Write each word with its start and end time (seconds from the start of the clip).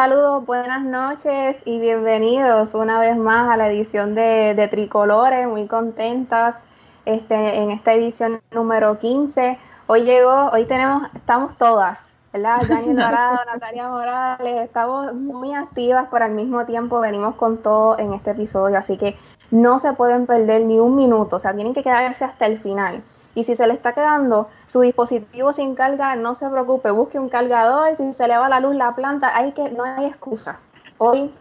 Saludos, 0.00 0.46
buenas 0.46 0.82
noches 0.82 1.58
y 1.66 1.78
bienvenidos 1.78 2.72
una 2.72 2.98
vez 3.00 3.18
más 3.18 3.50
a 3.50 3.58
la 3.58 3.68
edición 3.68 4.14
de, 4.14 4.54
de 4.54 4.66
Tricolores, 4.66 5.46
muy 5.46 5.66
contentas 5.66 6.56
este, 7.04 7.58
en 7.58 7.70
esta 7.70 7.92
edición 7.92 8.40
número 8.50 8.98
15. 8.98 9.58
Hoy 9.88 10.04
llegó, 10.04 10.48
hoy 10.52 10.64
tenemos, 10.64 11.02
estamos 11.14 11.54
todas, 11.58 12.14
¿verdad? 12.32 12.62
Daniel 12.66 12.96
Dorado, 12.96 13.40
Natalia 13.44 13.88
Morales, 13.88 14.62
estamos 14.62 15.12
muy 15.12 15.52
activas, 15.52 16.06
pero 16.10 16.24
al 16.24 16.32
mismo 16.32 16.64
tiempo 16.64 16.98
venimos 17.00 17.34
con 17.34 17.58
todo 17.58 17.98
en 17.98 18.14
este 18.14 18.30
episodio, 18.30 18.78
así 18.78 18.96
que 18.96 19.18
no 19.50 19.78
se 19.80 19.92
pueden 19.92 20.24
perder 20.24 20.62
ni 20.62 20.78
un 20.78 20.94
minuto, 20.94 21.36
o 21.36 21.38
sea, 21.38 21.52
tienen 21.52 21.74
que 21.74 21.82
quedarse 21.82 22.24
hasta 22.24 22.46
el 22.46 22.58
final. 22.58 23.02
Y 23.34 23.44
si 23.44 23.54
se 23.54 23.66
le 23.66 23.74
está 23.74 23.92
quedando 23.92 24.48
su 24.66 24.80
dispositivo 24.80 25.52
sin 25.52 25.74
carga, 25.74 26.16
no 26.16 26.34
se 26.34 26.48
preocupe, 26.48 26.90
busque 26.90 27.18
un 27.18 27.28
cargador. 27.28 27.94
Si 27.94 28.12
se 28.12 28.26
le 28.26 28.36
va 28.36 28.48
la 28.48 28.60
luz 28.60 28.74
la 28.74 28.94
planta, 28.94 29.36
hay 29.36 29.52
que, 29.52 29.70
no 29.70 29.84
hay 29.84 30.06
excusa. 30.06 30.60
Hoy 30.98 31.32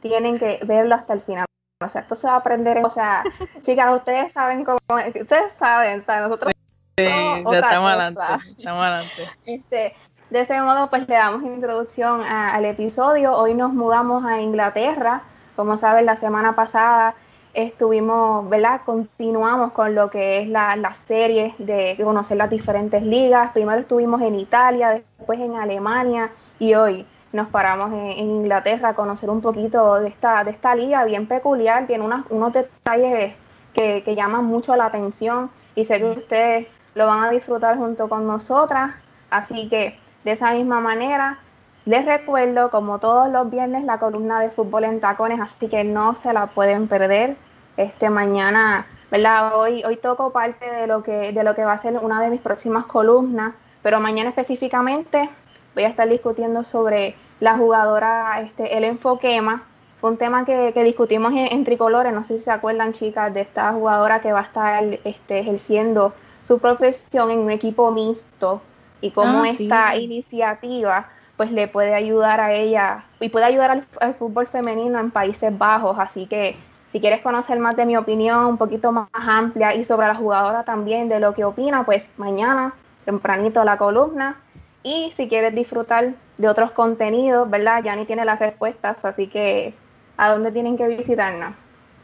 tienen 0.00 0.38
que 0.38 0.60
verlo 0.64 0.94
hasta 0.94 1.14
el 1.14 1.20
final. 1.20 1.46
O 1.84 1.88
sea, 1.88 2.02
esto 2.02 2.14
se 2.14 2.28
va 2.28 2.34
a 2.34 2.36
aprender. 2.36 2.84
O 2.84 2.90
sea, 2.90 3.24
chicas, 3.60 3.94
ustedes 3.94 4.32
saben 4.32 4.64
cómo, 4.64 4.78
ustedes 5.20 5.52
saben, 5.58 6.04
¿saben? 6.04 6.24
nosotros. 6.24 6.52
Sí, 6.98 7.04
ya 7.04 7.58
estamos 7.58 7.90
adelante, 7.90 8.22
estamos 8.58 8.82
adelante. 8.82 9.28
Este, 9.46 9.94
de 10.30 10.40
ese 10.40 10.60
modo, 10.60 10.90
pues 10.90 11.08
le 11.08 11.14
damos 11.14 11.42
introducción 11.42 12.22
al 12.22 12.64
episodio. 12.64 13.36
Hoy 13.36 13.54
nos 13.54 13.72
mudamos 13.72 14.24
a 14.24 14.40
Inglaterra. 14.40 15.22
Como 15.56 15.76
saben, 15.76 16.06
la 16.06 16.16
semana 16.16 16.54
pasada 16.54 17.14
estuvimos, 17.54 18.48
¿verdad? 18.48 18.82
Continuamos 18.84 19.72
con 19.72 19.94
lo 19.94 20.10
que 20.10 20.42
es 20.42 20.48
la, 20.48 20.76
la, 20.76 20.94
serie 20.94 21.54
de 21.58 21.96
conocer 22.02 22.36
las 22.36 22.50
diferentes 22.50 23.02
ligas. 23.02 23.52
Primero 23.52 23.80
estuvimos 23.80 24.22
en 24.22 24.36
Italia, 24.36 25.02
después 25.18 25.38
en 25.40 25.56
Alemania 25.56 26.30
y 26.58 26.74
hoy 26.74 27.06
nos 27.32 27.48
paramos 27.48 27.92
en, 27.92 28.18
Inglaterra 28.18 28.90
a 28.90 28.94
conocer 28.94 29.30
un 29.30 29.40
poquito 29.40 29.94
de 29.96 30.08
esta, 30.08 30.44
de 30.44 30.50
esta 30.50 30.74
liga 30.74 31.04
bien 31.04 31.26
peculiar. 31.26 31.86
Tiene 31.86 32.04
unos 32.30 32.52
detalles 32.52 33.34
que, 33.74 34.02
que 34.02 34.14
llaman 34.14 34.44
mucho 34.44 34.76
la 34.76 34.86
atención 34.86 35.50
y 35.74 35.84
sé 35.84 35.98
que 35.98 36.10
ustedes 36.10 36.66
lo 36.94 37.06
van 37.06 37.24
a 37.24 37.30
disfrutar 37.30 37.76
junto 37.76 38.08
con 38.08 38.26
nosotras. 38.26 38.94
Así 39.30 39.68
que 39.68 39.98
de 40.24 40.32
esa 40.32 40.52
misma 40.52 40.80
manera 40.80 41.38
les 41.84 42.06
recuerdo, 42.06 42.70
como 42.70 43.00
todos 43.00 43.28
los 43.28 43.50
viernes, 43.50 43.84
la 43.84 43.98
columna 43.98 44.40
de 44.40 44.50
fútbol 44.50 44.84
en 44.84 45.00
tacones, 45.00 45.40
así 45.40 45.68
que 45.68 45.82
no 45.82 46.14
se 46.14 46.32
la 46.32 46.46
pueden 46.46 46.86
perder. 46.86 47.36
Este 47.76 48.10
mañana, 48.10 48.86
¿verdad? 49.10 49.56
Hoy, 49.56 49.82
hoy 49.84 49.96
toco 49.96 50.30
parte 50.30 50.70
de 50.70 50.86
lo 50.86 51.02
que, 51.02 51.32
de 51.32 51.44
lo 51.44 51.54
que 51.54 51.64
va 51.64 51.72
a 51.72 51.78
ser 51.78 51.96
una 51.96 52.20
de 52.20 52.30
mis 52.30 52.40
próximas 52.40 52.84
columnas, 52.86 53.54
pero 53.82 54.00
mañana 54.00 54.30
específicamente 54.30 55.30
voy 55.74 55.84
a 55.84 55.88
estar 55.88 56.08
discutiendo 56.08 56.64
sobre 56.64 57.14
la 57.40 57.56
jugadora 57.56 58.40
este, 58.40 58.76
el 58.76 58.84
enfoquema. 58.84 59.64
Fue 59.98 60.10
un 60.10 60.16
tema 60.16 60.44
que, 60.44 60.72
discutimos 60.84 61.32
en, 61.34 61.64
Tricolores, 61.64 62.12
no 62.12 62.24
sé 62.24 62.38
si 62.38 62.44
se 62.44 62.50
acuerdan, 62.50 62.92
chicas, 62.92 63.32
de 63.32 63.40
esta 63.40 63.72
jugadora 63.72 64.20
que 64.20 64.32
va 64.32 64.40
a 64.40 64.42
estar 64.42 64.84
este, 65.04 65.38
ejerciendo 65.38 66.12
su 66.42 66.58
profesión 66.58 67.30
en 67.30 67.38
un 67.38 67.50
equipo 67.50 67.90
mixto 67.92 68.60
y 69.00 69.12
cómo 69.12 69.42
ah, 69.42 69.48
esta 69.48 69.96
iniciativa 69.96 71.08
pues 71.36 71.52
le 71.52 71.68
puede 71.68 71.94
ayudar 71.94 72.40
a 72.40 72.52
ella 72.52 73.04
y 73.20 73.28
puede 73.28 73.46
ayudar 73.46 73.84
al, 74.00 74.14
fútbol 74.14 74.46
femenino 74.46 74.98
en 74.98 75.10
Países 75.10 75.56
Bajos. 75.56 75.96
Así 75.98 76.26
que 76.26 76.56
si 76.92 77.00
quieres 77.00 77.22
conocer 77.22 77.58
más 77.58 77.74
de 77.74 77.86
mi 77.86 77.96
opinión, 77.96 78.44
un 78.44 78.58
poquito 78.58 78.92
más 78.92 79.08
amplia 79.14 79.74
y 79.74 79.82
sobre 79.82 80.06
la 80.06 80.14
jugadora 80.14 80.62
también, 80.62 81.08
de 81.08 81.20
lo 81.20 81.32
que 81.32 81.42
opina, 81.42 81.86
pues 81.86 82.10
mañana, 82.18 82.74
tempranito 83.06 83.64
la 83.64 83.78
columna. 83.78 84.36
Y 84.82 85.10
si 85.16 85.26
quieres 85.26 85.54
disfrutar 85.54 86.12
de 86.36 86.48
otros 86.48 86.72
contenidos, 86.72 87.48
¿verdad? 87.48 87.82
Ya 87.82 87.96
ni 87.96 88.04
tiene 88.04 88.26
las 88.26 88.38
respuestas, 88.38 89.02
así 89.06 89.26
que 89.26 89.72
¿a 90.18 90.30
dónde 90.30 90.52
tienen 90.52 90.76
que 90.76 90.86
visitarnos? 90.86 91.54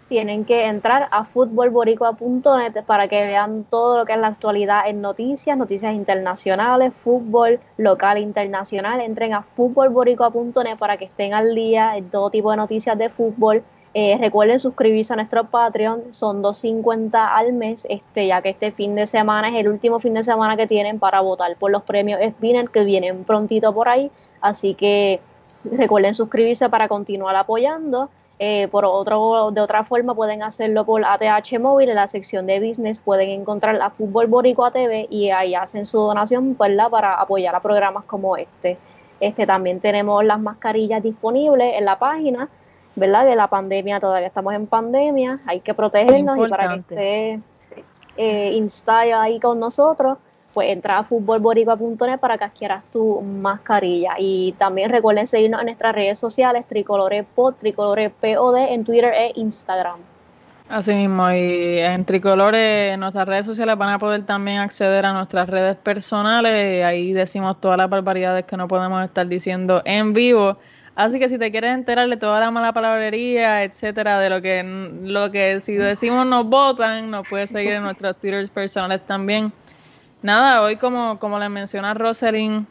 tienen 0.09 0.45
que 0.45 0.65
entrar 0.65 1.09
a 1.11 1.25
futbolboricua.net 1.25 2.83
para 2.87 3.09
que 3.09 3.27
vean 3.27 3.65
todo 3.65 3.99
lo 3.99 4.05
que 4.07 4.15
es 4.15 4.19
la 4.19 4.29
actualidad 4.29 4.89
en 4.89 5.03
noticias, 5.03 5.57
noticias 5.57 5.95
internacionales, 5.95 6.95
fútbol 6.95 7.61
local 7.77 8.17
e 8.17 8.21
internacional. 8.21 9.01
Entren 9.01 9.35
a 9.35 9.43
futbolboricua.net 9.43 10.79
para 10.79 10.97
que 10.97 11.05
estén 11.05 11.35
al 11.35 11.55
día 11.55 11.97
en 11.97 12.09
todo 12.09 12.31
tipo 12.31 12.51
de 12.51 12.57
noticias 12.57 12.97
de 12.97 13.11
fútbol. 13.11 13.63
Eh, 13.95 14.17
recuerden 14.21 14.59
suscribirse 14.59 15.15
a 15.15 15.17
nuestro 15.17 15.45
Patreon, 15.45 16.13
son 16.13 16.43
2.50 16.43 17.15
al 17.15 17.53
mes, 17.55 17.87
este, 17.89 18.27
ya 18.27 18.43
que 18.43 18.51
este 18.51 18.71
fin 18.71 18.95
de 18.95 19.07
semana 19.07 19.49
es 19.49 19.57
el 19.57 19.69
último 19.69 19.99
fin 19.99 20.15
de 20.15 20.23
semana 20.23 20.57
que 20.57 20.67
tienen 20.67 20.99
para 20.99 21.21
votar 21.21 21.57
por 21.57 21.71
los 21.71 21.83
premios 21.83 22.21
Spinner 22.23 22.69
que 22.69 22.85
vienen 22.85 23.25
prontito 23.25 23.73
por 23.73 23.89
ahí. 23.89 24.11
Así 24.41 24.75
que 24.75 25.21
recuerden 25.65 26.15
suscribirse 26.15 26.69
para 26.69 26.89
continuar 26.89 27.35
apoyando. 27.37 28.11
Eh, 28.41 28.69
por 28.71 28.85
otro, 28.85 29.51
de 29.51 29.61
otra 29.61 29.83
forma 29.83 30.15
pueden 30.15 30.45
hacerlo 30.45 30.85
por 30.85 31.05
ATH 31.05 31.59
móvil, 31.59 31.89
en 31.89 31.97
la 31.97 32.07
sección 32.07 32.47
de 32.47 32.61
business 32.61 33.01
pueden 33.01 33.31
encontrar 33.31 33.75
la 33.75 33.91
Fútbol 33.91 34.29
Boricua 34.29 34.71
TV 34.71 35.09
y 35.11 35.31
ahí 35.31 35.57
hacen 35.57 35.85
su 35.85 35.99
donación 35.99 36.55
para 36.55 37.15
apoyar 37.15 37.57
a 37.57 37.61
programas 37.61 38.05
como 38.05 38.37
este. 38.37 38.79
Este 39.19 39.45
también 39.45 39.81
tenemos 39.81 40.25
las 40.25 40.39
mascarillas 40.39 41.03
disponibles 41.03 41.75
en 41.77 41.85
la 41.85 41.99
página, 41.99 42.49
¿verdad? 42.99 43.27
De 43.27 43.37
la 43.37 43.49
pandemia, 43.49 44.01
todavía 44.01 44.27
estamos 44.27 44.55
en 44.55 44.67
pandemia, 44.67 45.41
hay 45.47 45.61
que 45.61 45.75
protegernos 45.75 46.39
y 46.39 46.49
para 46.49 46.75
que 46.75 46.81
esté 46.81 47.41
eh, 48.17 49.15
ahí 49.15 49.41
con 49.41 49.61
nosotros 49.61 50.19
pues 50.55 50.71
entra 50.71 50.99
a 50.99 51.05
futbolboricua.net 51.05 52.19
para 52.19 52.37
que 52.37 52.45
adquieras 52.45 52.83
tu 52.91 53.21
mascarilla. 53.21 54.15
Y 54.19 54.57
también 54.59 54.91
recuerden 54.91 55.27
seguirnos 55.27 55.61
en 55.61 55.67
nuestras 55.67 55.95
redes 55.95 56.19
sociales, 56.19 56.67
Tricolores 56.67 57.25
Pod, 57.33 57.55
Tricolores 57.61 58.11
POD, 58.21 58.73
en 58.73 58.85
Twitter 58.85 59.13
e 59.15 59.33
Instagram. 59.37 60.01
Así 60.69 60.93
mismo, 60.93 61.31
y 61.31 61.79
en 61.79 62.05
Tricolores, 62.05 62.93
en 62.93 63.01
nuestras 63.01 63.29
redes 63.29 63.47
sociales 63.47 63.79
van 63.79 63.91
a 63.91 63.99
poder 63.99 64.27
también 64.27 64.59
acceder 64.59 65.07
a 65.07 65.13
nuestras 65.13 65.49
redes 65.49 65.77
personales. 65.77 66.85
Ahí 66.85 67.13
decimos 67.13 67.61
todas 67.61 67.79
las 67.79 67.89
barbaridades 67.89 68.45
que 68.45 68.57
no 68.57 68.69
podemos 68.69 69.05
estar 69.05 69.27
diciendo 69.29 69.81
en 69.85 70.13
vivo. 70.13 70.59
Así 70.99 71.21
que 71.21 71.29
si 71.29 71.39
te 71.39 71.53
quieres 71.53 71.75
enterar 71.75 72.09
de 72.09 72.17
toda 72.17 72.41
la 72.41 72.51
mala 72.51 72.73
palabrería, 72.73 73.63
etcétera, 73.63 74.19
de 74.19 74.31
lo 74.31 74.43
que, 74.43 74.65
lo 75.05 75.31
que 75.31 75.61
si 75.61 75.75
decimos 75.75 76.27
nos 76.27 76.45
votan, 76.47 77.09
nos 77.09 77.25
puedes 77.29 77.51
seguir 77.51 77.75
en 77.75 77.85
nuestros 77.85 78.17
Twitter 78.17 78.49
personales 78.49 79.07
también. 79.07 79.53
Nada, 80.23 80.61
hoy 80.61 80.75
como, 80.75 81.17
como 81.21 81.39
le 81.39 81.49
menciona 81.49 81.95
Rosalind, 81.95 82.67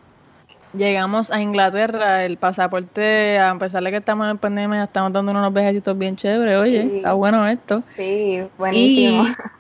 llegamos 0.74 1.32
a 1.32 1.40
Inglaterra, 1.40 2.26
el 2.26 2.36
pasaporte, 2.36 3.40
a 3.40 3.58
pesar 3.58 3.82
de 3.82 3.92
que 3.92 3.98
estamos 3.98 4.30
en 4.30 4.38
pandemia, 4.38 4.84
estamos 4.84 5.14
dando 5.14 5.32
unos 5.32 5.54
viajecitos 5.54 5.98
bien 5.98 6.18
chéveres, 6.18 6.58
oye, 6.58 6.98
está 6.98 7.14
bueno 7.14 7.48
esto. 7.48 7.82
Sí, 7.96 8.44
buenísimo. 8.58 9.24
Y, 9.24 9.28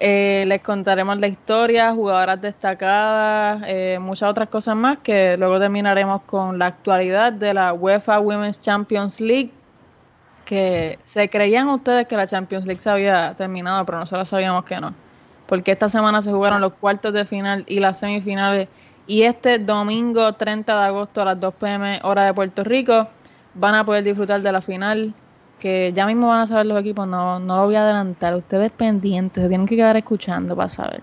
eh, 0.00 0.44
les 0.46 0.62
contaremos 0.62 1.18
la 1.18 1.28
historia, 1.28 1.92
jugadoras 1.92 2.40
destacadas, 2.40 3.62
eh, 3.66 3.98
muchas 4.00 4.30
otras 4.30 4.48
cosas 4.48 4.74
más 4.76 4.98
que 4.98 5.36
luego 5.36 5.58
terminaremos 5.60 6.22
con 6.22 6.58
la 6.58 6.66
actualidad 6.66 7.32
de 7.32 7.54
la 7.54 7.72
UEFA 7.72 8.18
Women's 8.18 8.60
Champions 8.60 9.20
League, 9.20 9.52
que 10.44 10.98
se 11.02 11.28
creían 11.28 11.68
ustedes 11.68 12.06
que 12.06 12.16
la 12.16 12.26
Champions 12.26 12.66
League 12.66 12.80
se 12.80 12.90
había 12.90 13.34
terminado, 13.36 13.84
pero 13.86 13.98
nosotros 13.98 14.28
sabíamos 14.28 14.64
que 14.64 14.80
no 14.80 14.94
porque 15.50 15.72
esta 15.72 15.88
semana 15.88 16.22
se 16.22 16.30
jugaron 16.30 16.60
los 16.60 16.74
cuartos 16.74 17.12
de 17.12 17.24
final 17.24 17.64
y 17.66 17.80
las 17.80 17.98
semifinales. 17.98 18.68
Y 19.08 19.22
este 19.22 19.58
domingo 19.58 20.32
30 20.32 20.80
de 20.80 20.86
agosto 20.86 21.22
a 21.22 21.24
las 21.24 21.40
2 21.40 21.54
pm 21.54 21.98
hora 22.04 22.24
de 22.24 22.32
Puerto 22.32 22.62
Rico 22.62 23.08
van 23.54 23.74
a 23.74 23.84
poder 23.84 24.04
disfrutar 24.04 24.42
de 24.42 24.52
la 24.52 24.60
final, 24.60 25.12
que 25.60 25.92
ya 25.94 26.06
mismo 26.06 26.28
van 26.28 26.40
a 26.40 26.46
saber 26.48 26.66
los 26.66 26.80
equipos, 26.80 27.06
no, 27.06 27.38
no 27.38 27.56
lo 27.58 27.64
voy 27.66 27.76
a 27.76 27.82
adelantar, 27.82 28.34
ustedes 28.34 28.72
pendientes, 28.72 29.42
se 29.42 29.48
tienen 29.48 29.66
que 29.66 29.76
quedar 29.76 29.96
escuchando 29.96 30.56
para 30.56 30.68
saber. 30.68 31.00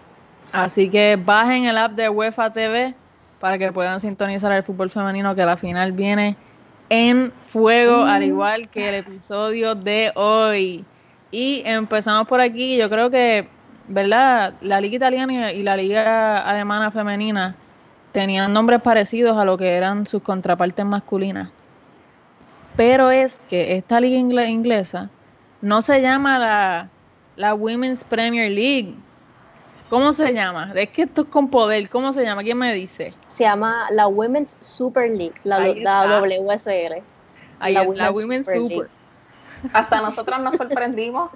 Así 0.52 0.88
que 0.88 1.18
bajen 1.22 1.64
el 1.64 1.76
app 1.76 1.92
de 1.92 2.08
UEFA 2.08 2.50
TV 2.50 2.94
para 3.40 3.58
que 3.58 3.72
puedan 3.72 4.00
sintonizar 4.00 4.52
el 4.52 4.62
fútbol 4.62 4.88
femenino, 4.88 5.34
que 5.34 5.44
la 5.44 5.56
final 5.56 5.92
viene 5.92 6.36
en 6.88 7.32
fuego, 7.48 8.04
al 8.04 8.22
igual 8.22 8.68
que 8.68 8.88
el 8.88 8.94
episodio 8.94 9.74
de 9.74 10.12
hoy. 10.14 10.84
Y 11.32 11.62
empezamos 11.66 12.26
por 12.28 12.40
aquí, 12.40 12.76
yo 12.76 12.88
creo 12.88 13.10
que 13.10 13.48
¿verdad? 13.88 14.54
La 14.60 14.80
liga 14.80 14.96
italiana 14.96 15.52
y 15.52 15.62
la 15.62 15.76
liga 15.76 16.38
alemana 16.38 16.90
femenina 16.90 17.54
tenían 18.12 18.52
nombres 18.52 18.80
parecidos 18.82 19.36
a 19.36 19.44
lo 19.44 19.56
que 19.56 19.76
eran 19.76 20.06
sus 20.06 20.22
contrapartes 20.22 20.84
masculinas. 20.84 21.48
Pero 22.76 23.10
es 23.10 23.42
que 23.48 23.76
esta 23.76 24.00
liga 24.00 24.18
inglesa 24.46 25.10
no 25.62 25.80
se 25.82 26.02
llama 26.02 26.38
la, 26.38 26.88
la 27.36 27.54
Women's 27.54 28.04
Premier 28.04 28.50
League. 28.50 28.94
¿Cómo 29.88 30.12
se 30.12 30.32
llama? 30.32 30.72
Es 30.74 30.90
que 30.90 31.02
esto 31.02 31.22
es 31.22 31.28
con 31.28 31.48
poder. 31.48 31.88
¿Cómo 31.88 32.12
se 32.12 32.24
llama? 32.24 32.42
¿Quién 32.42 32.58
me 32.58 32.74
dice? 32.74 33.14
Se 33.28 33.44
llama 33.44 33.86
la 33.90 34.08
Women's 34.08 34.56
Super 34.60 35.08
League, 35.10 35.34
la, 35.44 35.60
la 35.60 36.20
WSL. 36.20 37.02
la, 37.60 37.84
la 37.84 38.10
Women's 38.10 38.46
Super. 38.46 38.90
Hasta 39.72 40.02
nosotras 40.02 40.40
nos 40.40 40.56
sorprendimos. 40.56 41.30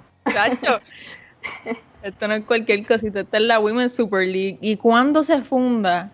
Esto 2.03 2.27
no 2.27 2.33
es 2.33 2.45
cualquier 2.45 2.85
cosita, 2.85 3.21
esta 3.21 3.37
es 3.37 3.43
la 3.43 3.59
Women's 3.59 3.95
Super 3.95 4.27
League. 4.27 4.57
¿Y 4.61 4.75
cuándo 4.77 5.23
se 5.23 5.41
funda, 5.41 6.11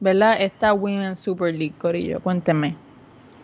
verdad, 0.00 0.40
esta 0.40 0.72
Women's 0.72 1.20
Super 1.20 1.54
League, 1.54 1.74
Corillo? 1.78 2.20
Cuéntenme. 2.20 2.76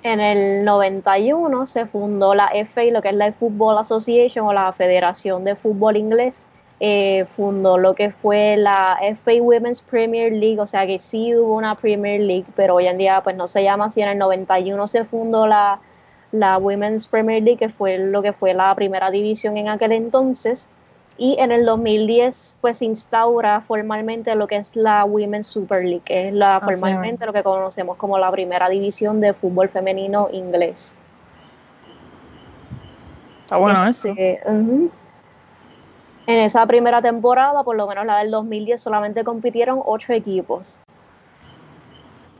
En 0.05 0.21
el 0.21 0.67
91 0.67 1.65
se 1.65 1.87
fundó 1.87 2.35
la 2.35 2.51
FA, 2.67 2.85
lo 2.93 3.01
que 3.01 3.09
es 3.09 3.15
la 3.15 3.33
Football 3.33 3.79
Association 3.79 4.47
o 4.47 4.53
la 4.53 4.71
Federación 4.75 5.45
de 5.45 5.57
Fútbol 5.57 5.97
Inglés. 5.97 6.47
Eh, 6.79 7.25
fundó 7.25 7.79
lo 7.79 7.95
que 7.95 8.11
fue 8.11 8.59
la 8.59 8.99
FA 9.01 9.33
Women's 9.41 9.81
Premier 9.81 10.31
League, 10.31 10.61
o 10.61 10.67
sea 10.67 10.87
que 10.87 10.99
sí 10.99 11.35
hubo 11.35 11.55
una 11.55 11.75
Premier 11.75 12.21
League, 12.21 12.45
pero 12.55 12.75
hoy 12.75 12.87
en 12.87 12.99
día 12.99 13.23
pues 13.25 13.35
no 13.35 13.47
se 13.47 13.63
llama 13.63 13.87
así. 13.87 14.03
En 14.03 14.11
el 14.11 14.19
91 14.19 14.87
se 14.89 15.07
fundó 15.07 15.47
la, 15.47 15.81
la 16.33 16.59
Women's 16.59 17.09
Premier 17.09 17.43
League, 17.43 17.59
que 17.59 17.71
fue 17.71 17.97
lo 17.97 18.21
que 18.21 18.35
fue 18.35 18.53
la 18.53 18.75
primera 18.75 19.11
división 19.11 19.57
en 19.57 19.71
aquel 19.71 19.93
entonces. 19.93 20.69
Y 21.17 21.37
en 21.39 21.53
el 21.53 21.65
2010 21.65 22.59
pues 22.61 22.79
se 22.79 22.87
instaura 22.87 23.61
formalmente 23.61 24.35
lo 24.35 24.49
que 24.49 24.57
es 24.57 24.75
la 24.75 25.05
Women's 25.05 25.47
Super 25.47 25.85
League, 25.85 26.03
que 26.05 26.29
es 26.29 26.35
la, 26.35 26.61
formalmente 26.61 27.25
lo 27.25 27.33
que 27.33 27.43
conocemos 27.43 27.97
como 27.97 28.19
la 28.19 28.31
primera 28.33 28.69
división 28.69 29.21
de 29.21 29.33
fútbol 29.33 29.69
femenino 29.69 30.29
inglés. 30.33 30.97
Está 33.43 33.59
bueno 33.59 33.85
eso. 33.87 34.09
Este, 34.09 34.41
en 36.27 36.39
esa 36.39 36.67
primera 36.67 37.03
temporada, 37.03 37.63
por 37.63 37.77
lo 37.77 37.87
menos 37.87 38.07
la 38.07 38.19
del 38.19 38.31
2010, 38.31 38.81
solamente 38.81 39.23
compitieron 39.23 39.81
ocho 39.85 40.13
equipos. 40.15 40.81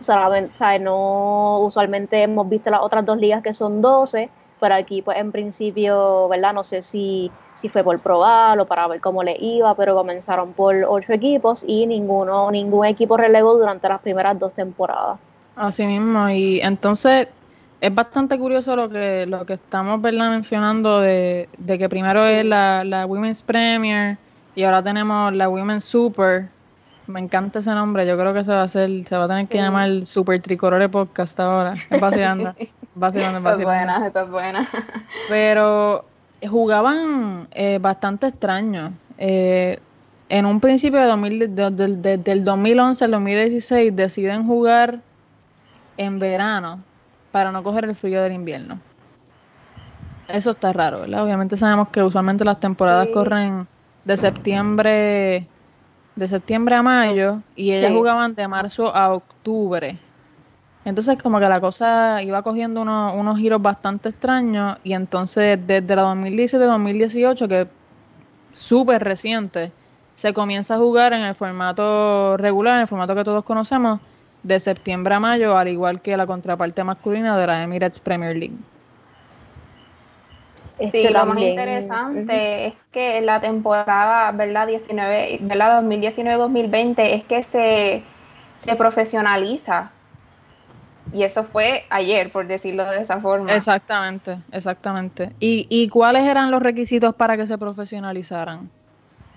Solamente, 0.01 0.57
¿sabes? 0.57 0.81
No, 0.81 1.61
usualmente 1.61 2.23
hemos 2.23 2.49
visto 2.49 2.71
las 2.71 2.81
otras 2.81 3.05
dos 3.05 3.19
ligas 3.19 3.43
que 3.43 3.53
son 3.53 3.81
12 3.81 4.31
pero 4.65 4.77
aquí 4.77 5.03
pues 5.03 5.19
en 5.19 5.31
principio, 5.31 6.27
¿verdad? 6.27 6.55
No 6.55 6.63
sé 6.63 6.81
si, 6.81 7.31
si 7.53 7.69
fue 7.69 7.85
por 7.85 8.01
probar 8.01 8.59
o 8.59 8.65
para 8.65 8.89
ver 8.89 8.99
cómo 8.99 9.23
le 9.23 9.37
iba, 9.39 9.75
pero 9.75 9.95
comenzaron 9.95 10.55
por 10.55 10.75
ocho 10.89 11.13
equipos 11.13 11.63
y 11.69 11.87
ninguno, 11.87 12.51
ningún 12.51 12.87
equipo 12.87 13.19
relegó 13.19 13.59
durante 13.59 13.87
las 13.91 14.01
primeras 14.01 14.39
dos 14.39 14.55
temporadas. 14.55 15.19
Así 15.55 15.85
mismo, 15.85 16.31
y 16.31 16.61
entonces 16.63 17.29
es 17.79 17.95
bastante 17.95 18.39
curioso 18.39 18.75
lo 18.75 18.89
que, 18.89 19.27
lo 19.27 19.45
que 19.45 19.53
estamos 19.53 20.01
¿verdad? 20.01 20.31
mencionando 20.31 20.99
de, 21.01 21.47
que 21.67 21.89
primero 21.91 22.25
es 22.25 22.43
la, 22.47 22.85
la 22.85 23.05
Women's 23.05 23.43
Premier 23.43 24.17
y 24.55 24.63
ahora 24.63 24.83
tenemos 24.83 25.35
la 25.35 25.47
Women's 25.47 25.85
Super. 25.85 26.49
Me 27.07 27.21
encanta 27.21 27.59
ese 27.59 27.71
nombre, 27.73 28.07
yo 28.07 28.17
creo 28.17 28.33
que 28.33 28.45
se 28.45 28.51
va 28.51 28.63
a 28.63 28.65
hacer, 28.65 29.07
se 29.07 29.17
va 29.17 29.25
a 29.25 29.29
tener 29.29 29.47
que 29.47 29.59
llamar 29.59 30.07
Super 30.07 30.41
Tricolore 30.41 30.89
Podcast 30.89 31.39
ahora. 31.39 31.77
Es 31.91 32.01
Básicamente, 32.01 32.71
Está 32.95 33.57
buena, 33.57 34.07
está 34.07 34.25
buena. 34.25 34.69
Pero 35.29 36.05
jugaban 36.49 37.49
eh, 37.51 37.79
bastante 37.81 38.29
extraño. 38.29 38.93
Eh, 39.19 39.79
en 40.31 40.47
un 40.47 40.61
principio 40.61 41.01
de 41.01 41.07
2000, 41.07 41.55
del 42.25 42.45
2011 42.45 43.05
al 43.05 43.11
2016 43.11 43.95
deciden 43.95 44.47
jugar 44.47 45.01
en 45.97 46.19
verano 46.19 46.81
para 47.33 47.53
no 47.53 47.63
coger 47.63 47.85
el 47.85 47.95
frío 47.95 48.23
del 48.23 48.33
invierno. 48.33 48.81
Eso 50.29 50.53
está 50.53 50.73
raro, 50.73 51.01
¿verdad? 51.01 51.23
Obviamente 51.23 51.57
sabemos 51.57 51.89
que 51.89 52.03
usualmente 52.03 52.45
las 52.45 52.59
temporadas 52.59 53.09
corren 53.13 53.67
de 54.05 54.17
septiembre 54.17 55.47
de 56.17 56.29
septiembre 56.29 56.75
a 56.77 56.83
mayo 56.83 57.41
y 57.57 57.73
ellas 57.73 57.93
jugaban 57.93 58.35
de 58.35 58.47
marzo 58.47 58.95
a 58.95 59.13
octubre. 59.13 59.99
Entonces 60.85 61.17
como 61.23 61.41
que 61.41 61.49
la 61.49 61.61
cosa 61.61 62.23
iba 62.23 62.43
cogiendo 62.43 62.83
unos 62.83 63.39
giros 63.39 63.61
bastante 63.63 64.11
extraños 64.11 64.77
y 64.85 64.93
entonces 64.93 65.59
desde 65.67 65.97
la 65.97 66.05
2017-2018, 66.15 67.49
que 67.49 67.61
es 67.63 67.69
súper 68.53 69.03
reciente, 69.03 69.73
se 70.15 70.33
comienza 70.33 70.75
a 70.75 70.79
jugar 70.79 71.13
en 71.15 71.23
el 71.23 71.35
formato 71.35 72.37
regular, 72.37 72.77
en 72.77 72.83
el 72.83 72.89
formato 72.89 73.15
que 73.15 73.25
todos 73.25 73.43
conocemos, 73.45 73.99
de 74.43 74.61
septiembre 74.61 75.15
a 75.15 75.21
mayo, 75.21 75.57
al 75.57 75.69
igual 75.69 76.03
que 76.03 76.17
la 76.17 76.27
contraparte 76.27 76.85
masculina 76.85 77.37
de 77.39 77.47
la 77.47 77.63
Emirates 77.63 77.99
Premier 77.99 78.37
League. 78.37 78.57
Sí, 80.79 80.85
este 80.85 81.11
lo 81.11 81.27
más 81.27 81.39
interesante 81.39 82.67
es 82.67 82.75
que 82.93 83.21
la 83.21 83.41
temporada, 83.41 84.31
¿verdad? 84.33 84.67
19, 84.67 85.39
¿verdad? 85.43 85.83
2019-2020 85.83 86.95
es 86.99 87.25
que 87.25 87.43
se, 87.43 88.03
se 88.59 88.77
profesionaliza 88.77 89.91
y 91.13 91.23
eso 91.23 91.45
fue 91.45 91.85
ayer, 91.91 92.33
por 92.33 92.47
decirlo 92.47 92.85
de 92.87 93.01
esa 93.01 93.21
forma. 93.21 93.55
Exactamente, 93.55 94.39
exactamente. 94.51 95.33
¿Y, 95.39 95.67
y 95.69 95.89
cuáles 95.89 96.25
eran 96.25 96.51
los 96.51 96.63
requisitos 96.63 97.15
para 97.15 97.37
que 97.37 97.47
se 97.47 97.57
profesionalizaran? 97.59 98.71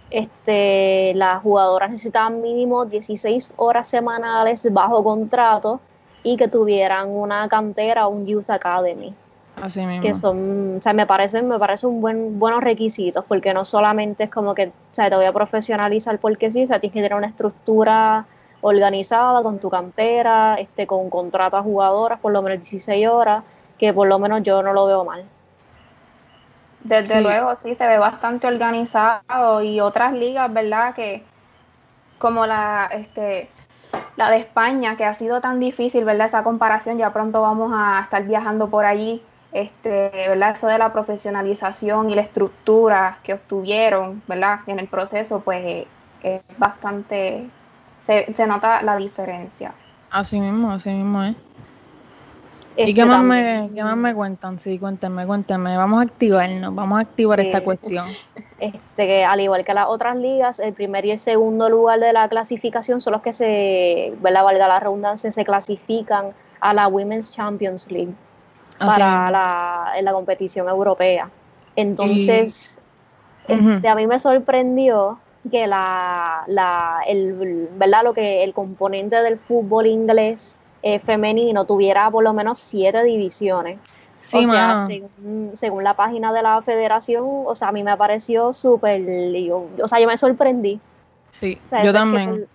Este, 0.09 1.13
las 1.15 1.41
jugadoras 1.43 1.91
necesitaban 1.91 2.41
mínimo 2.41 2.85
16 2.85 3.53
horas 3.57 3.89
semanales 3.89 4.67
bajo 4.71 5.03
contrato 5.03 5.81
y 6.23 6.37
que 6.37 6.47
tuvieran 6.47 7.09
una 7.09 7.47
cantera 7.49 8.07
o 8.07 8.11
un 8.11 8.25
Youth 8.25 8.49
Academy. 8.49 9.13
Así 9.61 9.85
mismo. 9.85 10.03
Que 10.03 10.13
son, 10.13 10.77
o 10.77 10.81
sea, 10.81 10.93
me 10.93 11.05
parecen, 11.05 11.47
me 11.47 11.57
parece 11.57 11.87
un 11.87 11.99
buen, 12.01 12.39
buenos 12.39 12.63
requisitos, 12.63 13.25
porque 13.25 13.53
no 13.53 13.65
solamente 13.65 14.25
es 14.25 14.29
como 14.29 14.53
que, 14.53 14.67
o 14.67 14.71
sea, 14.91 15.09
te 15.09 15.15
voy 15.15 15.25
a 15.25 15.33
profesionalizar 15.33 16.19
porque 16.19 16.51
sí, 16.51 16.63
o 16.63 16.67
sea, 16.67 16.79
tienes 16.79 16.93
que 16.93 17.01
tener 17.01 17.15
una 17.15 17.27
estructura 17.27 18.25
organizada 18.61 19.41
con 19.43 19.59
tu 19.59 19.69
cantera, 19.69 20.55
este, 20.55 20.87
con 20.87 21.09
contrato 21.09 21.57
a 21.57 21.63
jugadoras 21.63 22.19
por 22.19 22.31
lo 22.31 22.41
menos 22.41 22.59
16 22.59 23.07
horas, 23.07 23.43
que 23.77 23.93
por 23.93 24.07
lo 24.07 24.19
menos 24.19 24.43
yo 24.43 24.61
no 24.61 24.73
lo 24.73 24.85
veo 24.85 25.03
mal. 25.05 25.23
Desde 26.83 27.21
luego, 27.21 27.55
sí, 27.55 27.75
se 27.75 27.85
ve 27.85 27.97
bastante 27.97 28.47
organizado 28.47 29.61
y 29.61 29.79
otras 29.81 30.13
ligas, 30.13 30.51
¿verdad? 30.53 30.93
Que 30.93 31.23
como 32.17 32.45
la, 32.45 32.89
este, 32.91 33.49
la 34.15 34.29
de 34.29 34.37
España, 34.37 34.95
que 34.95 35.05
ha 35.05 35.13
sido 35.13 35.41
tan 35.41 35.59
difícil, 35.59 36.05
¿verdad? 36.05 36.27
Esa 36.27 36.43
comparación, 36.43 36.97
ya 36.97 37.11
pronto 37.11 37.41
vamos 37.41 37.71
a 37.75 38.01
estar 38.03 38.23
viajando 38.23 38.69
por 38.69 38.85
allí, 38.85 39.21
este, 39.51 40.09
¿verdad? 40.29 40.51
Eso 40.51 40.67
de 40.67 40.77
la 40.77 40.91
profesionalización 40.93 42.09
y 42.09 42.15
la 42.15 42.21
estructura 42.21 43.19
que 43.23 43.33
obtuvieron, 43.33 44.21
¿verdad? 44.27 44.59
En 44.67 44.79
el 44.79 44.87
proceso, 44.87 45.39
pues 45.39 45.87
es 46.23 46.41
bastante 46.57 47.49
se, 48.07 48.47
nota 48.47 48.81
la 48.81 48.95
diferencia. 48.95 49.73
Así 50.09 50.39
mismo, 50.39 50.71
así 50.71 50.89
mismo 50.89 51.23
es. 51.23 51.35
¿Y 52.77 52.93
qué 52.93 53.05
más, 53.05 53.23
me, 53.23 53.71
qué 53.73 53.83
más 53.83 53.97
me 53.97 54.13
cuentan? 54.13 54.59
Sí, 54.59 54.77
cuéntenme, 54.77 55.25
cuéntenme. 55.25 55.75
Vamos 55.75 55.99
a 55.99 56.03
activarnos, 56.03 56.75
vamos 56.75 56.99
a 56.99 57.01
activar 57.01 57.39
esta 57.39 57.61
cuestión. 57.61 58.05
Este, 58.59 59.23
al 59.23 59.39
igual 59.39 59.63
que 59.63 59.75
las 59.75 59.85
otras 59.87 60.17
ligas, 60.17 60.59
el 60.59 60.73
primer 60.73 61.05
y 61.05 61.11
el 61.11 61.19
segundo 61.19 61.69
lugar 61.69 61.99
de 61.99 62.11
la 62.11 62.27
clasificación 62.27 62.99
son 63.01 63.13
los 63.13 63.21
que 63.21 63.31
se, 63.31 64.15
¿verdad? 64.19 64.43
valga 64.43 64.67
la 64.67 64.79
redundancia, 64.79 65.29
se 65.29 65.45
clasifican 65.45 66.31
a 66.59 66.73
la 66.73 66.87
Women's 66.87 67.31
Champions 67.31 67.91
League 67.91 68.15
para 68.79 69.31
la, 69.31 69.93
en 69.95 70.05
la 70.05 70.13
competición 70.13 70.67
europea. 70.67 71.29
Entonces, 71.75 72.79
este, 73.47 73.87
a 73.87 73.95
mí 73.95 74.07
me 74.07 74.19
sorprendió 74.19 75.19
que 75.49 75.67
la, 75.67 76.43
la 76.47 77.01
el, 77.07 77.69
¿verdad? 77.75 78.03
Lo 78.03 78.13
que 78.13 78.43
el 78.43 78.53
componente 78.53 79.15
del 79.17 79.37
fútbol 79.37 79.85
inglés 79.85 80.59
eh, 80.81 80.99
femenino 80.99 81.65
tuviera 81.65 82.09
por 82.11 82.23
lo 82.23 82.33
menos 82.33 82.59
siete 82.59 83.03
divisiones. 83.03 83.79
Sí, 84.19 84.37
o 84.37 84.49
sea, 84.49 84.87
según, 85.53 85.83
la 85.83 85.93
página 85.95 86.33
de 86.33 86.41
la 86.41 86.61
federación, 86.61 87.23
o 87.45 87.55
sea, 87.55 87.69
a 87.69 87.71
mí 87.71 87.83
me 87.83 87.95
pareció 87.95 88.51
súper, 88.51 89.01
o 89.81 89.87
sea, 89.87 89.99
yo 89.99 90.07
me 90.07 90.17
sorprendí. 90.17 90.81
Sí, 91.29 91.59
yo 91.83 91.93
también. 91.93 92.47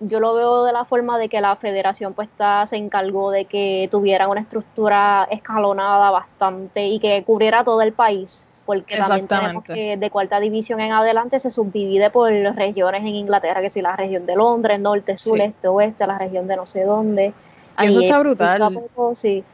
Yo 0.00 0.20
lo 0.20 0.34
veo 0.34 0.64
de 0.64 0.72
la 0.72 0.84
forma 0.84 1.18
de 1.18 1.28
que 1.28 1.40
la 1.40 1.56
federación 1.56 2.14
pues 2.14 2.28
está, 2.28 2.66
se 2.66 2.76
encargó 2.76 3.30
de 3.30 3.44
que 3.44 3.88
tuviera 3.90 4.28
una 4.28 4.40
estructura 4.40 5.26
escalonada 5.30 6.10
bastante 6.10 6.86
y 6.86 6.98
que 6.98 7.22
cubriera 7.24 7.64
todo 7.64 7.82
el 7.82 7.92
país 7.92 8.46
porque 8.66 8.96
también 8.96 9.28
tenemos 9.28 9.64
que 9.64 9.96
de 9.96 10.10
cuarta 10.10 10.40
división 10.40 10.80
en 10.80 10.92
adelante 10.92 11.38
se 11.38 11.50
subdivide 11.50 12.10
por 12.10 12.30
regiones 12.30 13.00
en 13.02 13.14
Inglaterra, 13.14 13.62
que 13.62 13.70
si 13.70 13.80
la 13.80 13.94
región 13.94 14.26
de 14.26 14.34
Londres, 14.34 14.80
norte, 14.80 15.16
sur, 15.16 15.40
este, 15.40 15.68
oeste, 15.68 16.06
la 16.06 16.18
región 16.18 16.48
de 16.48 16.56
no 16.56 16.66
sé 16.66 16.82
dónde. 16.82 17.32
eso 17.80 18.00
está 18.00 18.18
brutal. 18.18 18.58
Poquito 18.58 18.80
a 18.80 18.82
poco, 18.82 19.14
sí, 19.14 19.44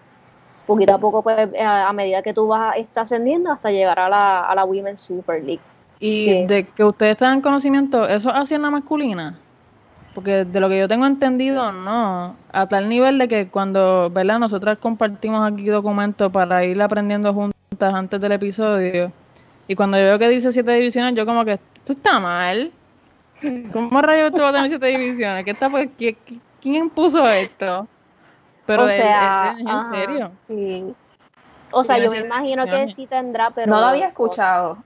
poquito 0.66 0.94
a 0.94 0.98
poco, 0.98 1.22
pues, 1.22 1.50
a, 1.60 1.92
medida 1.92 2.22
que 2.22 2.32
tú 2.32 2.46
vas 2.46 2.76
está 2.76 3.02
ascendiendo 3.02 3.52
hasta 3.52 3.70
llegar 3.70 4.00
a 4.00 4.08
la, 4.08 4.46
a 4.46 4.54
la 4.54 4.64
Women's 4.64 5.00
Super 5.00 5.44
League. 5.44 5.60
Y 6.00 6.46
de 6.46 6.66
que 6.66 6.82
ustedes 6.82 7.18
tengan 7.18 7.42
conocimiento, 7.42 8.08
¿eso 8.08 8.34
es 8.34 8.50
la 8.50 8.70
masculina? 8.70 9.38
Porque 10.14 10.44
de 10.44 10.60
lo 10.60 10.68
que 10.68 10.78
yo 10.78 10.88
tengo 10.88 11.06
entendido, 11.06 11.72
no. 11.72 12.36
A 12.52 12.66
tal 12.68 12.88
nivel 12.88 13.18
de 13.18 13.28
que 13.28 13.48
cuando, 13.48 14.10
¿verdad? 14.10 14.38
Nosotras 14.38 14.78
compartimos 14.78 15.50
aquí 15.50 15.66
documentos 15.66 16.30
para 16.30 16.64
ir 16.64 16.80
aprendiendo 16.82 17.32
juntos 17.32 17.54
antes 17.80 18.20
del 18.20 18.32
episodio. 18.32 19.10
Y 19.68 19.74
cuando 19.74 19.96
yo 19.96 20.04
veo 20.04 20.18
que 20.18 20.28
dice 20.28 20.52
siete 20.52 20.72
divisiones, 20.72 21.14
yo 21.14 21.24
como 21.24 21.44
que 21.44 21.52
esto 21.52 21.92
está 21.92 22.20
mal. 22.20 22.70
¿Cómo 23.72 24.02
rayos 24.02 24.26
esto 24.26 24.42
va 24.42 24.50
a 24.50 24.52
tener 24.52 24.68
siete 24.68 24.86
divisiones? 24.86 25.44
¿Qué 25.44 25.52
está, 25.52 25.70
pues, 25.70 25.88
¿Quién 25.96 26.74
impuso 26.74 27.26
esto? 27.28 27.88
Pero 28.66 28.84
o 28.84 28.88
sea, 28.88 29.56
es, 29.58 29.66
en 29.66 29.80
serio. 29.82 30.32
Sí. 30.46 30.94
O 31.72 31.82
sea, 31.82 31.98
yo 31.98 32.10
me 32.10 32.18
imagino 32.18 32.64
que 32.66 32.88
sí 32.88 33.06
tendrá, 33.06 33.50
pero. 33.50 33.72
No 33.72 33.80
lo 33.80 33.86
había 33.86 34.08
escuchado. 34.08 34.78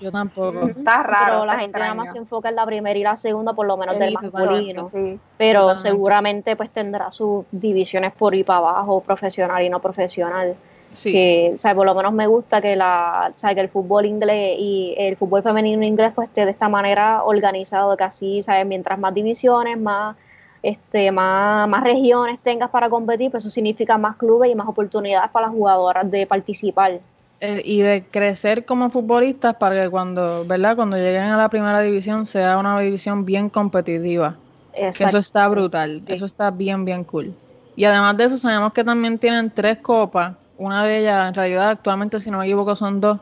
Yo 0.00 0.10
tampoco. 0.10 0.68
Está 0.68 1.02
raro. 1.02 1.26
Pero 1.26 1.46
la 1.46 1.58
gente 1.58 1.78
nada 1.78 1.94
más 1.94 2.12
se 2.12 2.18
enfoca 2.18 2.48
en 2.48 2.56
la 2.56 2.66
primera 2.66 2.98
y 2.98 3.02
la 3.02 3.16
segunda, 3.16 3.52
por 3.52 3.66
lo 3.66 3.76
menos 3.76 3.98
del 3.98 4.14
masculino. 4.14 4.90
pero 5.36 5.76
seguramente 5.78 6.56
pues 6.56 6.72
tendrá 6.72 7.10
sus 7.12 7.44
divisiones 7.50 8.12
por 8.12 8.34
y 8.34 8.44
para 8.44 8.58
abajo, 8.58 9.00
profesional 9.00 9.62
y 9.62 9.68
no 9.68 9.80
profesional. 9.80 10.56
Sí. 10.92 11.10
Que, 11.10 11.54
o 11.56 11.74
por 11.74 11.86
lo 11.86 11.94
menos 11.94 12.12
me 12.12 12.26
gusta 12.26 12.60
que 12.60 12.76
la, 12.76 13.32
o 13.34 13.54
que 13.54 13.60
el 13.60 13.68
fútbol 13.70 14.04
inglés 14.04 14.56
y 14.58 14.94
el 14.98 15.16
fútbol 15.16 15.42
femenino 15.42 15.84
inglés 15.84 16.12
pues 16.14 16.28
esté 16.28 16.44
de 16.44 16.50
esta 16.50 16.68
manera 16.68 17.22
organizado, 17.24 17.96
que 17.96 18.04
así, 18.04 18.42
¿sabes? 18.42 18.66
Mientras 18.66 18.98
más 18.98 19.14
divisiones, 19.14 19.78
más 19.78 20.16
este, 20.62 21.10
más, 21.10 21.68
más 21.68 21.82
regiones 21.82 22.38
tengas 22.40 22.70
para 22.70 22.88
competir, 22.88 23.30
pues 23.30 23.42
eso 23.42 23.50
significa 23.50 23.98
más 23.98 24.16
clubes 24.16 24.50
y 24.50 24.54
más 24.54 24.68
oportunidades 24.68 25.30
para 25.30 25.46
las 25.46 25.54
jugadoras 25.54 26.08
de 26.10 26.26
participar. 26.26 27.00
Eh, 27.44 27.60
y 27.64 27.82
de 27.82 28.04
crecer 28.08 28.64
como 28.64 28.88
futbolistas 28.88 29.56
para 29.56 29.82
que 29.82 29.90
cuando, 29.90 30.44
¿verdad? 30.44 30.76
Cuando 30.76 30.96
lleguen 30.96 31.24
a 31.24 31.36
la 31.36 31.48
primera 31.48 31.80
división 31.80 32.24
sea 32.24 32.56
una 32.56 32.78
división 32.78 33.24
bien 33.24 33.50
competitiva. 33.50 34.36
Que 34.72 34.86
eso 34.86 35.18
está 35.18 35.48
brutal, 35.48 36.02
eso 36.06 36.24
está 36.24 36.52
bien, 36.52 36.84
bien 36.84 37.02
cool. 37.02 37.34
Y 37.74 37.82
además 37.82 38.16
de 38.16 38.24
eso 38.26 38.38
sabemos 38.38 38.72
que 38.72 38.84
también 38.84 39.18
tienen 39.18 39.50
tres 39.50 39.78
copas, 39.78 40.36
una 40.56 40.84
de 40.84 41.00
ellas 41.00 41.30
en 41.30 41.34
realidad 41.34 41.70
actualmente 41.70 42.20
si 42.20 42.30
no 42.30 42.38
me 42.38 42.44
equivoco 42.44 42.76
son 42.76 43.00
dos. 43.00 43.18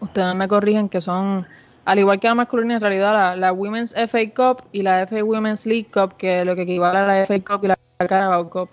Ustedes 0.00 0.34
me 0.34 0.48
corrigen 0.48 0.88
que 0.88 1.00
son, 1.00 1.46
al 1.84 1.98
igual 2.00 2.18
que 2.18 2.26
la 2.26 2.34
masculina 2.34 2.74
en 2.74 2.80
realidad 2.80 3.12
la, 3.12 3.36
la 3.36 3.52
Women's 3.52 3.94
FA 3.94 4.18
Cup 4.34 4.64
y 4.72 4.82
la 4.82 5.06
FA 5.06 5.22
Women's 5.22 5.64
League 5.64 5.86
Cup, 5.94 6.16
que 6.16 6.40
es 6.40 6.44
lo 6.44 6.56
que 6.56 6.62
equivale 6.62 6.98
a 6.98 7.06
la 7.06 7.24
FA 7.24 7.38
Cup 7.38 7.62
y 7.62 7.68
la 7.68 7.78
Carabao 7.98 8.50
Cup. 8.50 8.70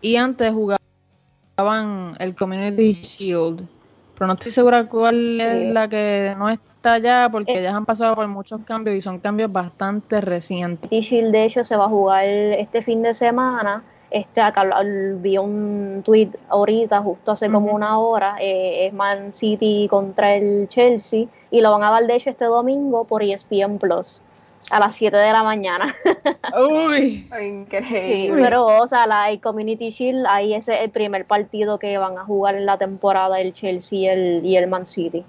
Y 0.00 0.14
antes 0.14 0.52
jugaban 0.52 2.14
el 2.20 2.36
Community 2.36 2.92
Shield, 2.92 3.66
pero 4.18 4.26
no 4.26 4.34
estoy 4.34 4.50
segura 4.50 4.88
cuál 4.88 5.40
es 5.40 5.72
la 5.72 5.88
que 5.88 6.34
no 6.36 6.48
está 6.48 6.98
ya, 6.98 7.28
porque 7.30 7.60
eh. 7.60 7.62
ya 7.62 7.76
han 7.76 7.86
pasado 7.86 8.16
por 8.16 8.26
muchos 8.26 8.60
cambios 8.64 8.96
y 8.96 9.00
son 9.00 9.20
cambios 9.20 9.52
bastante 9.52 10.20
recientes. 10.20 10.90
T-Shield, 10.90 11.30
de 11.30 11.44
hecho, 11.44 11.62
se 11.62 11.76
va 11.76 11.84
a 11.84 11.88
jugar 11.88 12.24
este 12.24 12.82
fin 12.82 13.02
de 13.02 13.14
semana. 13.14 13.84
Este, 14.10 14.40
acá 14.40 14.64
vi 15.16 15.38
un 15.38 16.02
tweet 16.04 16.30
ahorita, 16.48 17.00
justo 17.00 17.32
hace 17.32 17.48
como 17.48 17.72
una 17.72 17.98
hora, 17.98 18.36
eh, 18.40 18.86
es 18.86 18.92
Man 18.92 19.32
City 19.32 19.86
contra 19.88 20.34
el 20.34 20.66
Chelsea, 20.68 21.26
y 21.50 21.60
lo 21.60 21.70
van 21.70 21.84
a 21.84 21.90
dar 21.90 22.06
de 22.06 22.16
hecho 22.16 22.30
este 22.30 22.46
domingo 22.46 23.04
por 23.04 23.22
ESPN 23.22 23.78
Plus 23.78 24.24
a 24.70 24.80
las 24.80 24.96
7 24.96 25.16
de 25.16 25.32
la 25.32 25.42
mañana. 25.42 25.94
Uy, 26.58 27.26
increíble. 27.40 28.42
pero, 28.42 28.66
o 28.66 28.86
sea, 28.86 29.06
la 29.06 29.28
Community 29.42 29.90
Shield, 29.90 30.26
ahí 30.26 30.54
ese 30.54 30.74
es 30.74 30.80
el 30.82 30.90
primer 30.90 31.24
partido 31.26 31.78
que 31.78 31.96
van 31.98 32.18
a 32.18 32.24
jugar 32.24 32.56
en 32.56 32.66
la 32.66 32.78
temporada 32.78 33.40
el 33.40 33.52
Chelsea 33.52 33.98
y 33.98 34.08
el, 34.08 34.46
y 34.46 34.56
el 34.56 34.68
Man 34.68 34.86
City. 34.86 35.24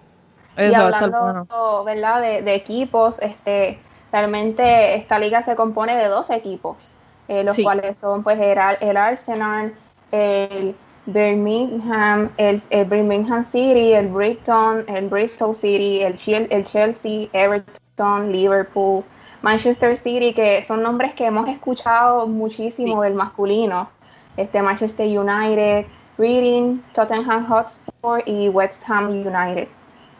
y 0.57 0.73
hablando, 0.73 1.83
¿verdad? 1.85 2.21
De, 2.21 2.53
equipos, 2.55 3.19
este, 3.19 3.79
realmente 4.11 4.95
esta 4.95 5.19
liga 5.19 5.41
se 5.43 5.55
compone 5.55 5.95
de 5.95 6.05
dos 6.05 6.29
equipos, 6.29 6.91
eh, 7.27 7.43
los 7.43 7.57
cuales 7.57 7.99
son 7.99 8.23
pues 8.23 8.39
el, 8.39 8.57
el 8.81 8.97
Arsenal, 8.97 9.73
el 10.11 10.75
Birmingham, 11.05 12.29
el, 12.37 12.61
Birmingham 12.85 13.45
City, 13.45 13.93
el 13.93 14.07
Brighton, 14.07 14.85
el 14.87 15.07
Bristol 15.07 15.55
City, 15.55 16.01
el, 16.01 16.15
el 16.49 16.63
Chelsea, 16.63 17.27
Everton, 17.33 18.31
Liverpool, 18.31 19.03
Manchester 19.41 19.95
City, 19.97 20.33
que 20.33 20.63
son 20.65 20.83
nombres 20.83 21.13
que 21.13 21.25
hemos 21.25 21.47
escuchado 21.47 22.27
muchísimo 22.27 23.01
del 23.01 23.13
masculino. 23.13 23.89
Este 24.35 24.61
Manchester 24.61 25.07
United, 25.07 25.85
Reading, 26.17 26.81
Tottenham 26.93 27.45
Hotspur 27.47 28.21
y 28.25 28.49
West 28.49 28.83
Ham 28.89 29.09
United. 29.09 29.67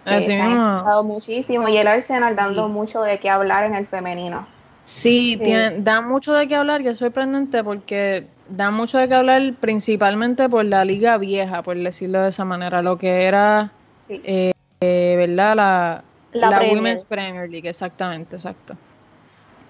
Así 0.05 0.23
se 0.23 0.41
han 0.41 1.05
muchísimo 1.05 1.67
y 1.67 1.77
el 1.77 1.87
Arsenal 1.87 2.35
dando 2.35 2.67
mucho 2.67 3.01
de 3.01 3.19
qué 3.19 3.29
hablar 3.29 3.65
en 3.65 3.75
el 3.75 3.85
femenino. 3.85 4.47
Sí, 4.85 5.39
Tiene, 5.43 5.81
da 5.81 6.01
mucho 6.01 6.33
de 6.33 6.47
qué 6.47 6.55
hablar, 6.55 6.81
que 6.81 6.89
es 6.89 6.97
sorprendente 6.97 7.63
porque 7.63 8.25
da 8.47 8.71
mucho 8.71 8.97
de 8.97 9.07
qué 9.07 9.15
hablar 9.15 9.53
principalmente 9.59 10.49
por 10.49 10.65
la 10.65 10.83
liga 10.83 11.17
vieja, 11.17 11.61
por 11.61 11.77
decirlo 11.77 12.21
de 12.21 12.29
esa 12.29 12.43
manera, 12.43 12.81
lo 12.81 12.97
que 12.97 13.25
era, 13.25 13.71
eh, 14.09 14.51
eh, 14.81 15.15
¿verdad? 15.15 15.55
La, 15.55 16.03
la, 16.49 16.61
Women's 16.61 17.03
Premier 17.03 17.47
League, 17.47 17.69
exactamente, 17.69 18.37
exacto 18.37 18.75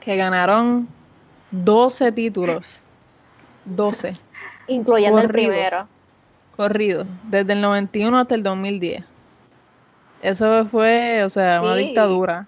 que 0.10 0.16
ganaron 0.16 0.88
12 1.52 2.12
títulos. 2.14 2.82
12. 3.66 4.18
Incluyendo 4.68 5.20
el 5.20 5.28
primero. 5.28 5.88
Corridos, 6.58 7.06
desde 7.26 7.54
el 7.54 7.62
91 7.62 8.18
hasta 8.18 8.34
el 8.34 8.42
2010. 8.42 9.04
Eso 10.24 10.66
fue, 10.66 11.24
o 11.24 11.30
sea, 11.30 11.62
una 11.62 11.76
dictadura. 11.76 12.48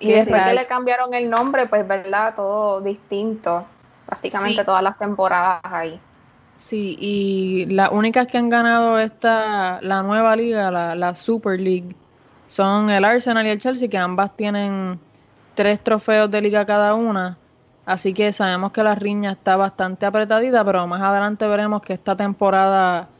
Y 0.00 0.10
después 0.10 0.42
que 0.42 0.54
le 0.54 0.66
cambiaron 0.66 1.14
el 1.14 1.30
nombre, 1.30 1.68
pues, 1.68 1.86
¿verdad? 1.86 2.34
Todo 2.34 2.80
distinto. 2.80 3.64
Prácticamente 4.06 4.64
todas 4.64 4.82
las 4.82 4.98
temporadas 4.98 5.60
ahí. 5.62 6.00
Sí, 6.58 6.96
y 6.98 7.66
las 7.66 7.92
únicas 7.92 8.26
que 8.26 8.36
han 8.36 8.48
ganado 8.48 8.98
esta, 8.98 9.80
la 9.80 10.02
nueva 10.02 10.34
liga, 10.34 10.72
la, 10.72 10.96
la 10.96 11.14
Super 11.14 11.60
League, 11.60 11.94
son 12.48 12.90
el 12.90 13.04
Arsenal 13.04 13.46
y 13.46 13.50
el 13.50 13.60
Chelsea, 13.60 13.88
que 13.88 13.96
ambas 13.96 14.36
tienen 14.36 14.98
tres 15.60 15.80
trofeos 15.80 16.30
de 16.30 16.40
liga 16.40 16.64
cada 16.64 16.94
una. 16.94 17.36
Así 17.84 18.14
que 18.14 18.32
sabemos 18.32 18.72
que 18.72 18.82
la 18.82 18.94
riña 18.94 19.32
está 19.32 19.58
bastante 19.58 20.06
apretadita, 20.06 20.64
pero 20.64 20.86
más 20.86 21.02
adelante 21.02 21.46
veremos 21.46 21.82
que 21.82 21.92
esta 21.92 22.16
temporada 22.16 23.10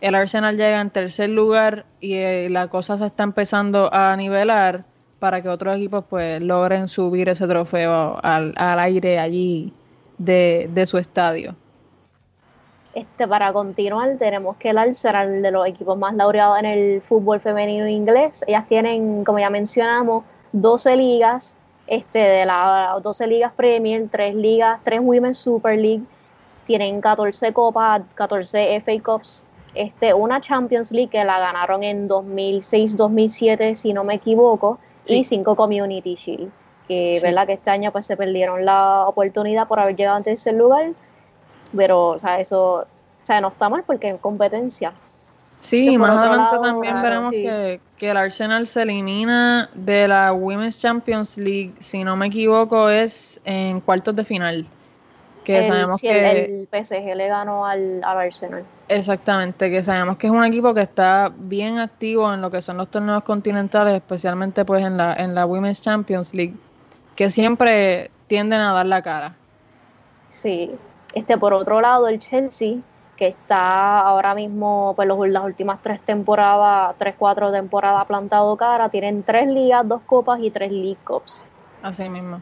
el 0.00 0.14
Arsenal 0.14 0.56
llega 0.56 0.80
en 0.80 0.90
tercer 0.90 1.28
lugar 1.30 1.86
y 1.98 2.14
eh, 2.14 2.48
la 2.50 2.68
cosa 2.68 2.96
se 2.98 3.06
está 3.06 3.24
empezando 3.24 3.92
a 3.92 4.14
nivelar 4.14 4.84
para 5.18 5.42
que 5.42 5.48
otros 5.48 5.74
equipos 5.74 6.04
pues 6.08 6.40
logren 6.40 6.86
subir 6.86 7.28
ese 7.28 7.48
trofeo 7.48 8.20
al, 8.22 8.54
aire 8.56 9.18
allí 9.18 9.72
de, 10.18 10.70
de, 10.72 10.86
su 10.86 10.98
estadio. 10.98 11.56
Este, 12.94 13.26
para 13.26 13.52
continuar, 13.52 14.18
tenemos 14.18 14.56
que 14.58 14.70
el 14.70 14.78
Arsenal 14.78 15.42
de 15.42 15.50
los 15.50 15.66
equipos 15.66 15.98
más 15.98 16.14
laureados 16.14 16.60
en 16.60 16.66
el 16.66 17.00
fútbol 17.02 17.40
femenino 17.40 17.88
inglés. 17.88 18.44
Ellas 18.46 18.68
tienen, 18.68 19.24
como 19.24 19.40
ya 19.40 19.50
mencionamos, 19.50 20.22
12 20.52 20.96
ligas, 20.96 21.58
este, 21.88 22.18
de 22.18 22.46
las 22.46 23.02
12 23.02 23.26
ligas 23.26 23.52
Premier, 23.54 24.08
3 24.10 24.34
ligas, 24.34 24.80
3 24.84 25.00
Women's 25.02 25.38
Super 25.38 25.78
League, 25.78 26.04
tienen 26.64 27.00
14 27.00 27.52
copas, 27.52 28.02
14 28.14 28.80
FA 28.80 29.02
Cups, 29.02 29.46
este, 29.74 30.12
una 30.14 30.40
Champions 30.40 30.92
League 30.92 31.10
que 31.10 31.24
la 31.24 31.38
ganaron 31.38 31.82
en 31.82 32.08
2006-2007, 32.08 33.74
si 33.74 33.92
no 33.92 34.04
me 34.04 34.14
equivoco, 34.14 34.78
y 35.06 35.24
5 35.24 35.56
Community 35.56 36.14
Shield, 36.14 36.50
que 36.86 37.18
verdad 37.22 37.46
que 37.46 37.54
este 37.54 37.70
año 37.70 37.90
pues 37.90 38.04
se 38.04 38.16
perdieron 38.16 38.64
la 38.64 39.06
oportunidad 39.06 39.66
por 39.66 39.80
haber 39.80 39.96
llegado 39.96 40.18
en 40.18 40.24
tercer 40.24 40.54
lugar, 40.54 40.92
pero 41.74 42.08
o 42.08 42.18
sea, 42.18 42.40
eso 42.40 42.86
o 43.22 43.26
sea, 43.26 43.40
no 43.40 43.48
está 43.48 43.68
mal 43.68 43.82
porque 43.86 44.10
es 44.10 44.20
competencia. 44.20 44.92
Sí, 45.60 45.98
más 45.98 46.10
adelante 46.10 46.56
también 46.62 47.02
veremos 47.02 47.30
que, 47.30 47.80
el 48.00 48.16
Arsenal 48.16 48.66
se 48.66 48.82
elimina 48.82 49.68
de 49.74 50.06
la 50.06 50.32
Women's 50.32 50.78
Champions 50.80 51.36
League, 51.36 51.74
si 51.80 52.04
no 52.04 52.16
me 52.16 52.26
equivoco, 52.26 52.88
es 52.88 53.40
en 53.44 53.80
cuartos 53.80 54.14
de 54.14 54.24
final. 54.24 54.66
Que 55.44 55.66
sabemos 55.66 56.00
que 56.00 56.30
el, 56.30 56.68
PSG 56.70 57.16
le 57.16 57.28
ganó 57.28 57.64
al, 57.66 58.04
Arsenal. 58.04 58.64
Exactamente, 58.88 59.70
que 59.70 59.82
sabemos 59.82 60.18
que 60.18 60.26
es 60.26 60.32
un 60.32 60.44
equipo 60.44 60.74
que 60.74 60.82
está 60.82 61.32
bien 61.34 61.78
activo 61.78 62.32
en 62.32 62.42
lo 62.42 62.50
que 62.50 62.60
son 62.60 62.76
los 62.76 62.88
torneos 62.90 63.24
continentales, 63.24 63.94
especialmente 63.94 64.64
pues 64.64 64.84
en 64.84 64.96
la, 64.98 65.14
en 65.14 65.34
la 65.34 65.46
Women's 65.46 65.82
Champions 65.82 66.34
League, 66.34 66.54
que 67.16 67.30
siempre 67.30 68.10
tienden 68.26 68.60
a 68.60 68.72
dar 68.72 68.86
la 68.86 69.02
cara. 69.02 69.34
Sí, 70.28 70.70
este 71.14 71.38
por 71.38 71.54
otro 71.54 71.80
lado 71.80 72.06
el 72.06 72.18
Chelsea 72.18 72.76
que 73.18 73.26
está 73.26 73.98
ahora 73.98 74.32
mismo, 74.32 74.92
pues 74.94 75.08
las 75.08 75.44
últimas 75.44 75.82
tres 75.82 76.00
temporadas, 76.02 76.94
tres, 76.98 77.16
cuatro 77.18 77.50
temporadas 77.50 78.06
plantado 78.06 78.56
cara, 78.56 78.88
tienen 78.88 79.24
tres 79.24 79.48
ligas, 79.48 79.86
dos 79.86 80.02
copas 80.06 80.38
y 80.40 80.52
tres 80.52 80.70
League 80.70 80.98
Cups. 81.02 81.44
Así 81.82 82.08
mismo. 82.08 82.40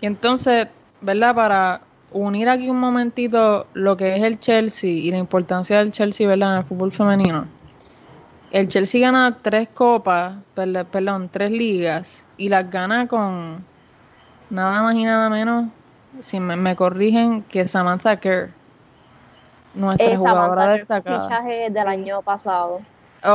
Y 0.00 0.06
entonces, 0.06 0.66
¿verdad? 1.00 1.36
Para 1.36 1.80
unir 2.10 2.48
aquí 2.48 2.68
un 2.68 2.80
momentito 2.80 3.68
lo 3.72 3.96
que 3.96 4.16
es 4.16 4.22
el 4.24 4.40
Chelsea 4.40 4.90
y 4.90 5.12
la 5.12 5.18
importancia 5.18 5.78
del 5.78 5.92
Chelsea, 5.92 6.26
¿verdad? 6.26 6.54
En 6.54 6.58
el 6.58 6.64
fútbol 6.64 6.90
femenino. 6.90 7.46
El 8.50 8.66
Chelsea 8.66 9.00
gana 9.00 9.38
tres 9.42 9.68
copas, 9.72 10.38
perdón, 10.54 11.28
tres 11.30 11.52
ligas 11.52 12.26
y 12.36 12.48
las 12.48 12.68
gana 12.68 13.06
con 13.06 13.64
nada 14.50 14.82
más 14.82 14.96
y 14.96 15.04
nada 15.04 15.30
menos, 15.30 15.66
si 16.20 16.40
me, 16.40 16.56
me 16.56 16.74
corrigen, 16.74 17.44
que 17.44 17.68
Samantha 17.68 18.16
Kerr 18.16 18.61
nuestra 19.74 20.16
jugadora 20.16 20.68
destacada. 20.68 21.22
fichaje 21.22 21.70
del 21.70 21.86
año 21.86 22.22
pasado. 22.22 22.80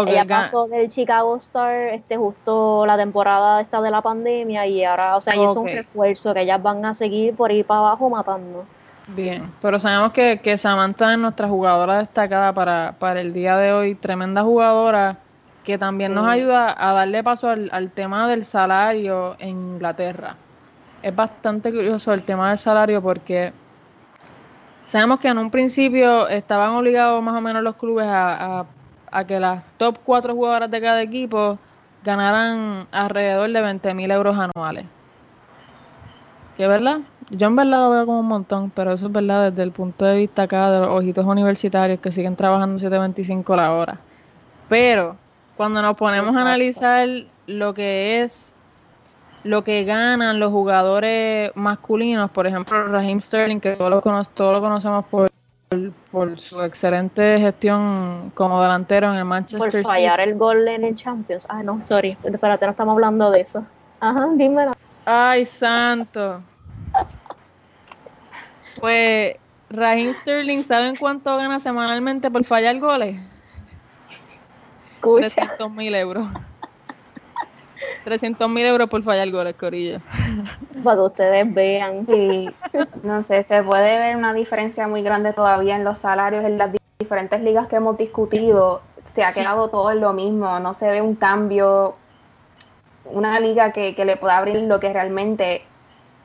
ella 0.06 0.26
pasó 0.26 0.68
del 0.68 0.90
Chicago 0.90 1.38
Star 1.38 1.94
este 1.94 2.18
justo 2.18 2.86
la 2.86 2.98
temporada 2.98 3.62
esta 3.62 3.82
de 3.82 3.92
la 3.92 4.02
pandemia 4.02 4.66
y 4.66 4.84
ahora, 4.84 5.16
o 5.16 5.22
sea, 5.22 5.34
es 5.34 5.56
un 5.56 5.68
refuerzo 5.68 6.34
que 6.34 6.42
ellas 6.42 6.62
van 6.62 6.86
a 6.86 6.94
seguir 6.94 7.36
por 7.36 7.52
ir 7.52 7.66
para 7.66 7.80
abajo 7.80 8.10
matando. 8.10 8.66
Bien, 9.08 9.54
pero 9.62 9.80
sabemos 9.80 10.12
que, 10.12 10.40
que 10.40 10.58
Samantha 10.58 11.14
es 11.14 11.18
nuestra 11.18 11.48
jugadora 11.48 12.00
destacada 12.00 12.54
para, 12.54 12.96
para 13.00 13.22
el 13.22 13.32
día 13.32 13.56
de 13.56 13.72
hoy, 13.72 13.96
tremenda 13.96 14.44
jugadora 14.44 15.18
que 15.64 15.78
también 15.78 16.14
nos 16.14 16.28
ayuda 16.28 16.76
a 16.78 16.94
darle 16.94 17.24
paso 17.24 17.50
al, 17.50 17.70
al, 17.74 17.90
tema 17.92 18.28
del 18.28 18.44
salario 18.44 19.36
en 19.40 19.50
Inglaterra. 19.50 20.36
Es 21.02 21.16
bastante 21.16 21.72
curioso 21.72 22.14
el 22.14 22.24
tema 22.24 22.50
del 22.50 22.58
salario 22.58 23.02
porque 23.02 23.54
sabemos 24.88 25.20
que 25.20 25.28
en 25.28 25.38
un 25.38 25.52
principio 25.52 26.28
estaban 26.28 26.72
obligados 26.72 27.22
más 27.22 27.36
o 27.36 27.42
menos 27.42 27.62
los 27.62 27.76
clubes 27.76 28.08
a, 28.08 28.66
a, 29.12 29.28
que 29.28 29.40
las 29.40 29.64
top 29.78 30.00
cuatro 30.04 30.34
jugadoras 30.34 30.72
de 30.72 30.82
cada 30.82 31.02
equipo 31.02 31.60
ganaran 32.04 32.88
alrededor 32.92 33.52
de 33.52 33.62
20 33.62 33.94
mil 33.94 34.10
euros 34.10 34.36
anuales. 34.38 34.86
¿Qué 36.56 36.68
verdad? 36.68 37.02
Yo 37.30 37.48
en 37.48 37.56
verdad 37.56 37.80
lo 37.80 37.90
veo 37.92 38.06
como 38.06 38.22
un 38.22 38.28
montón, 38.28 38.72
pero 38.72 38.94
eso 38.94 39.08
es 39.08 39.12
verdad 39.12 39.52
desde 39.52 39.62
el 39.62 39.72
punto 39.72 40.06
de 40.06 40.16
vista 40.16 40.44
acá 40.44 40.72
de 40.72 40.80
los 40.80 40.90
ojitos 40.90 41.26
universitarios 41.26 42.00
que 42.00 42.12
siguen 42.12 42.36
trabajando 42.36 42.80
7.25 42.80 43.56
la 43.56 43.74
hora. 43.74 44.00
Pero 44.70 45.18
cuando 45.58 45.82
nos 45.82 45.96
ponemos 45.96 46.36
a 46.36 46.42
analizar 46.42 47.08
lo 47.48 47.74
que 47.74 48.22
es 48.22 48.56
lo 49.44 49.64
que 49.64 49.84
ganan 49.84 50.40
los 50.40 50.52
jugadores 50.52 51.52
masculinos, 51.56 52.30
por 52.32 52.48
ejemplo, 52.48 52.88
Raheem 52.88 53.22
Sterling, 53.22 53.60
que 53.60 53.72
todos 53.72 53.90
lo, 53.90 54.52
lo 54.52 54.62
conocemos 54.62 55.06
por, 55.06 55.32
por 56.12 56.40
su 56.40 56.62
excelente 56.62 57.40
gestión 57.40 58.32
como 58.36 58.62
delantero 58.62 59.12
en 59.12 59.20
el 59.20 59.26
Manchester 59.26 59.72
City. 59.72 59.84
Por 59.84 59.92
fallar 59.94 60.20
el 60.20 60.36
gol 60.36 60.68
en 60.68 60.84
el 60.84 60.96
Champions. 60.96 61.46
Ah, 61.50 61.64
no, 61.64 61.84
sorry, 61.84 62.18
espérate, 62.24 62.66
no 62.66 62.72
estamos 62.72 62.94
hablando 62.94 63.32
de 63.32 63.42
eso. 63.42 63.66
Ajá, 64.00 64.28
dímelo. 64.36 64.74
Ay, 65.06 65.46
santo. 65.46 66.42
Pues 68.80 69.36
Raheem 69.70 70.14
Sterling, 70.14 70.64
¿saben 70.64 70.96
cuánto 70.96 71.36
gana 71.38 71.60
semanalmente 71.60 72.30
por 72.30 72.44
fallar 72.44 72.80
goles? 72.80 73.20
300 75.02 75.72
mil 75.72 75.96
euros. 75.96 76.28
300 78.04 78.50
mil 78.50 78.66
euros 78.66 78.88
por 78.90 79.04
fallar 79.04 79.30
goles, 79.32 79.56
Corillo. 79.56 80.00
Para 80.84 80.96
que 80.96 81.02
ustedes 81.02 81.54
vean. 81.54 82.06
Sí, 82.06 82.50
no 83.04 83.24
sé, 83.24 83.44
se 83.44 83.64
puede 83.64 84.00
ver 84.00 84.16
una 84.16 84.34
diferencia 84.34 84.88
muy 84.88 85.02
grande 85.02 85.34
todavía 85.34 85.76
en 85.76 85.84
los 85.84 85.98
salarios 85.98 86.46
en 86.46 86.58
las 86.58 86.72
diferentes 87.00 87.42
ligas 87.42 87.68
que 87.68 87.78
hemos 87.78 87.98
discutido. 87.98 88.82
Se 89.06 89.24
ha 89.24 89.32
quedado 89.32 89.70
todo 89.70 89.92
en 89.92 90.02
lo 90.02 90.14
mismo, 90.14 90.60
no 90.60 90.74
se 90.74 90.90
ve 90.90 91.02
un 91.02 91.16
cambio, 91.16 91.96
una 93.06 93.40
liga 93.40 93.72
que, 93.72 93.96
que 93.96 94.06
le 94.06 94.18
pueda 94.18 94.38
abrir 94.38 94.62
lo 94.62 94.80
que 94.80 94.92
realmente 94.92 95.64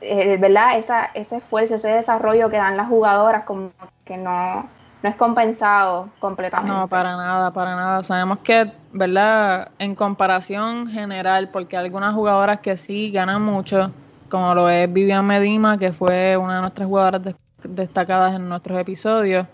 eh, 0.03 0.37
¿verdad? 0.37 0.79
Esa, 0.79 1.05
ese 1.15 1.37
esfuerzo, 1.37 1.77
ese 1.77 1.89
desarrollo 1.89 2.51
que 2.51 2.57
dan 2.57 2.77
las 2.77 2.89
jugadoras, 2.89 3.45
como 3.45 3.71
que 4.05 4.17
no, 4.17 4.69
no 5.03 5.09
es 5.09 5.17
compensado 5.17 6.09
completamente. 6.21 6.73
No, 6.73 6.87
para 6.89 7.17
nada, 7.17 7.51
para 7.53 7.75
nada. 7.75 8.05
Sabemos 8.05 8.39
que, 8.39 8.71
¿verdad? 8.93 9.71
En 9.79 9.95
comparación 9.95 10.87
general, 10.89 11.49
porque 11.49 11.77
hay 11.77 11.85
algunas 11.85 12.15
jugadoras 12.15 12.61
que 12.61 12.77
sí 12.77 13.11
ganan 13.11 13.43
mucho, 13.43 13.91
como 14.29 14.55
lo 14.55 14.69
es 14.69 14.93
Vivian 14.93 15.27
Medima, 15.27 15.77
que 15.77 15.93
fue 15.93 16.37
una 16.37 16.57
de 16.57 16.61
nuestras 16.63 16.87
jugadoras 16.87 17.35
destacadas 17.65 18.35
en 18.35 18.49
nuestros 18.49 18.79
episodios, 18.79 19.47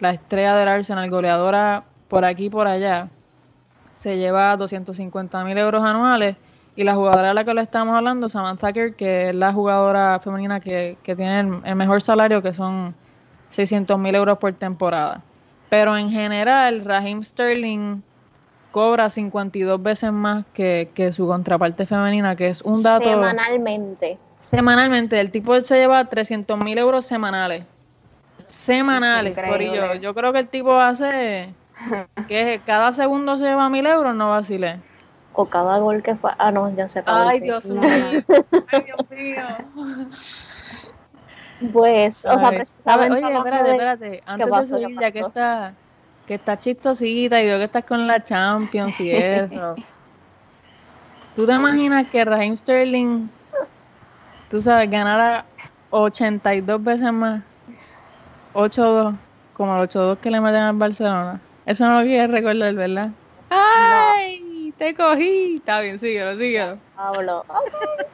la 0.00 0.10
estrella 0.10 0.56
del 0.56 0.68
Arsenal, 0.68 1.10
goleadora 1.10 1.84
por 2.08 2.24
aquí 2.24 2.46
y 2.46 2.50
por 2.50 2.66
allá, 2.66 3.08
se 3.94 4.16
lleva 4.16 4.56
250 4.56 5.44
mil 5.44 5.58
euros 5.58 5.82
anuales 5.82 6.36
y 6.76 6.84
la 6.84 6.94
jugadora 6.94 7.28
de 7.28 7.34
la 7.34 7.44
que 7.44 7.54
le 7.54 7.62
estamos 7.62 7.96
hablando, 7.96 8.28
Samantha 8.28 8.72
Kerr, 8.72 8.94
que 8.94 9.30
es 9.30 9.34
la 9.34 9.52
jugadora 9.52 10.20
femenina 10.20 10.60
que, 10.60 10.96
tiene 11.02 11.40
el, 11.40 11.74
mejor 11.74 12.00
salario, 12.00 12.40
que 12.40 12.54
son 12.54 12.94
600 13.50 13.98
mil 13.98 14.14
euros 14.14 14.38
por 14.38 14.52
temporada. 14.54 15.22
Pero 15.68 15.96
en 15.96 16.10
general, 16.10 16.84
Raheem 16.84 17.22
Sterling 17.22 18.02
cobra 18.70 19.10
52 19.10 19.82
veces 19.82 20.12
más 20.12 20.44
que, 20.52 21.10
su 21.12 21.26
contraparte 21.26 21.86
femenina, 21.86 22.36
que 22.36 22.48
es 22.48 22.62
un 22.62 22.82
dato... 22.82 23.08
Semanalmente. 23.08 24.18
Semanalmente. 24.40 25.20
El 25.20 25.30
tipo 25.30 25.60
se 25.60 25.78
lleva 25.78 26.04
300 26.04 26.58
mil 26.58 26.78
euros 26.78 27.06
semanales. 27.06 27.64
Semanales. 28.38 29.34
Por 29.34 29.60
yo, 29.60 29.94
yo 29.94 30.14
creo 30.14 30.32
que 30.32 30.38
el 30.40 30.48
tipo 30.48 30.74
hace... 30.78 31.52
que 32.28 32.60
cada 32.66 32.92
segundo 32.92 33.36
se 33.36 33.44
lleva 33.44 33.68
mil 33.68 33.86
euros, 33.86 34.14
no 34.14 34.30
vacile 34.30 34.80
o 35.40 35.44
cada 35.44 35.78
gol 35.78 36.02
que 36.02 36.16
fue. 36.16 36.32
Ah, 36.38 36.50
no, 36.50 36.74
ya 36.74 36.88
se 36.88 37.00
Ay, 37.06 37.38
Dios 37.38 37.66
mío. 37.66 37.80
Ay, 37.80 38.24
Dios 38.84 39.10
mío. 39.10 39.44
Pues, 41.72 42.24
o 42.24 42.38
sea, 42.38 42.50
precisamente. 42.50 43.16
Oye, 43.24 43.36
espérate, 43.36 43.70
espérate. 43.70 44.22
Antes 44.26 44.50
de 44.50 44.66
subir, 44.66 45.00
ya 45.00 45.10
que 45.10 45.20
está, 45.20 45.74
que 46.26 46.34
está 46.34 46.58
chistosita 46.58 47.42
y 47.42 47.46
veo 47.46 47.58
que 47.58 47.64
estás 47.64 47.84
con 47.84 48.06
la 48.06 48.24
Champions 48.24 49.00
y 49.00 49.10
eso. 49.10 49.74
¿Tú 51.36 51.46
te 51.46 51.52
imaginas 51.52 52.06
que 52.08 52.24
Raheem 52.24 52.56
Sterling, 52.56 53.28
tú 54.50 54.60
sabes, 54.60 54.90
ganara 54.90 55.44
82 55.90 56.82
veces 56.82 57.12
más? 57.12 57.42
8-2, 58.54 59.14
como 59.52 59.76
el 59.76 59.88
8-2 59.88 60.18
que 60.18 60.30
le 60.30 60.40
meten 60.40 60.62
al 60.62 60.76
Barcelona. 60.76 61.40
Eso 61.64 61.86
no 61.86 62.00
lo 62.00 62.06
quieres 62.06 62.30
recordar, 62.30 62.74
¿verdad? 62.74 63.10
¡Ay! 63.50 64.48
te 64.78 64.94
cogí. 64.94 65.56
Está 65.56 65.80
bien, 65.80 65.98
síguelo, 65.98 66.36
síguelo. 66.36 66.78
Hablo. 66.96 67.44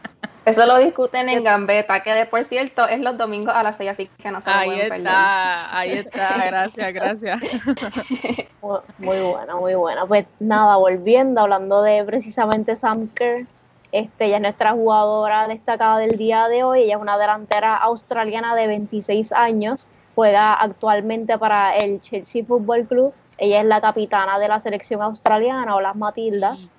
Eso 0.49 0.67
lo 0.67 0.79
discuten 0.79 1.29
en 1.29 1.45
Gambeta, 1.45 2.03
que 2.03 2.13
de 2.13 2.27
por 2.27 2.45
cierto 2.45 2.87
es 2.89 3.01
los 3.01 3.17
domingos 3.19 3.55
a 3.55 3.63
las 3.63 3.77
6, 3.77 3.91
así 3.91 4.11
que 4.19 4.31
no 4.31 4.41
se 4.41 4.51
Ahí 4.51 4.81
está, 4.81 5.79
ahí 5.79 5.93
está, 5.93 6.47
gracias, 6.47 6.93
gracias. 6.95 7.41
Muy 8.99 9.21
buena, 9.21 9.57
muy 9.57 9.75
buena. 9.75 10.05
Pues 10.05 10.27
nada, 10.41 10.77
volviendo, 10.77 11.41
hablando 11.41 11.81
de 11.81 12.05
precisamente 12.05 12.77
Sam 12.77 13.09
Kerr, 13.15 13.47
este, 13.93 14.27
ella 14.27 14.37
es 14.37 14.43
nuestra 14.43 14.73
jugadora 14.73 15.49
destacada 15.49 15.99
del 15.99 16.19
día 16.19 16.49
de 16.49 16.65
hoy, 16.65 16.83
ella 16.83 16.97
es 16.97 17.01
una 17.01 17.17
delantera 17.17 17.77
australiana 17.77 18.55
de 18.55 18.67
26 18.67 19.33
años, 19.33 19.89
juega 20.15 20.53
actualmente 20.53 21.39
para 21.39 21.77
el 21.77 22.01
Chelsea 22.01 22.45
Football 22.45 22.87
Club 22.87 23.15
ella 23.39 23.61
es 23.61 23.67
la 23.67 23.81
capitana 23.81 24.39
de 24.39 24.49
la 24.49 24.59
selección 24.59 25.01
australiana 25.01 25.77
o 25.77 25.81
las 25.81 25.95
Matildas. 25.95 26.75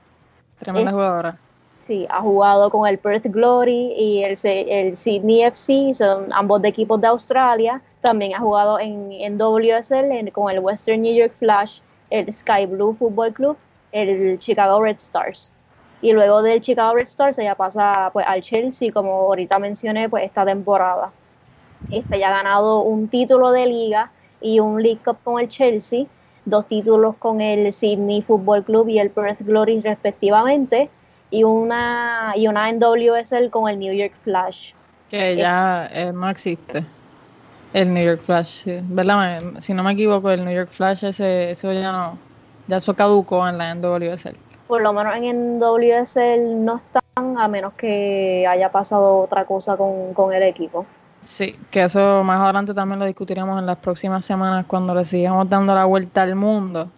Tremenda 0.59 0.91
jugadora. 0.91 1.37
Sí, 1.89 2.05
ha 2.07 2.21
jugado 2.21 2.69
con 2.69 2.87
el 2.87 2.99
Perth 2.99 3.25
Glory 3.25 3.93
y 3.97 4.23
el, 4.23 4.37
el 4.43 4.95
Sydney 4.95 5.41
FC, 5.41 5.91
son 5.95 6.31
ambos 6.31 6.61
de 6.61 6.67
equipos 6.67 7.01
de 7.01 7.07
Australia. 7.07 7.81
También 7.99 8.35
ha 8.35 8.39
jugado 8.39 8.79
en, 8.79 9.11
en 9.11 9.39
WSL 9.39 10.31
con 10.31 10.51
el 10.51 10.59
Western 10.59 11.01
New 11.01 11.15
York 11.15 11.33
Flash, 11.33 11.79
el 12.11 12.31
Sky 12.31 12.67
Blue 12.67 12.93
Football 12.93 13.33
Club, 13.33 13.57
el 13.91 14.37
Chicago 14.37 14.83
Red 14.83 14.97
Stars. 14.97 15.51
Y 16.03 16.13
luego 16.13 16.43
del 16.43 16.61
Chicago 16.61 16.93
Red 16.93 17.07
Stars 17.07 17.39
ella 17.39 17.55
pasa 17.55 18.11
pues, 18.13 18.23
al 18.27 18.43
Chelsea, 18.43 18.91
como 18.91 19.11
ahorita 19.11 19.57
mencioné, 19.57 20.07
pues 20.09 20.25
esta 20.25 20.45
temporada. 20.45 21.09
Este 21.89 22.19
ya 22.19 22.27
ha 22.27 22.37
ganado 22.37 22.81
un 22.81 23.07
título 23.07 23.51
de 23.51 23.65
liga 23.65 24.11
y 24.41 24.59
un 24.59 24.83
League 24.83 25.01
Cup 25.03 25.17
con 25.23 25.39
el 25.39 25.47
Chelsea 25.47 26.05
dos 26.45 26.67
títulos 26.67 27.15
con 27.17 27.41
el 27.41 27.71
Sydney 27.71 28.21
Football 28.21 28.63
Club 28.63 28.89
y 28.89 28.99
el 28.99 29.09
Perth 29.09 29.41
Glory 29.41 29.79
respectivamente, 29.81 30.89
y 31.31 31.43
una, 31.43 32.33
y 32.35 32.47
una 32.47 32.69
en 32.69 32.79
WSL 32.79 33.49
con 33.49 33.69
el 33.69 33.79
New 33.79 33.93
York 33.93 34.13
Flash. 34.23 34.73
Que 35.09 35.35
ya 35.35 35.89
eh, 35.91 36.11
no 36.13 36.29
existe. 36.29 36.85
El 37.73 37.93
New 37.93 38.03
York 38.03 38.21
Flash, 38.21 38.65
¿verdad? 38.83 39.41
Si 39.59 39.73
no 39.73 39.83
me 39.83 39.91
equivoco, 39.91 40.31
el 40.31 40.43
New 40.43 40.53
York 40.53 40.69
Flash 40.69 41.05
ese, 41.05 41.51
eso 41.51 41.71
ya 41.71 41.91
no, 41.91 42.17
ya 42.67 42.77
eso 42.77 42.95
caducó 42.95 43.47
en 43.47 43.57
la 43.57 43.75
NWSL. 43.75 44.35
Por 44.67 44.81
lo 44.81 44.93
menos 44.93 45.15
en 45.15 45.59
NWSL 45.59 46.63
no 46.63 46.77
están, 46.77 47.37
a 47.37 47.47
menos 47.47 47.73
que 47.73 48.45
haya 48.47 48.71
pasado 48.71 49.19
otra 49.19 49.45
cosa 49.45 49.77
con, 49.77 50.13
con 50.13 50.33
el 50.33 50.43
equipo. 50.43 50.85
Sí, 51.21 51.55
que 51.69 51.83
eso 51.83 52.23
más 52.23 52.39
adelante 52.39 52.73
también 52.73 52.99
lo 52.99 53.05
discutiremos 53.05 53.59
en 53.59 53.65
las 53.65 53.77
próximas 53.77 54.25
semanas 54.25 54.65
cuando 54.67 54.95
le 54.95 55.03
sigamos 55.05 55.49
dando 55.49 55.75
la 55.75 55.85
vuelta 55.85 56.23
al 56.23 56.35
mundo. 56.35 56.89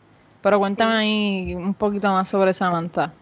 Pero 0.41 0.59
cuéntame 0.59 0.93
ahí 0.93 1.55
un 1.55 1.73
poquito 1.73 2.09
más 2.11 2.29
sobre 2.29 2.53
Samantha. 2.53 3.13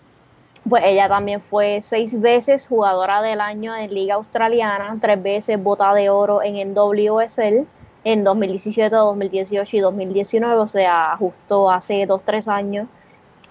Pues 0.69 0.83
ella 0.85 1.09
también 1.09 1.41
fue 1.41 1.81
seis 1.81 2.19
veces 2.21 2.67
jugadora 2.67 3.21
del 3.21 3.41
año 3.41 3.75
en 3.75 3.93
Liga 3.93 4.15
Australiana, 4.15 4.97
tres 5.01 5.21
veces 5.21 5.61
bota 5.61 5.93
de 5.93 6.09
oro 6.09 6.41
en 6.43 6.73
NWSL 6.73 7.65
en 8.03 8.23
2017, 8.23 8.95
2018 8.95 9.77
y 9.77 9.79
2019, 9.79 10.55
o 10.55 10.67
sea, 10.67 11.15
justo 11.17 11.71
hace 11.71 12.05
dos, 12.05 12.21
tres 12.23 12.47
años. 12.47 12.87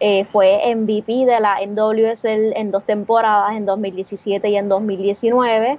Eh, 0.01 0.25
fue 0.25 0.75
MVP 0.77 1.27
de 1.27 1.41
la 1.41 1.59
NWSL 1.67 2.57
en 2.57 2.71
dos 2.71 2.85
temporadas, 2.85 3.57
en 3.57 3.67
2017 3.67 4.49
y 4.49 4.57
en 4.57 4.69
2019 4.69 5.79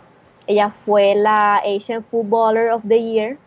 ella 0.49 0.71
fue 0.71 1.13
la 1.13 1.57
Asian 1.57 2.03
Footballer 2.03 2.71
of 2.71 2.81
the 2.87 2.99
Year 2.99 3.37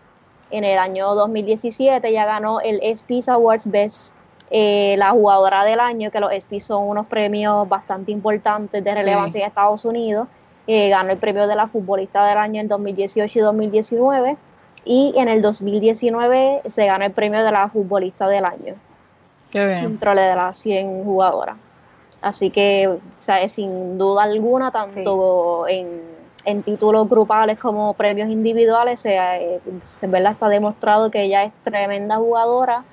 en 0.53 0.63
el 0.63 0.79
año 0.79 1.17
2017. 1.17 2.07
Ella 2.07 2.27
ganó 2.27 2.61
el 2.61 2.79
ESPYs 2.81 3.29
Awards 3.29 3.69
Best, 3.69 4.15
eh, 4.55 4.97
la 4.99 5.13
jugadora 5.13 5.65
del 5.65 5.81
año, 5.81 6.11
que 6.11 6.21
los 6.21 6.31
ESPYs 6.31 6.65
son 6.65 6.87
unos 6.87 7.07
premios 7.07 7.67
bastante 7.67 8.13
importantes 8.13 8.85
de 8.85 8.95
relevancia 8.95 9.41
en 9.41 9.47
Estados 9.47 9.87
Unidos. 9.87 10.29
Eh, 10.67 10.91
ganó 10.91 11.11
el 11.11 11.17
premio 11.17 11.47
de 11.47 11.57
la 11.57 11.67
futbolista 11.67 12.27
del 12.27 12.37
año 12.37 12.61
en 12.61 12.69
2018 12.69 13.39
y 13.39 13.43
2019. 13.43 14.37
Y 14.85 15.15
en 15.17 15.29
el 15.29 15.41
2019 15.41 16.61
se 16.67 16.85
ganó 16.85 17.07
el 17.07 17.13
premio 17.13 17.43
de 17.43 17.51
la 17.51 17.67
futbolista 17.71 18.29
del 18.29 18.45
año. 18.45 18.75
Qué 19.51 19.67
bien. 19.67 19.85
dentro 19.85 20.15
de 20.15 20.37
las 20.37 20.59
100 20.59 21.03
jugadoras. 21.03 21.57
Así 22.21 22.51
que, 22.51 22.89
o 22.89 23.01
sea, 23.19 23.49
sin 23.49 23.97
duda 23.97 24.25
alguna, 24.25 24.71
tanto 24.71 25.67
en, 25.67 26.03
en, 26.45 26.63
títulos 26.63 27.09
grupales 27.09 27.59
como 27.59 27.95
premios 27.95 28.29
individuales, 28.29 29.01
se, 29.01 29.17
eh, 29.17 29.61
se 29.85 30.07
¿verdad? 30.09 30.33
está 30.33 30.51
demostrado 30.51 31.11
que 31.11 31.23
ella 31.23 31.43
es 31.43 31.55
tremenda 31.63 32.17
jugadora 32.17 32.85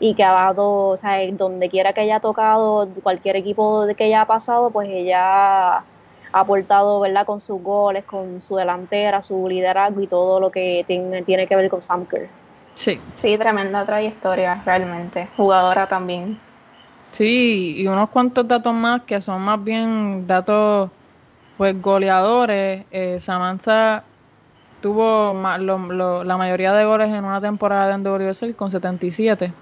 y 0.00 0.14
que 0.14 0.24
ha 0.24 0.32
dado, 0.32 0.88
o 0.88 0.96
sea, 0.96 1.18
donde 1.32 1.68
quiera 1.68 1.92
que 1.92 2.00
haya 2.00 2.20
tocado, 2.20 2.88
cualquier 3.02 3.36
equipo 3.36 3.86
que 3.96 4.04
haya 4.04 4.24
pasado, 4.24 4.70
pues 4.70 4.88
ella 4.90 5.78
ha 5.78 5.84
aportado, 6.32 7.00
¿verdad? 7.00 7.24
Con 7.24 7.40
sus 7.40 7.62
goles, 7.62 8.04
con 8.04 8.40
su 8.40 8.56
delantera, 8.56 9.22
su 9.22 9.48
liderazgo 9.48 10.00
y 10.02 10.06
todo 10.06 10.40
lo 10.40 10.50
que 10.50 10.84
tiene, 10.86 11.22
tiene 11.22 11.46
que 11.46 11.54
ver 11.54 11.70
con 11.70 11.80
Sam 11.80 12.06
Kerr. 12.06 12.28
Sí. 12.74 13.00
Sí, 13.16 13.38
tremenda 13.38 13.86
trayectoria, 13.86 14.60
realmente. 14.66 15.28
Jugadora 15.36 15.86
también. 15.86 16.38
Sí, 17.12 17.76
y 17.78 17.86
unos 17.86 18.08
cuantos 18.08 18.48
datos 18.48 18.74
más 18.74 19.02
que 19.02 19.20
son 19.20 19.42
más 19.42 19.62
bien 19.62 20.26
datos, 20.26 20.90
pues, 21.56 21.80
goleadores. 21.80 22.84
Eh, 22.90 23.20
Samantha 23.20 24.02
tuvo 24.80 25.32
la 25.32 26.36
mayoría 26.36 26.72
de 26.74 26.84
goles 26.84 27.08
en 27.10 27.24
una 27.24 27.40
temporada 27.40 27.86
de 27.86 27.94
NWSL 27.94 28.56
con 28.56 28.72
77. 28.72 29.52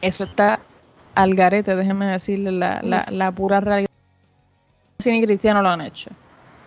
Eso 0.00 0.24
está 0.24 0.60
al 1.14 1.34
garete, 1.34 1.74
déjenme 1.74 2.06
decirle 2.06 2.52
la, 2.52 2.80
la, 2.82 3.06
la 3.10 3.32
pura 3.32 3.60
realidad. 3.60 3.88
Ni 5.04 5.22
Cristiano 5.22 5.62
lo 5.62 5.68
han 5.68 5.80
hecho. 5.80 6.10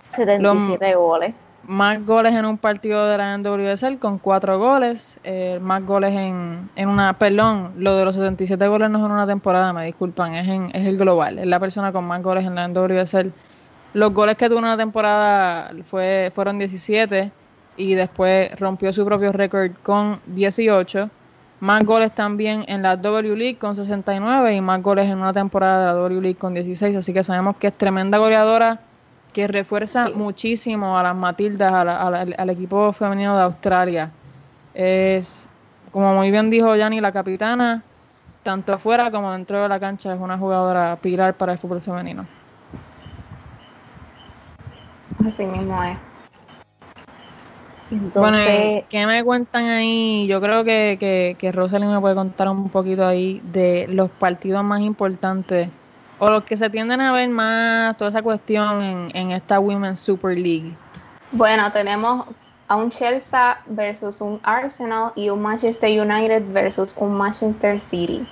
77 0.05 0.95
goles 0.95 1.33
más 1.63 2.03
goles 2.05 2.33
en 2.33 2.45
un 2.45 2.57
partido 2.57 3.07
de 3.07 3.17
la 3.17 3.37
NWSL 3.37 3.99
con 3.99 4.17
cuatro 4.17 4.57
goles, 4.57 5.19
eh, 5.23 5.59
más 5.61 5.85
goles 5.85 6.15
en, 6.15 6.69
en, 6.75 6.89
una, 6.89 7.13
perdón, 7.13 7.73
lo 7.77 7.95
de 7.95 8.05
los 8.05 8.15
77 8.15 8.67
goles 8.67 8.89
no 8.89 8.99
es 8.99 9.05
en 9.05 9.11
una 9.11 9.27
temporada, 9.27 9.71
me 9.73 9.85
disculpan, 9.85 10.33
es, 10.35 10.47
en, 10.47 10.71
es 10.73 10.85
el 10.85 10.97
global, 10.97 11.39
es 11.39 11.45
la 11.45 11.59
persona 11.59 11.91
con 11.91 12.05
más 12.05 12.21
goles 12.21 12.45
en 12.45 12.55
la 12.55 12.67
NWSL. 12.67 13.31
Los 13.93 14.13
goles 14.13 14.37
que 14.37 14.47
tuvo 14.47 14.59
en 14.59 14.65
una 14.65 14.77
temporada 14.77 15.71
fue, 15.83 16.31
fueron 16.33 16.57
17 16.57 17.31
y 17.77 17.95
después 17.95 18.57
rompió 18.59 18.91
su 18.93 19.05
propio 19.05 19.31
récord 19.31 19.71
con 19.83 20.19
18. 20.27 21.09
Más 21.61 21.85
goles 21.85 22.11
también 22.11 22.65
en 22.67 22.81
la 22.81 22.97
W 22.97 23.35
League 23.35 23.59
con 23.59 23.75
69 23.75 24.55
y 24.55 24.61
más 24.61 24.81
goles 24.81 25.05
en 25.05 25.19
una 25.19 25.31
temporada 25.31 25.81
de 25.81 25.85
la 25.85 25.93
W 25.93 26.19
League 26.19 26.37
con 26.37 26.55
16, 26.55 26.97
así 26.97 27.13
que 27.13 27.23
sabemos 27.23 27.55
que 27.57 27.67
es 27.67 27.77
tremenda 27.77 28.17
goleadora 28.17 28.79
que 29.31 29.47
refuerza 29.47 30.09
muchísimo 30.09 30.97
a 30.97 31.03
las 31.03 31.15
Matildas, 31.15 31.71
al 31.71 32.49
equipo 32.49 32.91
femenino 32.93 33.37
de 33.37 33.43
Australia. 33.43 34.11
Es, 34.73 35.47
como 35.91 36.15
muy 36.15 36.31
bien 36.31 36.49
dijo 36.49 36.75
Yanni, 36.75 36.99
la 36.99 37.11
capitana, 37.11 37.83
tanto 38.41 38.73
afuera 38.73 39.11
como 39.11 39.31
dentro 39.31 39.61
de 39.61 39.69
la 39.69 39.79
cancha, 39.79 40.15
es 40.15 40.19
una 40.19 40.39
jugadora 40.39 40.95
pilar 40.95 41.35
para 41.35 41.51
el 41.51 41.59
fútbol 41.59 41.79
femenino. 41.79 42.25
Así 45.23 45.45
mismo 45.45 45.83
es. 45.83 46.10
Entonces, 47.91 48.85
¿qué 48.89 49.05
me 49.05 49.23
cuentan 49.23 49.65
ahí? 49.65 50.25
Yo 50.27 50.39
creo 50.39 50.63
que, 50.63 50.97
que, 50.99 51.35
que 51.37 51.51
Rosalind 51.51 51.91
me 51.91 51.99
puede 51.99 52.15
contar 52.15 52.47
un 52.47 52.69
poquito 52.69 53.05
ahí 53.05 53.41
de 53.51 53.87
los 53.89 54.09
partidos 54.09 54.63
más 54.63 54.79
importantes 54.79 55.67
o 56.23 56.29
los 56.29 56.43
que 56.43 56.55
se 56.55 56.69
tienden 56.69 57.01
a 57.01 57.11
ver 57.11 57.27
más 57.29 57.97
toda 57.97 58.11
esa 58.11 58.21
cuestión 58.21 58.79
en, 58.79 59.31
esta 59.31 59.59
Women's 59.59 59.99
Super 59.99 60.37
League? 60.37 60.71
Bueno, 61.31 61.71
tenemos 61.71 62.27
a 62.67 62.75
un 62.75 62.91
Chelsea 62.91 63.59
versus 63.65 64.21
un 64.21 64.39
Arsenal 64.43 65.13
y 65.15 65.31
un 65.31 65.41
Manchester 65.41 65.89
United 65.89 66.43
versus 66.53 66.95
un 66.97 67.17
Manchester 67.17 67.79
City. 67.79 68.23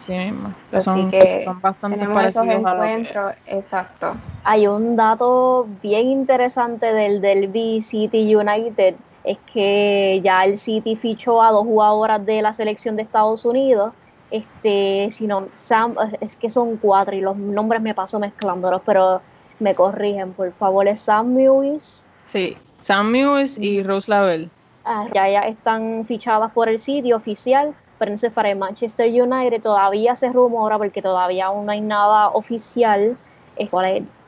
Sí, 0.00 0.12
mismo. 0.12 0.54
Así 0.72 0.84
son, 0.84 1.10
que 1.10 1.44
son 1.44 1.60
bastante 1.60 2.08
parecidos 2.08 2.48
a 2.48 2.54
encuentros. 2.54 3.34
Exacto. 3.46 4.12
Hay 4.44 4.66
un 4.66 4.96
dato 4.96 5.68
bien 5.82 6.08
interesante 6.08 6.86
del 6.86 7.20
Derby 7.20 7.80
City 7.82 8.34
United, 8.34 8.94
es 9.24 9.38
que 9.52 10.20
ya 10.24 10.44
el 10.44 10.56
City 10.56 10.96
fichó 10.96 11.42
a 11.42 11.52
dos 11.52 11.64
jugadoras 11.64 12.24
de 12.24 12.40
la 12.40 12.52
selección 12.52 12.96
de 12.96 13.02
Estados 13.02 13.44
Unidos 13.44 13.92
este, 14.30 15.08
sino 15.10 15.48
Sam, 15.54 15.96
es 16.20 16.36
que 16.36 16.48
son 16.48 16.76
cuatro 16.76 17.16
y 17.16 17.20
los 17.20 17.36
nombres 17.36 17.82
me 17.82 17.94
paso 17.94 18.18
mezclándolos, 18.18 18.80
pero 18.86 19.20
me 19.58 19.74
corrigen, 19.74 20.32
por 20.32 20.52
favor, 20.52 20.86
es 20.88 21.00
Sam 21.00 21.36
Lewis. 21.36 22.06
Sí, 22.24 22.56
Sam 22.78 23.12
Lewis 23.12 23.58
y 23.58 23.82
Rose 23.82 24.10
Lavelle. 24.10 24.48
Ah, 24.84 25.06
ya, 25.12 25.28
ya 25.28 25.40
están 25.40 26.04
fichadas 26.04 26.52
por 26.52 26.68
el 26.68 26.78
sitio 26.78 27.16
oficial, 27.16 27.74
entonces 28.08 28.32
para 28.32 28.50
el 28.50 28.58
Manchester 28.58 29.06
United 29.08 29.60
todavía 29.60 30.16
se 30.16 30.30
rumora, 30.30 30.78
porque 30.78 31.02
todavía 31.02 31.46
aún 31.46 31.66
no 31.66 31.72
hay 31.72 31.80
nada 31.80 32.28
oficial, 32.28 33.16
es, 33.56 33.70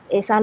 esa, 0.09 0.41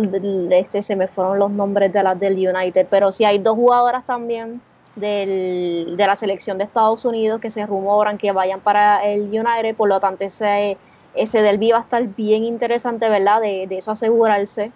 este, 0.50 0.82
se 0.82 0.96
me 0.96 1.06
fueron 1.06 1.38
los 1.38 1.50
nombres 1.50 1.92
de 1.92 2.02
las 2.02 2.18
del 2.18 2.34
United, 2.34 2.88
pero 2.90 3.12
sí 3.12 3.24
hay 3.24 3.38
dos 3.38 3.54
jugadoras 3.54 4.04
también 4.04 4.60
del, 4.96 5.94
de 5.96 6.06
la 6.06 6.16
selección 6.16 6.58
de 6.58 6.64
Estados 6.64 7.04
Unidos 7.04 7.40
que 7.40 7.50
se 7.50 7.64
rumoran 7.66 8.18
que 8.18 8.32
vayan 8.32 8.60
para 8.60 9.04
el 9.04 9.22
United, 9.22 9.76
por 9.76 9.88
lo 9.88 10.00
tanto 10.00 10.24
ese, 10.24 10.76
ese 11.14 11.42
del 11.42 11.60
va 11.72 11.78
a 11.78 11.80
estar 11.80 12.04
bien 12.04 12.44
interesante, 12.44 13.08
¿verdad? 13.08 13.40
De, 13.40 13.66
de 13.68 13.78
eso 13.78 13.92
asegurarse, 13.92 14.72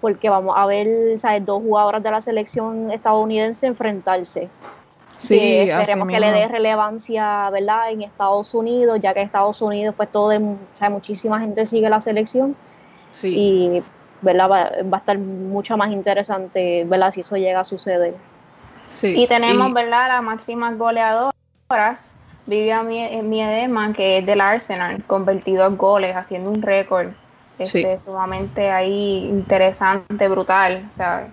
porque 0.00 0.30
vamos 0.30 0.54
a 0.56 0.64
ver, 0.66 1.18
¿sabes? 1.18 1.44
Dos 1.44 1.62
jugadoras 1.62 2.02
de 2.02 2.10
la 2.10 2.20
selección 2.20 2.90
estadounidense 2.90 3.66
enfrentarse. 3.66 4.48
Sí, 5.20 5.38
esperemos 5.38 6.08
que 6.08 6.18
le 6.18 6.32
dé 6.32 6.48
relevancia, 6.48 7.50
¿verdad? 7.50 7.90
En 7.90 8.02
Estados 8.02 8.54
Unidos, 8.54 8.98
ya 9.00 9.12
que 9.12 9.20
en 9.20 9.26
Estados 9.26 9.60
Unidos, 9.60 9.94
pues 9.96 10.10
todo, 10.10 10.36
o 10.36 10.56
sea, 10.72 10.88
muchísima 10.90 11.38
gente 11.40 11.66
sigue 11.66 11.88
la 11.88 12.00
selección. 12.00 12.56
Sí. 13.12 13.34
Y, 13.36 13.82
¿verdad? 14.22 14.50
Va, 14.50 14.70
va, 14.92 14.96
a 14.96 15.00
estar 15.00 15.18
mucho 15.18 15.76
más 15.76 15.90
interesante, 15.90 16.84
¿verdad? 16.86 17.10
Si 17.10 17.20
eso 17.20 17.36
llega 17.36 17.60
a 17.60 17.64
suceder 17.64 18.14
y 19.02 19.26
tenemos, 19.26 19.72
¿verdad?, 19.72 20.08
las 20.08 20.22
máximas 20.22 20.76
goleadoras. 20.76 21.32
Vivian 22.46 22.88
Miedema, 22.88 23.92
que 23.92 24.18
es 24.18 24.26
del 24.26 24.40
Arsenal, 24.40 25.04
con 25.06 25.24
22 25.24 25.76
goles, 25.76 26.16
haciendo 26.16 26.50
un 26.50 26.62
récord 26.62 27.08
este, 27.58 27.96
sumamente 28.00 28.70
ahí 28.70 29.26
interesante, 29.28 30.26
brutal. 30.26 30.88
Sea, 30.90 31.28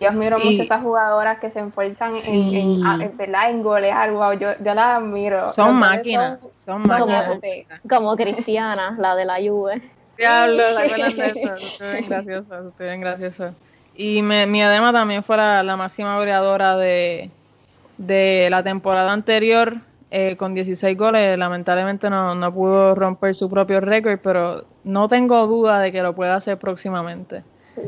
yo 0.00 0.08
admiro 0.08 0.38
mucho 0.38 0.62
esas 0.62 0.82
jugadoras 0.82 1.38
que 1.38 1.50
se 1.50 1.60
esfuerzan 1.60 2.12
en, 2.26 2.82
en, 2.84 3.62
golear. 3.62 4.10
yo, 4.38 4.48
yo 4.62 4.74
las 4.74 4.98
admiro. 4.98 5.48
Son 5.48 5.74
máquinas. 5.76 6.38
Son, 6.56 6.82
máquinas. 6.82 7.38
Como, 7.88 8.14
Cristiana, 8.16 8.94
la 8.98 9.14
de 9.14 9.24
la 9.24 9.36
Juve. 9.36 9.82
Diablo, 10.18 10.62
la 10.72 10.84
Estoy 10.84 11.90
bien 11.92 12.06
gracioso, 12.08 12.68
estoy 12.68 12.86
bien 12.86 13.00
gracioso. 13.00 13.54
Y 13.94 14.22
me, 14.22 14.46
mi 14.46 14.62
adema 14.62 14.92
también 14.92 15.22
fuera 15.22 15.62
la 15.62 15.76
máxima 15.76 16.16
goleadora 16.16 16.76
de, 16.76 17.30
la 17.98 18.62
temporada 18.62 19.12
anterior 19.12 19.76
eh, 20.18 20.34
con 20.38 20.54
16 20.54 20.96
goles. 20.96 21.36
Lamentablemente 21.36 22.08
no, 22.08 22.34
no 22.34 22.54
pudo 22.54 22.94
romper 22.94 23.34
su 23.34 23.50
propio 23.50 23.82
récord, 23.82 24.18
pero 24.22 24.64
no 24.82 25.08
tengo 25.08 25.46
duda 25.46 25.78
de 25.78 25.92
que 25.92 26.00
lo 26.00 26.14
pueda 26.14 26.36
hacer 26.36 26.56
próximamente. 26.56 27.42
Sí. 27.60 27.82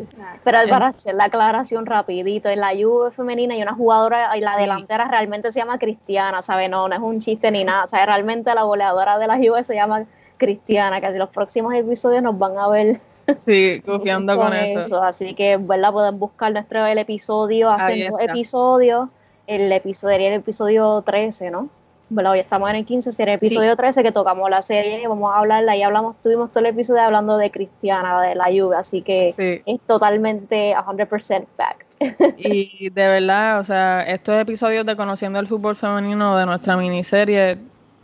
Pero 0.44 0.58
para 0.68 0.88
hacer 0.88 1.14
la 1.14 1.24
aclaración 1.24 1.86
rapidito, 1.86 2.50
en 2.50 2.60
la 2.60 2.72
Juve 2.74 3.12
femenina 3.12 3.54
hay 3.54 3.62
una 3.62 3.72
jugadora 3.72 4.36
y 4.36 4.42
la 4.42 4.58
delantera 4.58 5.08
realmente 5.08 5.50
se 5.52 5.60
llama 5.60 5.78
Cristiana, 5.78 6.42
¿sabes? 6.42 6.68
No, 6.68 6.86
no 6.86 6.94
es 6.94 7.00
un 7.00 7.20
chiste 7.20 7.50
ni 7.50 7.64
nada, 7.64 7.86
¿sabes? 7.86 8.04
Realmente 8.04 8.54
la 8.54 8.64
goleadora 8.64 9.18
de 9.18 9.26
la 9.26 9.36
Juve 9.38 9.64
se 9.64 9.74
llama 9.74 10.04
Cristiana, 10.36 11.00
que 11.00 11.06
en 11.06 11.18
los 11.18 11.30
próximos 11.30 11.72
episodios 11.72 12.22
nos 12.22 12.38
van 12.38 12.58
a 12.58 12.68
ver 12.68 13.00
Sí, 13.38 13.82
confiando 13.86 14.36
con, 14.36 14.52
eso. 14.52 15.02
Así 15.02 15.34
que, 15.34 15.56
¿verdad? 15.56 15.92
Pueden 15.92 16.18
buscar 16.18 16.52
nuestro 16.52 16.84
el 16.84 16.98
episodio, 16.98 17.70
hacer 17.70 18.10
dos 18.10 18.20
episodios. 18.20 19.08
El 19.46 19.72
episodio 19.72 20.10
sería 20.10 20.28
el 20.28 20.40
episodio 20.40 21.02
13, 21.06 21.50
¿no? 21.50 21.70
Bueno, 22.10 22.30
hoy 22.30 22.38
estamos 22.38 22.70
en 22.70 22.76
el 22.76 22.86
15, 22.86 23.12
sería 23.12 23.34
el 23.34 23.36
episodio 23.36 23.76
13 23.76 24.02
que 24.02 24.12
tocamos 24.12 24.48
la 24.48 24.62
serie 24.62 25.02
y 25.02 25.06
vamos 25.06 25.30
a 25.30 25.40
hablarla. 25.40 25.76
Y 25.76 25.82
hablamos, 25.82 26.16
tuvimos 26.22 26.50
todo 26.50 26.60
el 26.60 26.70
episodio 26.70 27.02
hablando 27.02 27.36
de 27.36 27.50
Cristiana, 27.50 28.22
de 28.22 28.34
la 28.34 28.50
lluvia, 28.50 28.78
así 28.78 29.02
que 29.02 29.62
es 29.66 29.80
totalmente 29.86 30.74
100% 30.74 31.46
fact. 31.56 31.94
Y 32.38 32.88
de 32.88 33.08
verdad, 33.08 33.60
o 33.60 33.64
sea, 33.64 34.02
estos 34.02 34.40
episodios 34.40 34.86
de 34.86 34.96
Conociendo 34.96 35.38
el 35.38 35.46
Fútbol 35.46 35.76
Femenino 35.76 36.36
de 36.38 36.46
nuestra 36.46 36.78
miniserie 36.78 37.58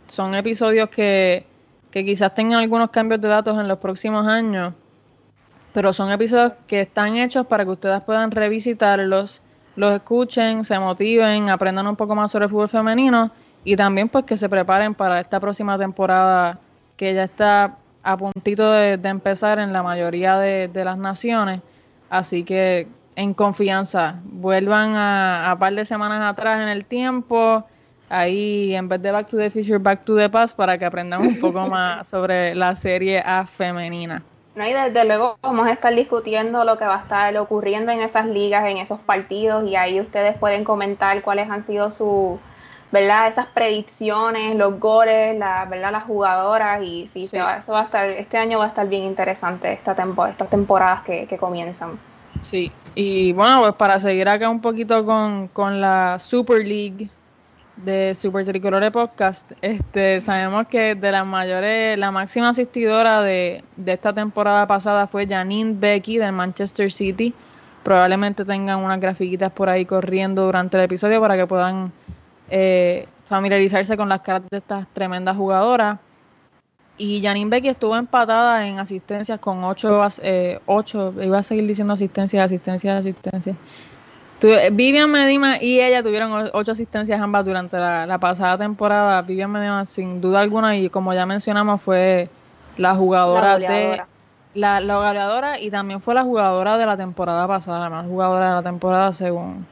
son 0.07 0.35
episodios 0.35 0.89
que, 0.89 1.47
que 1.89 2.05
quizás 2.05 2.35
tengan 2.35 2.59
algunos 2.59 2.91
cambios 2.91 3.19
de 3.21 3.27
datos 3.27 3.57
en 3.57 3.67
los 3.67 3.79
próximos 3.79 4.27
años, 4.27 4.73
pero 5.73 5.93
son 5.93 6.11
episodios 6.11 6.53
que 6.67 6.81
están 6.81 7.17
hechos 7.17 7.47
para 7.47 7.65
que 7.65 7.71
ustedes 7.71 8.01
puedan 8.01 8.29
revisitarlos, 8.29 9.41
los 9.75 9.93
escuchen, 9.93 10.63
se 10.63 10.77
motiven, 10.77 11.49
aprendan 11.49 11.87
un 11.87 11.95
poco 11.95 12.13
más 12.13 12.29
sobre 12.29 12.45
el 12.45 12.51
fútbol 12.51 12.69
femenino 12.69 13.31
y 13.65 13.75
también 13.75 14.07
pues 14.07 14.23
que 14.23 14.37
se 14.37 14.47
preparen 14.47 14.93
para 14.93 15.19
esta 15.19 15.39
próxima 15.39 15.77
temporada 15.77 16.59
que 16.95 17.13
ya 17.13 17.23
está 17.23 17.75
a 18.03 18.15
puntito 18.15 18.71
de, 18.71 18.93
empezar 19.03 19.57
en 19.57 19.73
la 19.73 19.81
mayoría 19.81 20.37
de, 20.37 20.69
las 20.85 20.97
naciones. 20.97 21.61
Así 22.09 22.43
que 22.43 22.87
en 23.15 23.33
confianza, 23.33 24.19
vuelvan 24.23 24.95
a, 24.95 25.51
a 25.51 25.57
par 25.57 25.73
de 25.73 25.83
semanas 25.83 26.21
atrás 26.21 26.61
en 26.61 26.69
el 26.69 26.85
tiempo, 26.85 27.65
ahí 28.07 28.75
en 28.75 28.87
vez 28.87 29.01
de 29.01 29.11
Back 29.11 29.29
to 29.29 29.37
the 29.37 29.49
Future, 29.49 29.79
Back 29.79 30.05
to 30.05 30.15
the 30.15 30.29
Past 30.29 30.55
para 30.55 30.77
que 30.77 30.85
aprendan 30.85 31.21
un 31.21 31.39
poco 31.39 31.65
más 31.67 32.07
sobre 32.07 32.53
la 32.53 32.75
serie 32.75 33.19
A 33.25 33.47
femenina. 33.47 34.21
No, 34.53 34.65
y 34.65 34.71
desde 34.71 35.03
luego 35.05 35.37
vamos 35.41 35.67
a 35.67 35.71
estar 35.71 35.93
discutiendo 35.93 36.63
lo 36.63 36.77
que 36.77 36.85
va 36.85 36.97
a 36.97 37.01
estar 37.01 37.35
ocurriendo 37.37 37.91
en 37.91 38.01
esas 38.01 38.27
ligas, 38.27 38.65
en 38.65 38.77
esos 38.77 38.99
partidos, 38.99 39.67
y 39.67 39.75
ahí 39.75 39.99
ustedes 39.99 40.37
pueden 40.37 40.63
comentar 40.63 41.21
cuáles 41.23 41.49
han 41.49 41.63
sido 41.63 41.91
sus, 41.91 42.39
¿verdad? 42.95 43.27
Esas 43.27 43.47
predicciones, 43.47 44.55
los 44.55 44.79
goles, 44.79 45.37
la, 45.37 45.65
¿verdad? 45.65 45.91
Las 45.91 46.05
jugadoras, 46.05 46.81
y 46.81 47.09
sí, 47.11 47.23
eso 47.23 47.73
va 47.73 47.81
a 47.81 47.83
estar, 47.83 48.09
este 48.09 48.37
año 48.37 48.59
va 48.59 48.65
a 48.65 48.67
estar 48.69 48.87
bien 48.87 49.03
interesante, 49.03 49.73
esta 49.73 49.93
tempo, 49.93 50.25
estas 50.25 50.49
temporadas 50.49 51.01
que, 51.03 51.27
que 51.27 51.37
comienzan. 51.37 51.99
Sí, 52.39 52.71
y 52.95 53.33
bueno, 53.33 53.59
pues 53.59 53.73
para 53.73 53.99
seguir 53.99 54.29
acá 54.29 54.49
un 54.49 54.61
poquito 54.61 55.05
con, 55.05 55.49
con 55.49 55.81
la 55.81 56.19
Super 56.19 56.65
League, 56.65 57.09
de 57.75 58.15
Super 58.15 58.45
Tricolore 58.45 58.89
Podcast, 58.91 59.51
este, 59.61 60.21
sabemos 60.21 60.67
que 60.67 60.95
de 60.95 61.11
las 61.11 61.25
mayores, 61.25 61.97
la 61.97 62.11
máxima 62.11 62.47
asistidora 62.47 63.21
de, 63.23 63.61
esta 63.85 64.13
temporada 64.13 64.65
pasada 64.67 65.07
fue 65.07 65.27
Janine 65.27 65.75
Becky 65.77 66.17
del 66.17 66.31
Manchester 66.31 66.89
City. 66.89 67.33
Probablemente 67.83 68.45
tengan 68.45 68.79
unas 68.79 69.01
grafiquitas 69.01 69.51
por 69.51 69.67
ahí 69.67 69.85
corriendo 69.85 70.45
durante 70.45 70.77
el 70.77 70.83
episodio 70.83 71.19
para 71.19 71.35
que 71.35 71.45
puedan 71.45 71.91
eh, 72.49 73.07
familiarizarse 73.27 73.97
con 73.97 74.09
las 74.09 74.21
caras 74.21 74.43
de 74.49 74.57
estas 74.57 74.87
tremendas 74.93 75.35
jugadoras. 75.35 75.99
Y 76.97 77.21
Janine 77.21 77.49
Becky 77.49 77.69
estuvo 77.69 77.95
empatada 77.95 78.67
en 78.67 78.79
asistencias 78.79 79.39
con 79.39 79.63
8, 79.63 80.07
eh, 80.21 80.59
iba 81.21 81.37
a 81.37 81.43
seguir 81.43 81.67
diciendo 81.67 81.93
asistencias, 81.93 82.45
asistencias, 82.45 82.99
asistencias. 82.99 83.57
Vivian 84.71 85.09
Medina 85.11 85.61
y 85.61 85.79
ella 85.79 86.03
tuvieron 86.03 86.49
ocho 86.53 86.71
asistencias 86.73 87.19
ambas 87.19 87.45
durante 87.45 87.77
la, 87.77 88.17
pasada 88.19 88.57
temporada. 88.57 89.21
Vivian 89.21 89.51
Medina, 89.51 89.85
sin 89.85 90.21
duda 90.21 90.39
alguna, 90.39 90.77
y 90.77 90.89
como 90.89 91.13
ya 91.13 91.25
mencionamos, 91.25 91.81
fue 91.81 92.29
la 92.77 92.95
jugadora 92.95 93.57
de. 93.57 94.01
La, 94.53 94.79
la 94.79 94.95
goleadora 94.95 95.59
y 95.59 95.69
también 95.69 95.99
fue 95.99 96.13
la 96.13 96.23
jugadora 96.23 96.77
de 96.77 96.85
la 96.85 96.95
temporada 96.95 97.45
pasada, 97.45 97.81
la 97.81 97.89
más 97.89 98.07
jugadora 98.07 98.49
de 98.49 98.55
la 98.55 98.63
temporada 98.63 99.11
según 99.11 99.65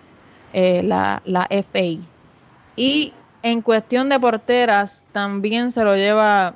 eh, 0.52 0.84
la, 0.84 1.22
la 1.24 1.48
FA. 1.50 2.04
Y 2.76 3.14
en 3.42 3.62
cuestión 3.62 4.10
de 4.10 4.20
porteras, 4.20 5.06
también 5.12 5.72
se 5.72 5.84
lo 5.84 5.96
lleva 5.96 6.56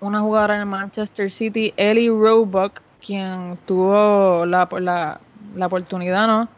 una 0.00 0.20
jugadora 0.20 0.54
en 0.54 0.60
el 0.60 0.66
Manchester 0.66 1.30
City, 1.30 1.72
Ellie 1.76 2.08
Roebuck, 2.08 2.80
quien 3.04 3.58
tuvo 3.66 4.44
la, 4.46 4.68
la, 4.80 5.20
la 5.54 5.66
oportunidad, 5.66 6.26
¿no? 6.26 6.48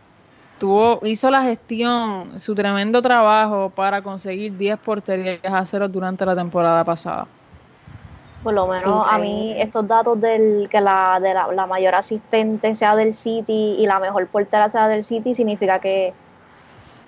tuvo, 0.59 1.01
hizo 1.07 1.31
la 1.31 1.43
gestión, 1.43 2.41
su 2.41 2.55
tremendo 2.55 3.03
trabajo 3.03 3.71
para 3.71 4.03
conseguir 4.03 4.57
10 4.57 4.79
porterías 4.79 5.41
a 5.45 5.65
cero 5.67 5.89
durante 5.89 6.25
la 6.25 6.35
temporada 6.35 6.85
pasada. 6.85 7.27
Por 8.43 8.55
lo 8.55 8.67
menos 8.69 9.07
a 9.11 9.19
mí 9.19 9.55
estos 9.59 9.89
datos 9.89 10.21
del 10.21 10.69
que 10.71 10.81
la, 10.81 11.19
de 11.21 11.35
la, 11.35 11.67
mayor 11.67 11.97
asistente 11.97 12.75
sea 12.75 12.95
del 12.95 13.13
City 13.13 13.77
y 13.79 13.87
la 13.87 13.99
mejor 13.99 14.27
portera 14.29 14.69
sea 14.69 14.87
del 14.87 15.05
City 15.05 15.35
significa 15.35 15.81
que 15.81 16.15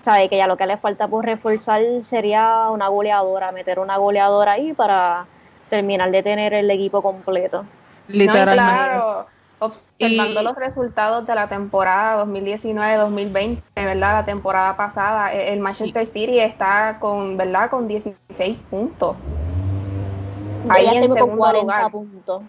sabe 0.09 0.31
que 0.31 0.39
ya 0.39 0.47
lo 0.47 0.57
que 0.57 0.67
le 0.67 0.79
falta 0.79 1.07
por 1.07 1.27
reforzar 1.27 1.83
sería 2.01 2.71
una 2.71 2.89
goleadora, 2.89 3.53
meter 3.53 3.79
una 3.79 3.99
goleadora 3.99 4.53
ahí 4.53 4.73
para 4.73 5.27
terminar 5.69 6.11
de 6.11 6.23
tener 6.23 6.55
el 6.55 6.71
equipo 6.71 7.03
completo. 7.03 7.67
Literalmente 8.09 9.05
observando 9.59 10.43
los 10.43 10.57
resultados 10.57 11.27
de 11.27 11.35
la 11.35 11.47
temporada 11.47 12.25
2019-2020, 12.25 13.61
¿verdad? 13.75 14.13
La 14.15 14.25
temporada 14.25 14.77
pasada, 14.79 15.35
e-, 15.35 15.53
el 15.53 15.61
Manchester 15.61 16.07
City 16.07 16.41
está 16.41 16.97
con, 16.99 17.37
¿verdad? 17.37 17.69
Con 17.69 17.87
16 17.87 18.57
puntos. 18.71 19.15
Ahí 20.71 20.87
en 20.87 21.13
segundo 21.13 21.37
40 21.37 21.61
lugar. 21.61 21.91
puntos. 21.91 22.43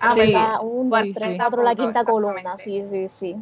Ah, 0.00 0.14
sí, 0.14 0.34
Un, 0.62 0.90
sí, 0.90 1.12
tres, 1.12 1.38
la 1.38 1.74
quinta 1.76 2.04
columna, 2.04 2.58
sí, 2.58 2.84
sí, 2.86 3.08
sí. 3.08 3.36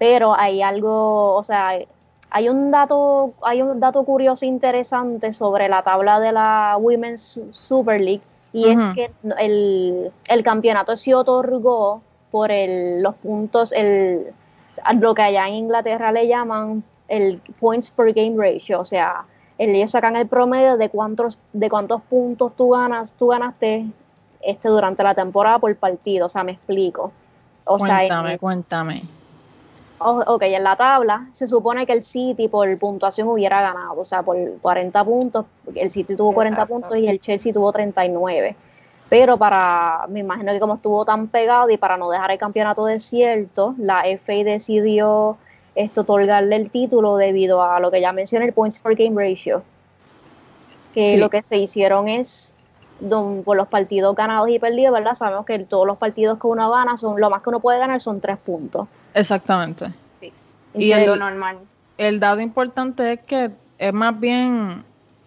Pero 0.00 0.34
hay 0.34 0.62
algo, 0.62 1.36
o 1.36 1.44
sea, 1.44 1.78
hay 2.34 2.48
un 2.48 2.70
dato, 2.70 3.34
hay 3.42 3.60
un 3.60 3.78
dato 3.78 4.04
curioso 4.04 4.46
e 4.46 4.48
interesante 4.48 5.34
sobre 5.34 5.68
la 5.68 5.82
tabla 5.82 6.18
de 6.18 6.32
la 6.32 6.78
Women's 6.80 7.42
Super 7.50 8.00
League 8.00 8.22
y 8.54 8.68
es 8.68 8.82
que 8.94 9.10
el, 9.38 10.10
el 10.28 10.42
campeonato 10.42 10.96
se 10.96 11.14
otorgó 11.14 12.00
por 12.30 12.50
el, 12.50 13.02
los 13.02 13.14
puntos, 13.16 13.72
el, 13.72 14.32
lo 14.98 15.14
que 15.14 15.22
allá 15.22 15.46
en 15.46 15.54
Inglaterra 15.54 16.10
le 16.10 16.26
llaman 16.26 16.82
el 17.08 17.40
points 17.60 17.90
per 17.90 18.14
game 18.14 18.34
ratio, 18.36 18.80
o 18.80 18.84
sea, 18.84 19.26
ellos 19.58 19.90
sacan 19.90 20.16
el 20.16 20.26
promedio 20.26 20.78
de 20.78 20.88
cuántos, 20.88 21.38
de 21.52 21.68
cuántos 21.68 22.00
puntos 22.02 22.56
tú 22.56 22.70
ganas, 22.70 23.12
tú 23.12 23.28
ganaste 23.28 23.86
este 24.40 24.68
durante 24.68 25.02
la 25.02 25.14
temporada 25.14 25.58
por 25.58 25.74
partido, 25.76 26.26
o 26.26 26.28
sea, 26.30 26.44
me 26.44 26.52
explico. 26.52 27.12
O 27.64 27.76
cuéntame, 27.76 28.38
cuéntame. 28.38 29.02
Ok, 30.04 30.42
en 30.42 30.62
la 30.62 30.76
tabla 30.76 31.28
se 31.32 31.46
supone 31.46 31.86
que 31.86 31.92
el 31.92 32.02
City 32.02 32.48
por 32.48 32.78
puntuación 32.78 33.28
hubiera 33.28 33.60
ganado, 33.62 34.00
o 34.00 34.04
sea, 34.04 34.22
por 34.22 34.36
40 34.60 35.04
puntos, 35.04 35.46
el 35.74 35.90
City 35.90 36.16
tuvo 36.16 36.32
40 36.32 36.66
puntos 36.66 36.96
y 36.96 37.08
el 37.08 37.20
Chelsea 37.20 37.52
tuvo 37.52 37.72
39 37.72 38.56
pero 39.12 39.36
para, 39.36 40.06
me 40.08 40.20
imagino 40.20 40.52
que 40.52 40.58
como 40.58 40.76
estuvo 40.76 41.04
tan 41.04 41.26
pegado 41.26 41.68
y 41.68 41.76
para 41.76 41.98
no 41.98 42.08
dejar 42.08 42.30
el 42.30 42.38
campeonato 42.38 42.86
desierto, 42.86 43.74
la 43.76 44.04
FA 44.18 44.42
decidió 44.42 45.36
esto 45.74 46.00
otorgarle 46.00 46.56
el 46.56 46.70
título 46.70 47.18
debido 47.18 47.62
a 47.62 47.78
lo 47.78 47.90
que 47.90 48.00
ya 48.00 48.14
mencioné, 48.14 48.46
el 48.46 48.54
points 48.54 48.78
per 48.78 48.94
game 48.94 49.22
ratio, 49.22 49.62
que 50.94 51.18
lo 51.18 51.28
que 51.28 51.42
se 51.42 51.58
hicieron 51.58 52.08
es 52.08 52.54
por 53.44 53.54
los 53.54 53.68
partidos 53.68 54.16
ganados 54.16 54.48
y 54.48 54.58
perdidos, 54.58 54.94
¿verdad? 54.94 55.12
Sabemos 55.12 55.44
que 55.44 55.58
todos 55.58 55.86
los 55.86 55.98
partidos 55.98 56.38
que 56.38 56.46
uno 56.46 56.70
gana 56.70 56.96
son, 56.96 57.20
lo 57.20 57.28
más 57.28 57.42
que 57.42 57.50
uno 57.50 57.60
puede 57.60 57.78
ganar 57.78 58.00
son 58.00 58.18
tres 58.18 58.38
puntos. 58.38 58.88
Exactamente. 59.14 59.92
Sí. 60.20 60.32
Y 60.74 60.92
el, 60.92 61.06
lo 61.06 61.16
normal. 61.16 61.58
El 61.98 62.20
dado 62.20 62.40
importante 62.40 63.12
es 63.12 63.20
que 63.20 63.50
es 63.78 63.92
más 63.92 64.18
bien, 64.18 64.84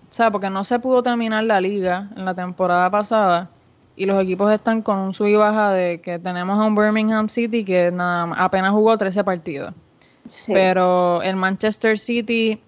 o 0.10 0.13
sea, 0.13 0.32
porque 0.32 0.50
no 0.50 0.63
se 0.63 0.80
pudo 0.80 1.04
terminar 1.04 1.43
la 1.43 1.62
liga 1.62 2.10
en 2.15 2.26
la 2.26 2.34
temporada 2.34 2.89
pasada 2.89 3.50
y 3.95 4.06
los 4.06 4.21
equipos 4.21 4.52
están 4.52 4.82
con 4.82 4.98
un 4.98 5.13
sub 5.13 5.28
y 5.28 5.36
baja 5.36 5.71
de 5.71 6.02
que 6.02 6.19
tenemos 6.19 6.60
a 6.60 6.63
un 6.63 6.76
Birmingham 6.76 7.30
City 7.30 7.63
que 7.63 7.91
nada, 7.91 8.34
apenas 8.38 8.71
jugó 8.71 8.98
13 8.98 9.24
partidos. 9.24 9.74
Pero 10.48 11.21
el 11.21 11.36
Manchester 11.36 12.00
City 12.00 12.60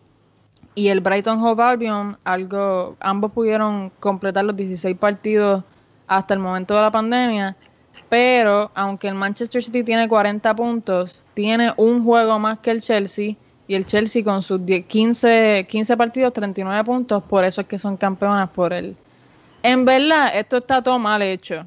y 0.76 0.90
el 0.90 1.02
Brighton 1.02 1.44
Hove 1.44 1.64
Albion, 1.64 2.18
algo, 2.24 2.96
ambos 3.00 3.32
pudieron 3.32 3.92
completar 4.00 4.46
los 4.46 4.56
16 4.56 4.96
partidos 4.98 5.64
hasta 6.06 6.34
el 6.34 6.40
momento 6.40 6.76
de 6.76 6.82
la 6.82 6.92
pandemia. 6.92 7.56
Pero 8.10 8.72
aunque 8.76 9.08
el 9.08 9.16
Manchester 9.16 9.64
City 9.64 9.84
tiene 9.84 10.08
40 10.08 10.56
puntos, 10.56 11.26
tiene 11.34 11.74
un 11.78 12.04
juego 12.04 12.40
más 12.40 12.60
que 12.60 12.72
el 12.72 12.82
Chelsea. 12.82 13.36
Y 13.70 13.76
el 13.76 13.86
Chelsea 13.86 14.24
con 14.24 14.42
sus 14.42 14.62
15, 14.62 15.68
15 15.70 15.98
partidos, 15.98 16.32
39 16.34 16.84
puntos. 16.86 17.22
Por 17.24 17.44
eso 17.44 17.62
es 17.62 17.68
que 17.68 17.78
son 17.78 17.98
campeonas 17.98 18.50
por 18.50 18.72
el, 18.72 18.96
en 19.64 19.86
verdad, 19.86 20.32
esto 20.34 20.58
está 20.58 20.82
todo 20.82 21.00
mal 21.00 21.22
hecho. 21.22 21.66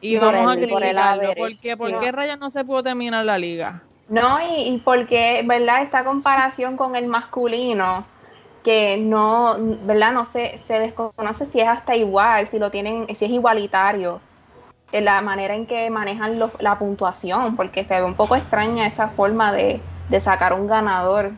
Y 0.00 0.16
vamos 0.18 0.52
a 0.52 0.56
criticarlo. 0.56 1.34
¿Por 1.34 1.58
qué, 1.58 1.76
¿Por 1.76 2.00
qué 2.00 2.12
Raya 2.12 2.36
no 2.36 2.50
se 2.50 2.64
pudo 2.64 2.82
terminar 2.82 3.24
la 3.24 3.38
liga? 3.38 3.82
No, 4.08 4.38
y, 4.40 4.74
y 4.74 4.78
porque, 4.78 5.42
¿verdad? 5.44 5.82
Esta 5.82 6.04
comparación 6.04 6.76
con 6.76 6.94
el 6.94 7.08
masculino, 7.08 8.06
que 8.62 8.96
no, 8.96 9.56
¿verdad? 9.82 10.12
No 10.12 10.24
se, 10.24 10.58
se 10.58 10.78
desconoce 10.78 11.46
si 11.46 11.60
es 11.60 11.68
hasta 11.68 11.96
igual, 11.96 12.46
si 12.46 12.58
lo 12.58 12.70
tienen, 12.70 13.06
si 13.14 13.24
es 13.24 13.30
igualitario. 13.30 14.20
En 14.92 15.04
la 15.04 15.20
manera 15.20 15.54
en 15.54 15.66
que 15.66 15.90
manejan 15.90 16.38
la 16.60 16.78
puntuación, 16.78 17.56
porque 17.56 17.84
se 17.84 17.94
ve 17.94 18.04
un 18.04 18.14
poco 18.14 18.36
extraña 18.36 18.86
esa 18.86 19.08
forma 19.08 19.52
de, 19.52 19.80
de 20.08 20.20
sacar 20.20 20.52
un 20.52 20.66
ganador. 20.66 21.32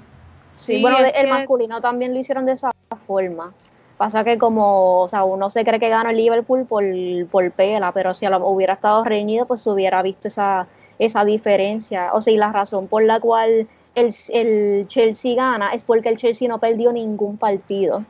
Sí, 0.54 0.82
bueno, 0.82 0.98
el 0.98 1.28
masculino 1.28 1.80
también 1.80 2.12
lo 2.12 2.20
hicieron 2.20 2.44
de 2.44 2.52
esa 2.52 2.70
forma. 3.06 3.52
Pasa 3.96 4.22
que 4.22 4.38
como, 4.38 5.02
o 5.02 5.08
sea, 5.08 5.24
uno 5.24 5.50
se 5.50 5.64
cree 5.64 5.80
que 5.80 5.88
gana 5.88 6.10
el 6.10 6.16
Liverpool 6.16 6.66
por, 6.66 6.84
por 7.30 7.50
pela, 7.50 7.90
pero 7.92 8.14
si 8.14 8.26
hubiera 8.28 8.74
estado 8.74 9.02
reñido, 9.02 9.46
pues 9.46 9.62
se 9.62 9.70
hubiera 9.70 10.02
visto 10.02 10.28
esa, 10.28 10.68
esa 11.00 11.24
diferencia. 11.24 12.10
O 12.12 12.20
sea, 12.20 12.32
y 12.32 12.36
la 12.36 12.52
razón 12.52 12.86
por 12.86 13.02
la 13.02 13.18
cual 13.18 13.66
el, 13.96 14.14
el 14.28 14.86
Chelsea 14.86 15.34
gana 15.34 15.72
es 15.72 15.84
porque 15.84 16.10
el 16.10 16.16
Chelsea 16.16 16.48
no 16.48 16.58
perdió 16.58 16.92
ningún 16.92 17.38
partido. 17.38 18.04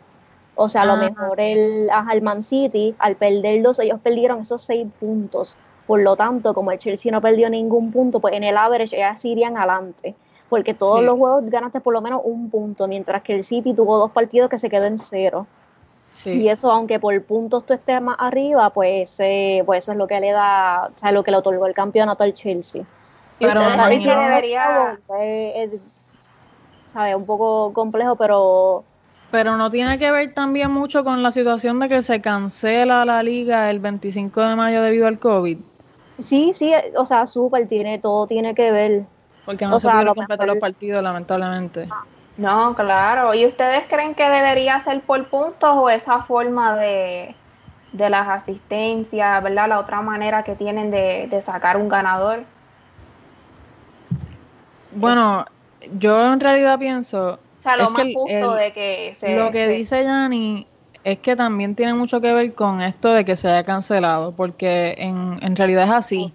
O 0.60 0.68
sea, 0.68 0.82
a 0.82 0.86
lo 0.86 0.94
ah. 0.94 0.96
mejor 0.96 1.38
el, 1.38 1.88
el 2.12 2.22
Man 2.22 2.42
City, 2.42 2.92
al 2.98 3.14
perder 3.14 3.62
dos, 3.62 3.78
ellos 3.78 4.00
perdieron 4.02 4.40
esos 4.40 4.60
seis 4.60 4.88
puntos. 4.98 5.56
Por 5.86 6.00
lo 6.00 6.16
tanto, 6.16 6.52
como 6.52 6.72
el 6.72 6.78
Chelsea 6.80 7.12
no 7.12 7.20
perdió 7.20 7.48
ningún 7.48 7.92
punto, 7.92 8.18
pues 8.18 8.34
en 8.34 8.42
el 8.42 8.56
average 8.56 8.96
ellas 8.96 9.24
irían 9.24 9.56
adelante. 9.56 10.16
Porque 10.48 10.74
todos 10.74 11.00
los 11.02 11.16
juegos 11.16 11.44
ganaste 11.48 11.80
por 11.80 11.94
lo 11.94 12.00
menos 12.00 12.22
un 12.24 12.50
punto, 12.50 12.88
mientras 12.88 13.22
que 13.22 13.36
el 13.36 13.44
City 13.44 13.72
tuvo 13.72 13.98
dos 13.98 14.10
partidos 14.10 14.50
que 14.50 14.58
se 14.58 14.68
quedó 14.68 14.86
en 14.86 14.98
cero. 14.98 15.46
Y 16.24 16.48
eso, 16.48 16.72
aunque 16.72 16.98
por 16.98 17.22
puntos 17.22 17.64
tú 17.64 17.74
estés 17.74 18.02
más 18.02 18.16
arriba, 18.18 18.70
pues, 18.70 19.20
eh, 19.20 19.62
pues 19.64 19.84
eso 19.84 19.92
es 19.92 19.98
lo 19.98 20.08
que 20.08 20.18
le 20.18 20.32
da, 20.32 20.90
o 20.92 20.98
sea, 20.98 21.12
lo 21.12 21.22
que 21.22 21.30
le 21.30 21.36
otorgó 21.36 21.66
el 21.66 21.74
campeonato 21.74 22.24
al 22.24 22.34
Chelsea. 22.34 22.82
Pero 23.38 23.60
y 23.62 24.04
debería, 24.04 24.98
eh, 25.20 25.78
sabe, 26.86 27.14
un 27.14 27.24
poco 27.24 27.72
complejo, 27.72 28.16
pero 28.16 28.82
Pero 29.30 29.56
no 29.56 29.70
tiene 29.70 29.98
que 29.98 30.10
ver 30.10 30.32
también 30.32 30.70
mucho 30.70 31.04
con 31.04 31.22
la 31.22 31.30
situación 31.30 31.78
de 31.80 31.88
que 31.88 32.02
se 32.02 32.20
cancela 32.20 33.04
la 33.04 33.22
liga 33.22 33.68
el 33.70 33.78
25 33.78 34.40
de 34.40 34.56
mayo 34.56 34.82
debido 34.82 35.06
al 35.06 35.18
COVID. 35.18 35.58
Sí, 36.18 36.52
sí, 36.54 36.72
o 36.96 37.04
sea, 37.04 37.26
súper, 37.26 37.68
tiene, 37.68 37.98
todo 37.98 38.26
tiene 38.26 38.54
que 38.54 38.70
ver. 38.72 39.04
Porque 39.44 39.66
no 39.66 39.78
se 39.78 39.88
pudieron 39.88 40.14
completar 40.14 40.46
los 40.46 40.56
partidos, 40.56 41.02
lamentablemente. 41.02 41.88
No, 42.36 42.74
claro. 42.74 43.34
¿Y 43.34 43.46
ustedes 43.46 43.84
creen 43.88 44.14
que 44.14 44.28
debería 44.28 44.80
ser 44.80 45.02
por 45.02 45.28
puntos 45.28 45.70
o 45.74 45.90
esa 45.90 46.22
forma 46.22 46.76
de, 46.76 47.34
de 47.92 48.10
las 48.10 48.28
asistencias, 48.28 49.42
¿verdad? 49.42 49.68
La 49.68 49.80
otra 49.80 50.00
manera 50.02 50.42
que 50.44 50.54
tienen 50.54 50.90
de, 50.90 51.42
sacar 51.44 51.76
un 51.76 51.88
ganador. 51.88 52.44
Bueno, 54.92 55.46
yo 55.98 56.32
en 56.32 56.40
realidad 56.40 56.78
pienso... 56.78 57.38
O 57.58 57.60
sea, 57.60 57.76
lo 57.76 57.90
más 57.90 58.06
justo 58.14 58.54
de 58.54 58.72
que 58.72 59.14
se... 59.18 59.34
Lo 59.34 59.50
que 59.50 59.66
dice 59.66 60.04
Yanni 60.04 60.66
es 61.02 61.18
que 61.18 61.34
también 61.34 61.74
tiene 61.74 61.92
mucho 61.92 62.20
que 62.20 62.32
ver 62.32 62.54
con 62.54 62.80
esto 62.80 63.12
de 63.12 63.24
que 63.24 63.36
se 63.36 63.48
haya 63.48 63.64
cancelado, 63.64 64.32
porque 64.32 64.94
en, 64.98 65.38
en 65.42 65.56
realidad 65.56 65.84
es 65.84 65.90
así. 65.90 66.32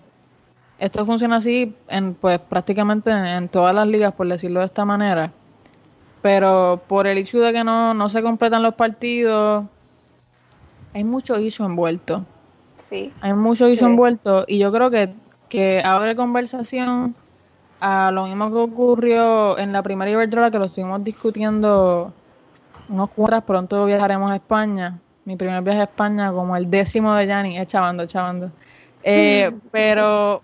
Esto 0.80 1.06
funciona 1.06 1.38
así 1.38 1.74
en 1.88 2.14
pues 2.14 2.40
prácticamente 2.40 3.10
en, 3.10 3.48
todas 3.48 3.74
las 3.74 3.88
ligas, 3.88 4.14
por 4.14 4.28
decirlo 4.28 4.60
de 4.60 4.66
esta 4.66 4.84
manera. 4.84 5.32
Pero 6.22 6.82
por 6.88 7.08
el 7.08 7.18
hecho 7.18 7.40
de 7.40 7.54
que 7.54 7.64
no, 7.64 7.94
no 7.94 8.10
se 8.10 8.22
completan 8.22 8.64
los 8.64 8.74
partidos, 8.74 9.64
hay 10.94 11.06
mucho 11.06 11.40
issue 11.40 11.66
envuelto. 11.66 12.26
Sí. 12.90 13.14
Hay 13.22 13.34
mucho 13.34 13.70
issue 13.70 13.88
envuelto 13.88 14.44
y 14.46 14.58
yo 14.58 14.74
creo 14.74 14.90
que, 14.90 15.14
que 15.48 15.82
abre 15.86 16.18
conversación 16.18 17.16
a 17.86 18.12
lo 18.12 18.28
mismo 18.28 18.50
que 18.50 18.58
ocurrió 18.60 19.58
en 19.58 19.74
la 19.74 19.84
primera 19.84 20.10
Iberdrola 20.10 20.50
que 20.50 20.58
lo 20.58 20.66
estuvimos 20.66 21.04
discutiendo 21.04 22.14
unos 22.88 23.10
cuantas, 23.10 23.44
pronto 23.44 23.84
viajaremos 23.86 24.32
a 24.32 24.38
España. 24.38 25.00
Mi 25.26 25.36
primer 25.36 25.62
viaje 25.62 25.82
a 25.82 25.84
España 25.84 26.32
como 26.32 26.56
el 26.56 26.72
décimo 26.72 27.14
de 27.14 27.28
Yanni, 27.28 27.58
es 27.58 27.68
chavando, 27.68 28.06
chavando. 28.06 28.52
Eh, 29.04 29.52
pero 29.72 30.42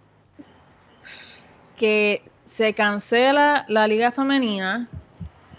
que 1.78 2.23
se 2.43 2.73
cancela 2.73 3.63
la 3.69 3.88
liga 3.88 4.12
femenina, 4.12 4.89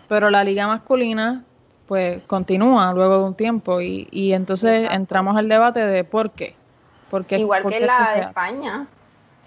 pero 0.06 0.28
la 0.28 0.44
liga 0.44 0.66
masculina 0.66 1.44
pues 1.88 2.22
continúa 2.26 2.92
luego 2.92 3.20
de 3.20 3.24
un 3.24 3.34
tiempo 3.34 3.80
y, 3.80 4.06
y 4.10 4.34
entonces 4.34 4.86
entramos 4.92 5.34
al 5.34 5.48
debate 5.48 5.80
de 5.80 6.04
por 6.04 6.32
qué. 6.32 6.54
Porque, 7.10 7.38
Igual 7.38 7.66
que 7.66 7.80
la 7.80 8.12
de 8.14 8.20
España. 8.20 8.86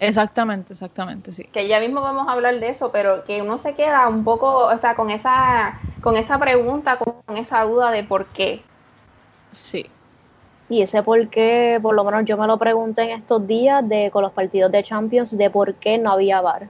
Exactamente, 0.00 0.72
exactamente, 0.72 1.32
sí. 1.32 1.44
Que 1.44 1.68
ya 1.68 1.80
mismo 1.80 2.00
vamos 2.00 2.28
a 2.28 2.32
hablar 2.32 2.58
de 2.60 2.68
eso, 2.68 2.90
pero 2.92 3.24
que 3.24 3.42
uno 3.42 3.58
se 3.58 3.74
queda 3.74 4.08
un 4.08 4.24
poco, 4.24 4.66
o 4.66 4.78
sea, 4.78 4.94
con 4.94 5.10
esa, 5.10 5.76
con 6.00 6.16
esa 6.16 6.38
pregunta, 6.38 6.98
con 6.98 7.36
esa 7.36 7.62
duda 7.62 7.90
de 7.90 8.04
por 8.04 8.26
qué. 8.26 8.62
Sí. 9.52 9.86
Y 10.68 10.82
ese 10.82 11.02
por 11.02 11.28
qué, 11.28 11.78
por 11.80 11.94
lo 11.94 12.04
menos 12.04 12.24
yo 12.24 12.36
me 12.36 12.46
lo 12.46 12.58
pregunté 12.58 13.02
en 13.02 13.10
estos 13.10 13.46
días 13.46 13.86
de 13.88 14.10
con 14.10 14.22
los 14.22 14.32
partidos 14.32 14.72
de 14.72 14.82
Champions 14.82 15.36
de 15.36 15.50
por 15.50 15.74
qué 15.74 15.98
no 15.98 16.10
había 16.12 16.40
VAR. 16.40 16.68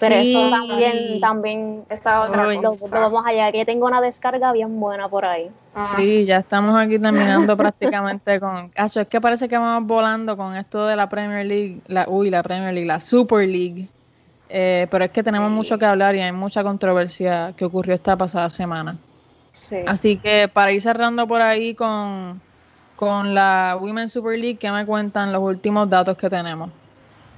Pero 0.00 0.14
eso 0.16 0.50
también, 0.50 1.20
también 1.20 1.84
esa 1.88 2.22
otra 2.22 2.52
lo, 2.52 2.76
vamos 2.90 3.24
allá, 3.26 3.50
que 3.52 3.64
tengo 3.64 3.86
una 3.86 4.00
descarga 4.00 4.52
bien 4.52 4.78
buena 4.78 5.08
por 5.08 5.24
ahí. 5.24 5.50
Sí, 5.94 6.24
ya 6.24 6.38
estamos 6.38 6.76
aquí 6.76 6.98
terminando 6.98 7.56
prácticamente 7.56 8.40
con... 8.40 8.72
es 8.74 9.06
que 9.08 9.20
parece 9.20 9.48
que 9.48 9.56
vamos 9.56 9.86
volando 9.86 10.36
con 10.36 10.56
esto 10.56 10.86
de 10.86 10.96
la 10.96 11.08
Premier 11.08 11.46
League, 11.46 11.80
la, 11.86 12.06
uy, 12.08 12.30
la 12.30 12.42
Premier 12.42 12.74
League, 12.74 12.86
la 12.86 13.00
Super 13.00 13.46
League. 13.48 13.88
Eh, 14.48 14.86
pero 14.90 15.04
es 15.04 15.10
que 15.10 15.22
tenemos 15.22 15.50
mucho 15.50 15.78
que 15.78 15.84
hablar 15.84 16.14
y 16.14 16.20
hay 16.20 16.32
mucha 16.32 16.62
controversia 16.62 17.52
que 17.56 17.64
ocurrió 17.64 17.94
esta 17.94 18.16
pasada 18.16 18.48
semana. 18.50 18.96
Sí. 19.50 19.78
Así 19.86 20.18
que 20.18 20.48
para 20.48 20.72
ir 20.72 20.80
cerrando 20.80 21.26
por 21.26 21.40
ahí 21.40 21.74
con, 21.74 22.40
con 22.96 23.34
la 23.34 23.76
Women's 23.80 24.12
Super 24.12 24.38
League, 24.38 24.58
¿qué 24.58 24.70
me 24.70 24.84
cuentan 24.84 25.32
los 25.32 25.42
últimos 25.42 25.88
datos 25.88 26.16
que 26.16 26.28
tenemos? 26.28 26.70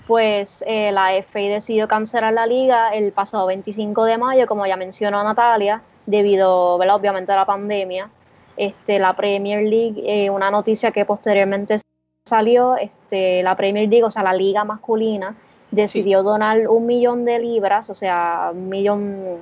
Pues 0.09 0.65
eh, 0.67 0.91
la 0.91 1.11
FA 1.23 1.41
decidió 1.41 1.87
cancelar 1.87 2.33
la 2.33 2.47
liga 2.47 2.95
el 2.95 3.13
pasado 3.13 3.45
25 3.47 4.05
de 4.05 4.17
mayo, 4.17 4.47
como 4.47 4.67
ya 4.67 4.75
mencionó 4.75 5.23
Natalia, 5.23 5.83
debido, 6.07 6.77
obviamente, 6.77 7.31
a 7.31 7.37
la 7.37 7.45
pandemia. 7.45 8.09
Este, 8.57 8.99
la 8.99 9.15
Premier 9.15 9.63
League, 9.63 10.03
eh, 10.07 10.31
una 10.31 10.51
noticia 10.51 10.93
que 10.93 11.05
posteriormente 11.05 11.77
salió, 12.25 12.79
este, 12.79 13.43
la 13.43 13.55
Premier 13.55 13.87
League, 13.87 14.03
o 14.03 14.11
sea, 14.11 14.23
la 14.23 14.33
liga 14.33 14.65
masculina, 14.65 15.37
decidió 15.71 16.23
donar 16.23 16.69
un 16.69 16.87
millón 16.87 17.27
de 17.27 17.39
libras, 17.39 17.91
o 17.91 17.95
sea, 17.95 18.51
un 18.55 18.71
millón 18.71 19.37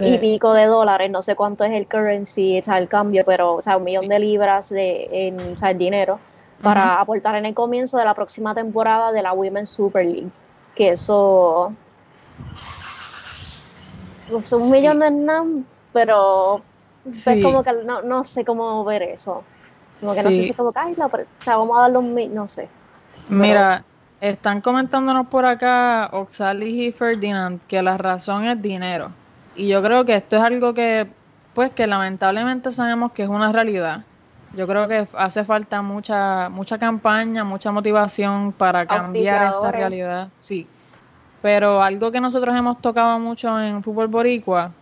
y 0.00 0.18
pico 0.18 0.54
de 0.54 0.66
dólares, 0.66 1.08
no 1.08 1.22
sé 1.22 1.36
cuánto 1.36 1.62
es 1.62 1.70
el 1.70 1.86
currency, 1.86 2.60
sea, 2.62 2.78
el 2.78 2.88
cambio, 2.88 3.22
pero, 3.24 3.54
o 3.54 3.62
sea, 3.62 3.76
un 3.76 3.84
millón 3.84 4.08
de 4.08 4.18
libras 4.18 4.70
de, 4.70 5.08
en, 5.12 5.52
o 5.52 5.56
sea, 5.56 5.70
el 5.70 5.78
dinero 5.78 6.18
para 6.62 7.00
aportar 7.00 7.36
en 7.36 7.46
el 7.46 7.54
comienzo 7.54 7.98
de 7.98 8.04
la 8.04 8.14
próxima 8.14 8.54
temporada 8.54 9.12
de 9.12 9.22
la 9.22 9.32
Women's 9.32 9.70
Super 9.70 10.04
League. 10.04 10.30
Que 10.74 10.90
eso. 10.90 11.72
Pues, 14.30 14.52
un 14.52 14.70
millón 14.70 15.00
de 15.00 15.10
NAM, 15.10 15.64
pero 15.92 16.62
es 17.10 17.42
como 17.42 17.62
que 17.62 17.72
no, 17.84 18.02
no, 18.02 18.24
sé 18.24 18.44
cómo 18.44 18.84
ver 18.84 19.02
eso. 19.02 19.42
Como 20.00 20.14
que 20.14 20.22
no 20.22 20.30
sé 20.30 20.42
si 20.44 20.52
como 20.52 20.72
que, 20.72 20.78
ay, 20.78 20.96
o 20.98 21.10
sea, 21.44 21.56
vamos 21.56 21.76
a 21.78 21.82
darle 21.82 21.98
un 21.98 22.34
no 22.34 22.46
sé. 22.46 22.68
Mira, 23.28 23.84
están 24.20 24.60
comentándonos 24.60 25.26
por 25.26 25.44
acá 25.44 26.10
Oxalis 26.12 26.88
y 26.88 26.92
Ferdinand 26.92 27.60
que 27.66 27.82
la 27.82 27.98
razón 27.98 28.44
es 28.44 28.60
dinero. 28.60 29.10
Y 29.56 29.68
yo 29.68 29.82
creo 29.82 30.04
que 30.04 30.16
esto 30.16 30.36
es 30.36 30.42
algo 30.42 30.74
que, 30.74 31.08
pues, 31.54 31.70
que 31.70 31.86
lamentablemente 31.86 32.70
sabemos 32.70 33.12
que 33.12 33.24
es 33.24 33.28
una 33.28 33.50
realidad. 33.52 34.04
Yo 34.54 34.66
creo 34.66 34.88
que 34.88 35.06
hace 35.16 35.44
falta 35.44 35.82
mucha 35.82 36.48
mucha 36.48 36.78
campaña, 36.78 37.44
mucha 37.44 37.70
motivación 37.70 38.52
para 38.52 38.86
cambiar 38.86 39.46
esta 39.46 39.72
realidad. 39.72 40.28
Sí. 40.38 40.66
Pero 41.42 41.82
algo 41.82 42.10
que 42.10 42.20
nosotros 42.20 42.56
hemos 42.56 42.80
tocado 42.80 43.18
mucho 43.18 43.60
en 43.60 43.82
Fútbol 43.82 44.08
Boricua, 44.08 44.72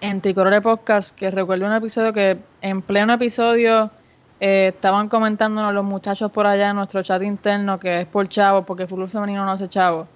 en 0.00 0.20
Tricolore 0.20 0.60
Podcast, 0.60 1.16
que 1.16 1.30
recuerdo 1.30 1.66
un 1.66 1.72
episodio 1.72 2.12
que 2.12 2.38
en 2.60 2.82
pleno 2.82 3.14
episodio 3.14 3.90
eh, 4.38 4.72
estaban 4.74 5.08
comentándonos 5.08 5.72
los 5.72 5.84
muchachos 5.84 6.30
por 6.30 6.46
allá 6.46 6.70
en 6.70 6.76
nuestro 6.76 7.02
chat 7.02 7.22
interno 7.22 7.80
que 7.80 8.02
es 8.02 8.06
por 8.06 8.28
chavo, 8.28 8.62
porque 8.62 8.86
fútbol 8.86 9.08
femenino 9.08 9.44
no 9.44 9.52
hace 9.52 9.68
chavo. 9.68 10.06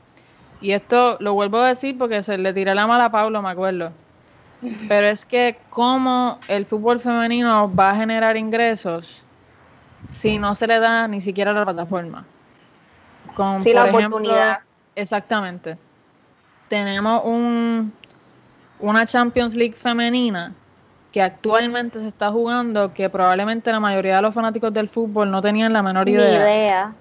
Y 0.61 0.73
esto 0.73 1.17
lo 1.21 1.35
vuelvo 1.35 1.59
a 1.59 1.69
decir 1.69 1.97
porque 1.99 2.23
se 2.23 2.39
le 2.39 2.53
tiré 2.53 2.75
la 2.75 2.87
mala 2.87 3.07
a 3.07 3.11
Pablo, 3.11 3.43
me 3.43 3.51
acuerdo. 3.51 3.93
Pero 4.89 5.07
es 5.07 5.25
que 5.25 5.59
cómo 5.71 6.39
el 6.49 6.67
fútbol 6.67 7.01
femenino 7.01 7.73
va 7.75 7.91
a 7.91 7.97
generar 7.97 8.37
ingresos 8.37 9.23
si 10.11 10.39
no 10.39 10.55
se 10.55 10.67
le 10.67 10.81
da 10.81 11.09
ni 11.09 11.21
siquiera 11.21 11.53
la 11.53 11.65
plataforma. 11.65 12.25
Con, 13.35 13.63
sí, 13.63 13.73
la 13.73 13.85
oportunidad. 13.85 14.61
Exactamente. 14.95 15.77
Tenemos 16.69 17.23
un, 17.25 17.93
una 18.81 19.07
Champions 19.07 19.55
League 19.55 19.75
femenina 19.75 20.55
que 21.13 21.23
actualmente 21.23 22.01
se 22.01 22.09
está 22.09 22.31
jugando, 22.31 22.93
que 22.93 23.09
probablemente 23.09 23.71
la 23.71 23.81
mayoría 23.81 24.17
de 24.17 24.23
los 24.23 24.35
fanáticos 24.35 24.73
del 24.73 24.89
fútbol 24.89 25.31
no 25.31 25.41
tenían 25.41 25.73
la 25.73 25.83
menor 25.83 26.09
idea. 26.09 26.93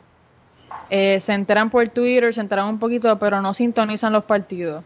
Eh, 0.89 1.19
se 1.19 1.33
enteran 1.33 1.69
por 1.69 1.87
Twitter, 1.89 2.33
se 2.33 2.41
enteran 2.41 2.67
un 2.67 2.79
poquito, 2.79 3.17
pero 3.17 3.41
no 3.41 3.53
sintonizan 3.53 4.13
los 4.13 4.23
partidos. 4.23 4.83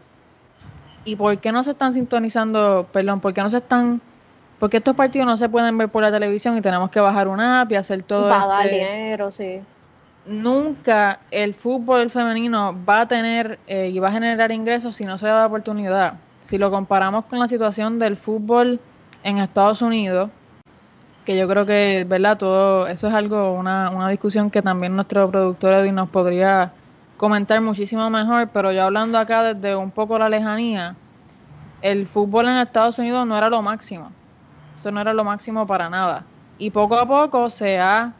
¿Y 1.04 1.16
por 1.16 1.38
qué 1.38 1.52
no 1.52 1.64
se 1.64 1.70
están 1.72 1.92
sintonizando, 1.92 2.86
perdón, 2.92 3.20
por 3.20 3.32
qué 3.32 3.42
no 3.42 3.50
se 3.50 3.58
están, 3.58 4.00
porque 4.58 4.76
estos 4.76 4.94
partidos 4.94 5.26
no 5.26 5.36
se 5.36 5.48
pueden 5.48 5.76
ver 5.78 5.88
por 5.88 6.02
la 6.02 6.12
televisión 6.12 6.56
y 6.56 6.60
tenemos 6.60 6.90
que 6.90 7.00
bajar 7.00 7.28
una 7.28 7.62
app 7.62 7.72
y 7.72 7.76
hacer 7.76 8.02
todo 8.02 8.28
Pagar 8.28 8.66
este 8.66 8.76
dinero, 8.76 9.30
sí. 9.30 9.60
Nunca 10.26 11.20
el 11.30 11.54
fútbol 11.54 12.10
femenino 12.10 12.76
va 12.86 13.02
a 13.02 13.08
tener 13.08 13.58
eh, 13.66 13.88
y 13.88 13.98
va 13.98 14.08
a 14.08 14.12
generar 14.12 14.52
ingresos 14.52 14.94
si 14.94 15.04
no 15.04 15.16
se 15.16 15.26
da 15.26 15.40
la 15.40 15.46
oportunidad. 15.46 16.14
Si 16.42 16.58
lo 16.58 16.70
comparamos 16.70 17.24
con 17.24 17.38
la 17.38 17.48
situación 17.48 17.98
del 17.98 18.16
fútbol 18.16 18.78
en 19.24 19.38
Estados 19.38 19.80
Unidos, 19.80 20.30
que 21.24 21.38
yo 21.38 21.48
creo 21.48 21.64
que, 21.64 22.04
¿verdad? 22.06 22.36
Todo 22.36 22.86
eso 22.86 23.08
es 23.08 23.14
algo, 23.14 23.54
una, 23.54 23.90
una 23.90 24.10
discusión 24.10 24.50
que 24.50 24.60
también 24.60 24.94
nuestro 24.94 25.30
productor 25.30 25.72
Edwin 25.72 25.94
nos 25.94 26.10
podría 26.10 26.72
comentar 27.20 27.60
muchísimo 27.60 28.08
mejor, 28.08 28.48
pero 28.48 28.72
yo 28.72 28.84
hablando 28.84 29.18
acá 29.18 29.52
desde 29.52 29.76
un 29.76 29.90
poco 29.90 30.18
la 30.18 30.30
lejanía, 30.30 30.96
el 31.82 32.08
fútbol 32.08 32.48
en 32.48 32.56
Estados 32.56 32.98
Unidos 32.98 33.26
no 33.26 33.36
era 33.36 33.50
lo 33.50 33.60
máximo. 33.60 34.10
Eso 34.74 34.90
no 34.90 35.02
era 35.02 35.12
lo 35.12 35.22
máximo 35.22 35.66
para 35.66 35.90
nada. 35.90 36.24
Y 36.56 36.70
poco 36.70 36.96
a 36.96 37.06
poco 37.06 37.50
se 37.50 37.78
ha, 37.78 38.14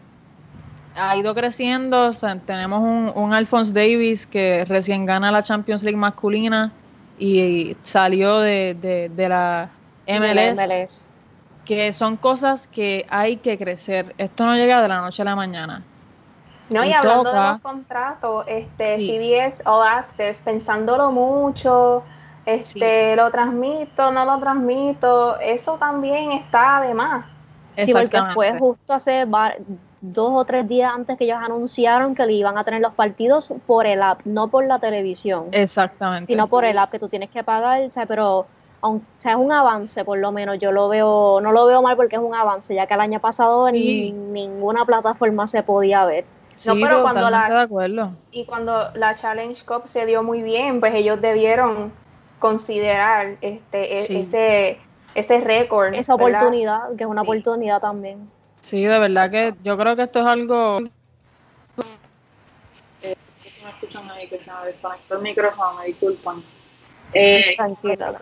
ha 0.94 1.16
ido 1.16 1.34
creciendo. 1.34 2.10
tenemos 2.44 2.82
un, 2.82 3.10
un, 3.14 3.32
Alphonse 3.32 3.72
Davis 3.72 4.26
que 4.26 4.66
recién 4.66 5.06
gana 5.06 5.32
la 5.32 5.42
Champions 5.42 5.82
League 5.82 5.96
masculina 5.96 6.70
y, 7.18 7.74
salió 7.82 8.40
de, 8.40 8.74
de, 9.14 9.28
la 9.30 9.70
MLS, 10.06 11.04
Que 11.64 11.94
son 11.94 12.18
cosas 12.18 12.66
que 12.66 13.06
hay 13.08 13.38
que 13.38 13.56
crecer. 13.56 14.14
Esto 14.18 14.44
no 14.44 14.56
llega 14.56 14.82
de 14.82 14.88
la 14.88 15.00
noche 15.00 15.22
a 15.22 15.24
la 15.24 15.36
mañana. 15.36 15.82
No, 16.70 16.84
y, 16.84 16.92
hablando 16.92 17.32
de 17.32 17.38
los 17.38 17.60
contratos, 17.60 18.44
este, 18.46 18.96
CBS 18.98 19.62
All 19.66 19.86
Access, 19.86 20.40
pensándolo 20.42 21.10
mucho, 21.10 22.04
este, 22.46 23.16
lo 23.16 23.30
transmito, 23.30 24.10
no 24.12 24.24
lo 24.24 24.38
transmito, 24.38 25.38
eso 25.40 25.76
también 25.78 26.32
está 26.32 26.80
de 26.80 26.94
más. 26.94 27.26
Sí, 27.76 27.92
porque 27.92 28.20
fue 28.34 28.58
justo 28.58 28.92
hace 28.92 29.26
dos 30.00 30.30
o 30.32 30.44
tres 30.44 30.66
días 30.68 30.92
antes 30.94 31.18
que 31.18 31.24
ellos 31.24 31.38
anunciaron 31.42 32.14
que 32.14 32.24
le 32.24 32.32
iban 32.32 32.56
a 32.56 32.64
tener 32.64 32.80
los 32.80 32.94
partidos 32.94 33.52
por 33.66 33.86
el 33.86 34.02
app, 34.02 34.20
no 34.24 34.48
por 34.48 34.64
la 34.64 34.78
televisión. 34.78 35.46
Exactamente. 35.52 36.26
Sino 36.26 36.46
por 36.46 36.64
el 36.64 36.78
app 36.78 36.90
que 36.90 36.98
tú 36.98 37.08
tienes 37.08 37.30
que 37.30 37.42
pagar, 37.42 37.82
o 37.82 37.90
sea, 37.90 38.06
pero 38.06 38.46
aunque 38.82 39.06
sea, 39.18 39.32
es 39.32 39.38
un 39.38 39.52
avance 39.52 40.04
por 40.04 40.18
lo 40.18 40.32
menos, 40.32 40.58
yo 40.58 40.72
lo 40.72 40.88
veo, 40.88 41.40
no 41.40 41.52
lo 41.52 41.66
veo 41.66 41.82
mal 41.82 41.96
porque 41.96 42.16
es 42.16 42.22
un 42.22 42.34
avance, 42.34 42.74
ya 42.74 42.86
que 42.86 42.94
el 42.94 43.00
año 43.00 43.20
pasado 43.20 43.68
en 43.68 44.32
ninguna 44.32 44.84
plataforma 44.84 45.46
se 45.46 45.62
podía 45.62 46.04
ver. 46.04 46.24
No, 46.66 46.74
pero 46.74 47.02
cuando 47.02 47.30
la, 47.30 47.48
de 47.48 47.60
acuerdo. 47.60 48.12
Y 48.32 48.44
cuando 48.44 48.90
la 48.94 49.14
Challenge 49.14 49.64
Cup 49.64 49.86
se 49.86 50.06
dio 50.06 50.22
muy 50.22 50.42
bien, 50.42 50.80
pues 50.80 50.94
ellos 50.94 51.20
debieron 51.20 51.92
considerar 52.38 53.36
este 53.40 53.94
e, 53.94 54.20
ese 54.20 54.78
ese 55.14 55.40
récord. 55.40 55.94
Esa 55.94 56.14
oportunidad, 56.14 56.94
que 56.96 57.04
es 57.04 57.10
una 57.10 57.22
oportunidad 57.22 57.80
también. 57.80 58.30
Sí, 58.56 58.84
de 58.84 58.98
verdad 58.98 59.30
que 59.30 59.54
yo 59.62 59.76
creo 59.76 59.96
que 59.96 60.02
esto 60.02 60.20
es 60.20 60.26
algo... 60.26 60.80
Eh, 63.02 63.16
no 63.16 63.42
sé 63.42 63.50
si 63.50 63.62
me 63.62 63.70
escuchan 63.70 64.10
ahí, 64.10 64.28
que 64.28 64.40
se 64.40 64.52
me 64.52 64.66
desconectó 64.66 65.16
el 65.16 65.22
micrófono, 65.22 65.78
me 65.78 65.86
disculpan. 65.86 66.42
Eh, 67.12 67.54
tranquila, 67.56 68.20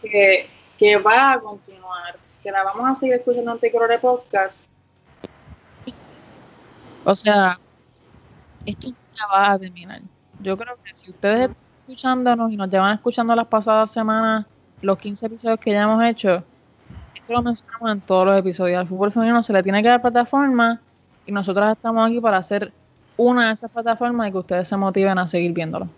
Que, 0.00 0.48
que 0.78 0.96
va 0.96 1.32
a 1.32 1.40
continuar, 1.40 2.16
que 2.42 2.50
la 2.50 2.62
vamos 2.62 2.88
a 2.88 2.94
seguir 2.94 3.16
escuchando 3.16 3.50
en 3.50 3.56
Anticolore 3.56 3.98
Podcast. 3.98 4.66
O 7.04 7.14
sea, 7.14 7.58
esto 8.66 8.88
ya 8.88 9.26
va 9.32 9.52
a 9.52 9.58
terminar. 9.58 10.00
Yo 10.40 10.56
creo 10.56 10.76
que 10.82 10.94
si 10.94 11.10
ustedes 11.10 11.40
están 11.42 11.56
escuchándonos 11.80 12.52
y 12.52 12.56
nos 12.56 12.68
llevan 12.68 12.94
escuchando 12.94 13.34
las 13.34 13.46
pasadas 13.46 13.90
semanas 13.90 14.46
los 14.82 14.98
15 14.98 15.26
episodios 15.26 15.58
que 15.60 15.72
ya 15.72 15.82
hemos 15.82 16.04
hecho, 16.04 16.42
esto 17.14 17.32
lo 17.32 17.42
mencionamos 17.42 17.92
en 17.92 18.00
todos 18.00 18.26
los 18.26 18.38
episodios. 18.38 18.78
Al 18.78 18.86
fútbol 18.86 19.12
femenino 19.12 19.42
se 19.42 19.52
le 19.52 19.62
tiene 19.62 19.82
que 19.82 19.88
dar 19.88 20.02
plataforma 20.02 20.80
y 21.26 21.32
nosotros 21.32 21.70
estamos 21.70 22.06
aquí 22.06 22.20
para 22.20 22.38
hacer 22.38 22.72
una 23.16 23.46
de 23.46 23.52
esas 23.52 23.70
plataformas 23.70 24.28
y 24.28 24.32
que 24.32 24.38
ustedes 24.38 24.68
se 24.68 24.76
motiven 24.76 25.18
a 25.18 25.26
seguir 25.28 25.52
viéndolo. 25.52 25.88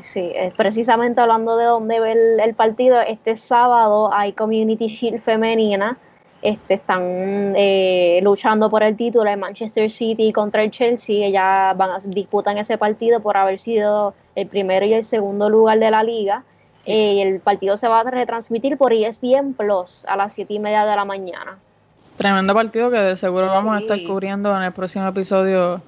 Sí, 0.00 0.32
es 0.34 0.54
precisamente 0.54 1.20
hablando 1.20 1.56
de 1.56 1.66
dónde 1.66 2.00
ve 2.00 2.42
el, 2.42 2.54
partido, 2.54 3.00
este 3.00 3.36
sábado 3.36 4.12
hay 4.12 4.32
Community 4.32 4.86
Shield 4.86 5.22
femenina, 5.22 5.98
este, 6.44 6.74
están 6.74 7.54
eh, 7.56 8.20
luchando 8.22 8.68
por 8.68 8.82
el 8.82 8.94
título 8.96 9.30
en 9.30 9.40
Manchester 9.40 9.90
City 9.90 10.30
contra 10.30 10.62
el 10.62 10.70
Chelsea, 10.70 11.26
ellas 11.26 11.74
van 11.74 11.90
a 11.90 11.96
disputan 12.04 12.58
ese 12.58 12.76
partido 12.76 13.20
por 13.20 13.38
haber 13.38 13.58
sido 13.58 14.12
el 14.34 14.46
primero 14.46 14.84
y 14.84 14.92
el 14.92 15.04
segundo 15.04 15.48
lugar 15.48 15.78
de 15.78 15.90
la 15.90 16.02
liga. 16.02 16.44
Eh, 16.84 17.22
el 17.22 17.40
partido 17.40 17.78
se 17.78 17.88
va 17.88 18.00
a 18.00 18.04
retransmitir 18.04 18.76
por 18.76 18.92
ESPN 18.92 19.54
Plus 19.54 20.04
a 20.06 20.16
las 20.16 20.34
7 20.34 20.52
y 20.52 20.58
media 20.58 20.84
de 20.84 20.94
la 20.94 21.06
mañana. 21.06 21.56
Tremendo 22.16 22.52
partido 22.52 22.90
que 22.90 22.98
de 22.98 23.16
seguro 23.16 23.46
vamos 23.46 23.76
a 23.76 23.80
estar 23.80 23.98
cubriendo 24.06 24.54
en 24.54 24.64
el 24.64 24.72
próximo 24.72 25.08
episodio 25.08 25.80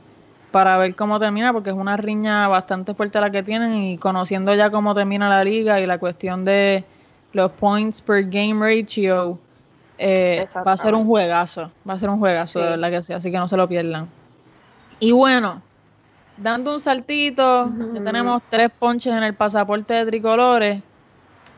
para 0.52 0.78
ver 0.78 0.94
cómo 0.94 1.20
termina, 1.20 1.52
porque 1.52 1.68
es 1.68 1.76
una 1.76 1.98
riña 1.98 2.48
bastante 2.48 2.94
fuerte 2.94 3.20
la 3.20 3.28
que 3.28 3.42
tienen 3.42 3.76
y 3.76 3.98
conociendo 3.98 4.54
ya 4.54 4.70
cómo 4.70 4.94
termina 4.94 5.28
la 5.28 5.44
liga 5.44 5.78
y 5.80 5.86
la 5.86 5.98
cuestión 5.98 6.46
de 6.46 6.82
los 7.34 7.50
points 7.52 8.00
per 8.00 8.24
game 8.24 8.58
ratio, 8.58 9.38
eh, 9.98 10.46
va 10.66 10.72
a 10.72 10.76
ser 10.76 10.94
un 10.94 11.06
juegazo, 11.06 11.70
va 11.88 11.94
a 11.94 11.98
ser 11.98 12.10
un 12.10 12.18
juegazo, 12.18 12.60
de 12.60 12.70
verdad 12.70 12.90
que 12.90 13.02
sí, 13.02 13.12
así 13.12 13.30
que 13.30 13.38
no 13.38 13.48
se 13.48 13.56
lo 13.56 13.68
pierdan. 13.68 14.08
Y 14.98 15.12
bueno, 15.12 15.62
dando 16.36 16.74
un 16.74 16.80
saltito, 16.80 17.70
ya 17.94 18.04
tenemos 18.04 18.42
tres 18.48 18.70
ponches 18.78 19.12
en 19.14 19.22
el 19.22 19.34
pasaporte 19.34 19.94
de 19.94 20.06
tricolores. 20.06 20.82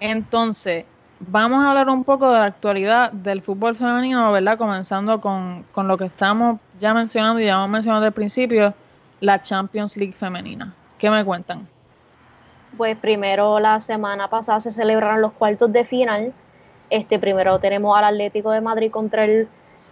Entonces, 0.00 0.84
vamos 1.20 1.64
a 1.64 1.70
hablar 1.70 1.88
un 1.88 2.04
poco 2.04 2.30
de 2.30 2.38
la 2.38 2.44
actualidad 2.44 3.12
del 3.12 3.42
fútbol 3.42 3.74
femenino, 3.74 4.30
¿verdad? 4.32 4.56
Comenzando 4.56 5.20
con, 5.20 5.64
con 5.72 5.88
lo 5.88 5.96
que 5.96 6.04
estamos 6.04 6.60
ya 6.80 6.94
mencionando 6.94 7.40
y 7.40 7.46
ya 7.46 7.54
hemos 7.54 7.70
mencionado 7.70 8.04
al 8.04 8.12
principio, 8.12 8.74
la 9.20 9.42
Champions 9.42 9.96
League 9.96 10.12
femenina. 10.12 10.72
¿Qué 10.98 11.10
me 11.10 11.24
cuentan? 11.24 11.66
Pues 12.76 12.96
primero 12.96 13.58
la 13.58 13.80
semana 13.80 14.28
pasada 14.28 14.60
se 14.60 14.70
celebraron 14.70 15.20
los 15.22 15.32
cuartos 15.32 15.72
de 15.72 15.84
final. 15.84 16.32
Este 16.90 17.18
primero 17.18 17.58
tenemos 17.58 17.96
al 17.96 18.04
Atlético 18.04 18.50
de 18.50 18.60
Madrid 18.60 18.90
contra 18.90 19.24
el 19.24 19.48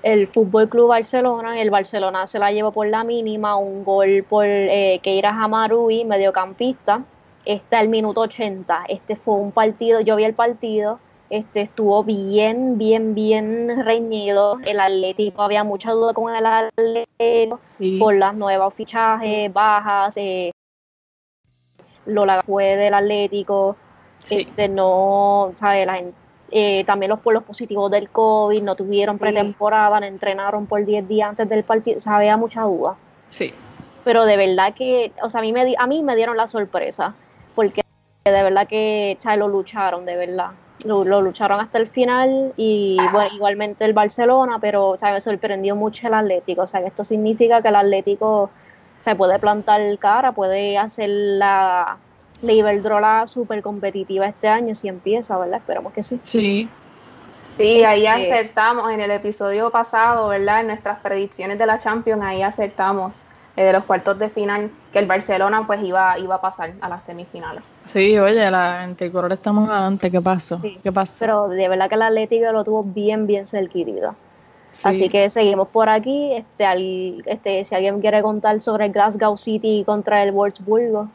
el 0.07 0.28
Fútbol 0.28 0.68
Club 0.68 0.88
Barcelona. 0.88 1.61
El 1.61 1.70
Barcelona 1.70 2.26
se 2.28 2.38
la 2.38 2.53
llevó 2.53 2.70
por 2.70 2.86
la 2.86 3.03
mínima, 3.03 3.57
un 3.57 3.84
gol 3.84 4.24
por 4.28 4.44
eh, 4.47 5.01
Keira 5.03 5.30
Hamarui, 5.30 6.05
mediocampista. 6.05 7.03
Está 7.44 7.80
el 7.80 7.88
minuto 7.88 8.20
80. 8.20 8.84
Este 8.88 9.16
fue 9.16 9.34
un 9.34 9.53
partido, 9.53 10.01
yo 10.01 10.14
vi 10.14 10.24
el 10.24 10.34
partido, 10.34 11.01
este 11.28 11.61
estuvo 11.61 12.05
bien, 12.05 12.78
bien, 12.78 13.14
bien 13.14 13.84
reñido. 13.84 14.59
El 14.64 14.78
Atlético 14.78 15.42
había 15.42 15.64
mucha 15.64 15.90
duda 15.90 16.12
con 16.12 16.34
el 16.34 16.47
Atlético 16.47 17.61
por 17.99 18.14
las 18.14 18.34
nuevas 18.34 18.74
fichajes, 18.74 19.53
bajas. 19.53 20.16
Eh, 20.16 20.53
Lola 22.05 22.42
fue 22.42 22.76
del 22.76 22.94
Atlético. 22.94 23.76
Este, 24.30 24.68
no, 24.68 25.53
¿sabes? 25.57 25.86
La 25.86 25.94
gente 25.94 26.25
eh, 26.51 26.84
también 26.84 27.11
los 27.11 27.20
pueblos 27.20 27.44
positivos 27.44 27.90
del 27.90 28.09
COVID, 28.11 28.62
no 28.62 28.76
tuvieron 28.76 29.18
pretemporada, 29.18 30.01
no 30.01 30.07
entrenaron 30.07 30.66
por 30.66 30.84
10 30.84 31.09
días 31.09 31.30
antes 31.30 31.49
del 31.49 31.64
partido, 31.64 31.97
o 31.97 32.01
sea, 32.01 32.16
había 32.16 32.36
mucha 32.36 32.62
duda. 32.62 32.97
Sí. 33.28 33.53
Pero 34.05 34.24
de 34.24 34.36
verdad 34.36 34.74
que, 34.74 35.12
o 35.22 35.28
sea, 35.28 35.40
a 35.40 35.42
mí 35.42 35.53
me, 35.53 35.74
a 35.76 35.86
mí 35.86 36.03
me 36.03 36.14
dieron 36.14 36.36
la 36.36 36.47
sorpresa, 36.47 37.14
porque 37.55 37.82
de 38.24 38.42
verdad 38.42 38.66
que 38.66 39.18
o 39.24 39.36
lo 39.36 39.49
lucharon, 39.49 40.05
de 40.05 40.16
verdad. 40.16 40.51
Lo, 40.84 41.05
lucharon 41.05 41.59
hasta 41.59 41.78
el 41.78 41.86
final 41.86 42.53
y 42.57 42.99
bueno, 43.11 43.34
igualmente 43.34 43.84
el 43.84 43.92
Barcelona, 43.92 44.59
pero 44.61 44.90
o 44.90 44.99
sea, 44.99 45.12
me 45.12 45.20
sorprendió 45.20 45.74
mucho 45.74 46.07
el 46.07 46.14
Atlético. 46.14 46.62
O 46.62 46.66
sea, 46.66 46.80
que 46.80 46.88
esto 46.88 47.03
significa 47.03 47.62
que 47.62 47.68
el 47.68 47.76
Atlético 47.76 48.51
se 49.01 49.16
puede 49.16 49.38
plantar 49.38 49.80
cara, 49.99 50.32
puede 50.32 50.78
hacer 50.78 51.09
la, 51.09 51.97
la 52.43 52.53
Iberdrola 52.53 53.26
súper 53.26 53.62
competitiva 53.62 54.26
este 54.26 54.49
año, 54.49 54.74
si 54.74 54.89
empieza, 54.89 55.37
¿verdad? 55.39 55.59
Esperamos 55.59 55.93
que 55.93 56.03
sí. 56.03 56.20
Sí. 56.22 56.68
Sí, 57.57 57.84
ahí 57.84 58.07
acertamos 58.07 58.91
en 58.91 59.01
el 59.01 59.11
episodio 59.11 59.70
pasado, 59.70 60.28
¿verdad? 60.28 60.61
En 60.61 60.66
nuestras 60.66 60.99
predicciones 61.01 61.59
de 61.59 61.66
la 61.66 61.78
Champions, 61.78 62.22
ahí 62.22 62.43
acertamos 62.43 63.22
eh, 63.57 63.64
de 63.64 63.72
los 63.72 63.84
cuartos 63.84 64.18
de 64.18 64.28
final 64.28 64.70
que 64.93 64.99
el 64.99 65.07
Barcelona 65.07 65.66
pues 65.66 65.82
iba, 65.82 66.18
iba 66.18 66.34
a 66.34 66.41
pasar 66.43 66.74
a 66.82 66.89
las 66.91 67.05
semifinales. 67.05 67.62
Sí, 67.87 68.18
oye, 68.18 68.51
la, 68.51 68.84
entre 68.84 69.11
color 69.11 69.32
estamos 69.32 69.70
adelante, 69.70 70.11
¿qué 70.11 70.20
pasó? 70.20 70.61
¿Qué 70.82 70.93
pasó? 70.93 71.16
Pero 71.20 71.49
de 71.49 71.68
verdad 71.68 71.89
que 71.89 71.95
el 71.95 72.03
Atlético 72.03 72.53
lo 72.53 72.64
tuvo 72.64 72.82
bien, 72.82 73.26
bien 73.26 73.47
cerquitito. 73.47 74.14
Así 74.84 75.09
que 75.09 75.30
seguimos 75.30 75.68
por 75.68 75.89
aquí. 75.89 76.34
Este, 76.34 76.66
al, 76.66 77.22
este, 77.26 77.64
si 77.64 77.74
alguien 77.74 78.01
quiere 78.01 78.20
contar 78.22 78.61
sobre 78.61 78.91
Glasgow 78.91 79.37
City 79.37 79.82
contra 79.87 80.22
el 80.22 80.32
Wolfsburgo. 80.32 81.09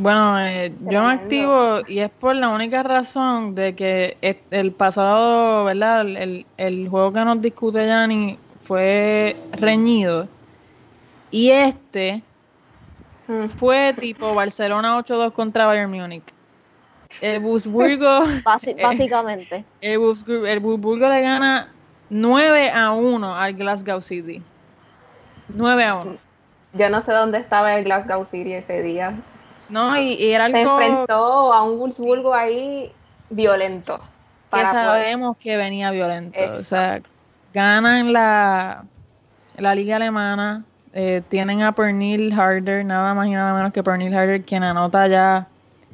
Bueno, 0.00 0.38
eh, 0.38 0.72
yo 0.82 1.02
me 1.02 1.10
activo 1.10 1.80
y 1.88 1.98
es 1.98 2.10
por 2.10 2.36
la 2.36 2.50
única 2.50 2.84
razón 2.84 3.56
de 3.56 3.74
que 3.74 4.16
el 4.52 4.70
pasado, 4.70 5.64
¿verdad? 5.64 6.02
El, 6.02 6.46
el 6.56 6.88
juego 6.88 7.12
que 7.12 7.24
nos 7.24 7.42
discute 7.42 7.84
Yanni 7.84 8.38
fue 8.62 9.36
reñido. 9.52 10.28
Y 11.32 11.50
este 11.50 12.22
mm. 13.26 13.46
fue 13.46 13.92
tipo 13.98 14.34
Barcelona 14.34 14.98
8-2 14.98 15.32
contra 15.32 15.66
Bayern 15.66 15.90
Múnich. 15.90 16.22
El 17.20 17.40
Busburgo. 17.40 18.20
básicamente. 18.44 19.64
El, 19.80 19.98
Busburgo, 19.98 21.08
le 21.08 21.22
gana 21.22 21.72
9 22.10 22.70
a 22.70 22.92
1 22.92 23.34
al 23.34 23.54
Glasgow 23.54 24.00
City. 24.00 24.42
9 25.48 25.84
a 25.84 25.96
1. 25.96 26.16
Yo 26.74 26.90
no 26.90 27.00
sé 27.00 27.12
dónde 27.12 27.38
estaba 27.38 27.74
el 27.74 27.84
Glasgow 27.84 28.24
City 28.24 28.52
ese 28.52 28.82
día. 28.82 29.14
No, 29.70 29.96
y, 30.00 30.32
era 30.32 30.46
algo... 30.46 30.56
Se 30.56 30.86
enfrentó 30.86 31.52
a 31.52 31.62
un 31.62 31.78
Wolfsburgo 31.78 32.34
ahí 32.34 32.92
violento. 33.30 34.00
Que 34.52 34.66
sabemos 34.66 35.36
que 35.36 35.56
venía 35.56 35.90
violento. 35.90 36.38
O 36.58 36.64
sea, 36.64 37.02
ganan 37.52 38.12
la, 38.12 38.84
la 39.58 39.74
liga 39.74 39.96
alemana, 39.96 40.64
eh, 40.94 41.22
tienen 41.28 41.62
a 41.62 41.72
Pernil 41.72 42.32
Harder, 42.32 42.84
nada 42.84 43.14
más 43.14 43.26
y 43.26 43.32
nada 43.32 43.54
menos 43.54 43.72
que 43.72 43.82
Pernil 43.82 44.14
Harder, 44.14 44.42
quien 44.42 44.62
anota 44.64 45.06
ya 45.06 45.46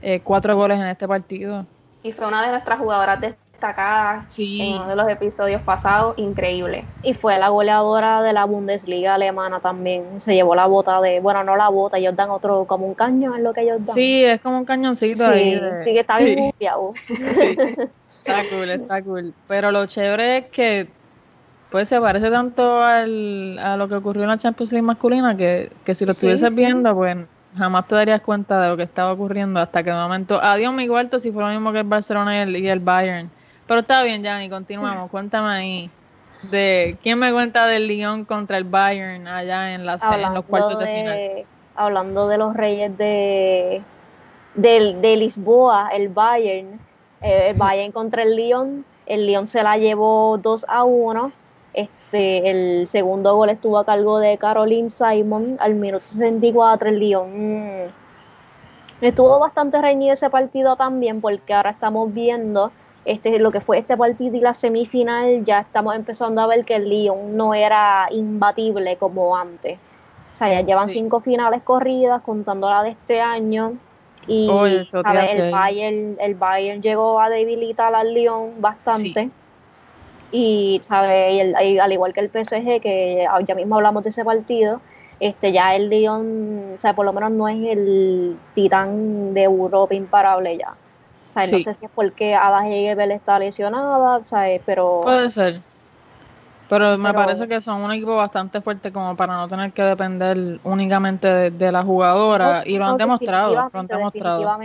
eh, 0.02 0.20
cuatro 0.20 0.54
goles 0.54 0.78
en 0.78 0.86
este 0.86 1.08
partido. 1.08 1.66
Y 2.02 2.12
fue 2.12 2.26
una 2.26 2.42
de 2.42 2.52
nuestras 2.52 2.78
jugadoras 2.78 3.20
de 3.20 3.34
destacada 3.54 4.26
en 4.36 4.74
uno 4.74 4.88
de 4.88 4.96
los 4.96 5.08
episodios 5.08 5.62
pasados, 5.62 6.14
increíble. 6.18 6.84
Y 7.02 7.14
fue 7.14 7.38
la 7.38 7.48
goleadora 7.48 8.22
de 8.22 8.32
la 8.32 8.44
Bundesliga 8.44 9.14
alemana 9.14 9.60
también. 9.60 10.20
Se 10.20 10.34
llevó 10.34 10.54
la 10.54 10.66
bota 10.66 11.00
de, 11.00 11.20
bueno, 11.20 11.44
no 11.44 11.56
la 11.56 11.68
bota, 11.68 11.98
ellos 11.98 12.16
dan 12.16 12.30
otro, 12.30 12.64
como 12.66 12.86
un 12.86 12.94
cañón, 12.94 13.36
es 13.36 13.42
lo 13.42 13.52
que 13.52 13.62
ellos 13.62 13.84
dan. 13.84 13.94
Sí, 13.94 14.24
es 14.24 14.40
como 14.40 14.58
un 14.58 14.64
cañoncito 14.64 15.26
ahí. 15.26 15.60
Sí, 15.84 15.92
que 15.92 16.00
está 16.00 16.18
bien 16.18 16.52
Está 16.58 18.42
cool, 18.50 18.70
está 18.70 19.02
cool. 19.02 19.34
Pero 19.46 19.70
lo 19.70 19.86
chévere 19.86 20.38
es 20.38 20.46
que 20.46 20.88
pues 21.70 21.88
se 21.88 22.00
parece 22.00 22.30
tanto 22.30 22.82
al, 22.82 23.58
a 23.58 23.76
lo 23.76 23.88
que 23.88 23.96
ocurrió 23.96 24.22
en 24.22 24.28
la 24.28 24.38
Champions 24.38 24.72
League 24.72 24.86
masculina 24.86 25.36
que, 25.36 25.70
que 25.84 25.94
si 25.94 26.04
lo 26.04 26.12
estuvieses 26.12 26.54
viendo, 26.54 26.94
pues 26.94 27.16
jamás 27.56 27.86
te 27.88 27.94
darías 27.94 28.20
cuenta 28.20 28.60
de 28.60 28.68
lo 28.68 28.76
que 28.76 28.84
estaba 28.84 29.12
ocurriendo 29.12 29.60
hasta 29.60 29.82
que 29.82 29.90
de 29.90 29.96
momento, 29.96 30.40
adiós 30.40 30.72
mi 30.72 30.86
cuarto 30.86 31.18
si 31.18 31.32
fue 31.32 31.42
lo 31.42 31.48
mismo 31.48 31.72
que 31.72 31.80
el 31.80 31.84
Barcelona 31.84 32.36
y 32.36 32.40
el, 32.40 32.56
y 32.56 32.68
el 32.68 32.80
Bayern. 32.80 33.30
Pero 33.66 33.80
está 33.80 34.02
bien, 34.02 34.22
Yanni, 34.22 34.48
continuamos. 34.48 35.10
Cuéntame 35.10 35.48
ahí 35.48 35.90
de 36.50 36.98
quién 37.02 37.18
me 37.18 37.32
cuenta 37.32 37.66
del 37.66 37.86
Lyon 37.88 38.24
contra 38.24 38.58
el 38.58 38.64
Bayern 38.64 39.26
allá 39.26 39.74
en, 39.74 39.86
la, 39.86 39.94
en 39.94 40.34
los 40.34 40.44
cuartos 40.44 40.78
de, 40.78 40.86
final. 40.86 41.46
Hablando 41.74 42.28
de 42.28 42.38
los 42.38 42.54
Reyes 42.54 42.96
de, 42.98 43.82
de, 44.54 45.16
Lisboa, 45.16 45.88
el 45.92 46.08
Bayern, 46.08 46.78
eh, 47.22 47.50
el 47.50 47.56
Bayern 47.56 47.92
contra 47.92 48.22
el 48.22 48.36
Lyon, 48.36 48.84
el 49.06 49.26
Lyon 49.26 49.46
se 49.46 49.62
la 49.62 49.76
llevó 49.78 50.38
2 50.38 50.66
a 50.68 50.84
1 50.84 51.32
este, 51.74 52.50
el 52.50 52.86
segundo 52.86 53.34
gol 53.34 53.50
estuvo 53.50 53.78
a 53.78 53.84
cargo 53.84 54.20
de 54.20 54.38
Caroline 54.38 54.88
Simon 54.88 55.56
al 55.58 55.74
minuto 55.74 56.00
64. 56.00 56.88
El 56.88 57.00
Lyon 57.00 57.92
estuvo 59.00 59.40
bastante 59.40 59.82
reñido 59.82 60.14
ese 60.14 60.30
partido 60.30 60.76
también, 60.76 61.20
porque 61.20 61.52
ahora 61.52 61.70
estamos 61.70 62.14
viendo 62.14 62.70
este, 63.04 63.38
lo 63.38 63.50
que 63.50 63.60
fue 63.60 63.78
este 63.78 63.96
partido 63.96 64.36
y 64.36 64.40
la 64.40 64.54
semifinal. 64.54 65.44
Ya 65.44 65.60
estamos 65.60 65.94
empezando 65.94 66.40
a 66.40 66.46
ver 66.46 66.64
que 66.64 66.76
el 66.76 66.88
Lyon 66.88 67.36
no 67.36 67.54
era 67.54 68.06
imbatible 68.10 68.96
como 68.96 69.36
antes. 69.36 69.78
O 70.32 70.36
sea, 70.36 70.48
ya 70.48 70.62
llevan 70.62 70.88
cinco 70.88 71.20
finales 71.20 71.62
corridas, 71.62 72.20
contando 72.22 72.68
la 72.68 72.82
de 72.82 72.90
este 72.90 73.20
año. 73.20 73.74
Y 74.26 74.48
el, 74.50 75.50
Bayern, 75.52 76.16
el 76.18 76.34
Bayern 76.34 76.82
llegó 76.82 77.20
a 77.20 77.28
debilitar 77.28 77.94
al 77.94 78.14
Lyon 78.14 78.60
bastante 78.60 79.30
y, 80.34 80.80
¿sabe? 80.82 81.54
al 81.80 81.92
igual 81.92 82.12
que 82.12 82.20
el 82.20 82.28
PSG, 82.28 82.80
que 82.80 83.24
ya 83.44 83.54
mismo 83.54 83.76
hablamos 83.76 84.02
de 84.02 84.10
ese 84.10 84.24
partido, 84.24 84.80
este 85.20 85.52
ya 85.52 85.76
el 85.76 85.88
Lyon, 85.88 86.74
o 86.76 86.80
sea, 86.80 86.92
por 86.92 87.06
lo 87.06 87.12
menos 87.12 87.30
no 87.30 87.46
es 87.48 87.62
el 87.62 88.36
titán 88.52 89.32
de 89.32 89.44
Europa 89.44 89.94
imparable 89.94 90.58
ya. 90.58 90.74
O 91.36 91.40
sea, 91.40 91.50
no 91.50 91.64
sé 91.64 91.74
si 91.74 91.84
es 91.84 91.90
porque 91.94 92.34
Ada 92.34 92.66
Hegebel 92.68 93.10
está 93.10 93.38
lesionada, 93.38 94.20
¿sabes? 94.24 94.60
Pero... 94.64 95.00
Puede 95.02 95.30
ser. 95.30 95.60
Pero 96.68 96.96
me 96.96 97.12
parece 97.12 97.46
que 97.46 97.60
son 97.60 97.82
un 97.82 97.92
equipo 97.92 98.16
bastante 98.16 98.60
fuerte 98.60 98.90
como 98.92 99.16
para 99.16 99.36
no 99.36 99.48
tener 99.48 99.72
que 99.72 99.82
depender 99.82 100.60
únicamente 100.64 101.50
de, 101.50 101.72
la 101.72 101.82
jugadora. 101.82 102.62
y 102.64 102.78
lo 102.78 102.86
han 102.86 102.96
demostrado, 102.96 103.52
lo 103.52 103.78
han 103.80 103.86
demostrado. 103.86 104.58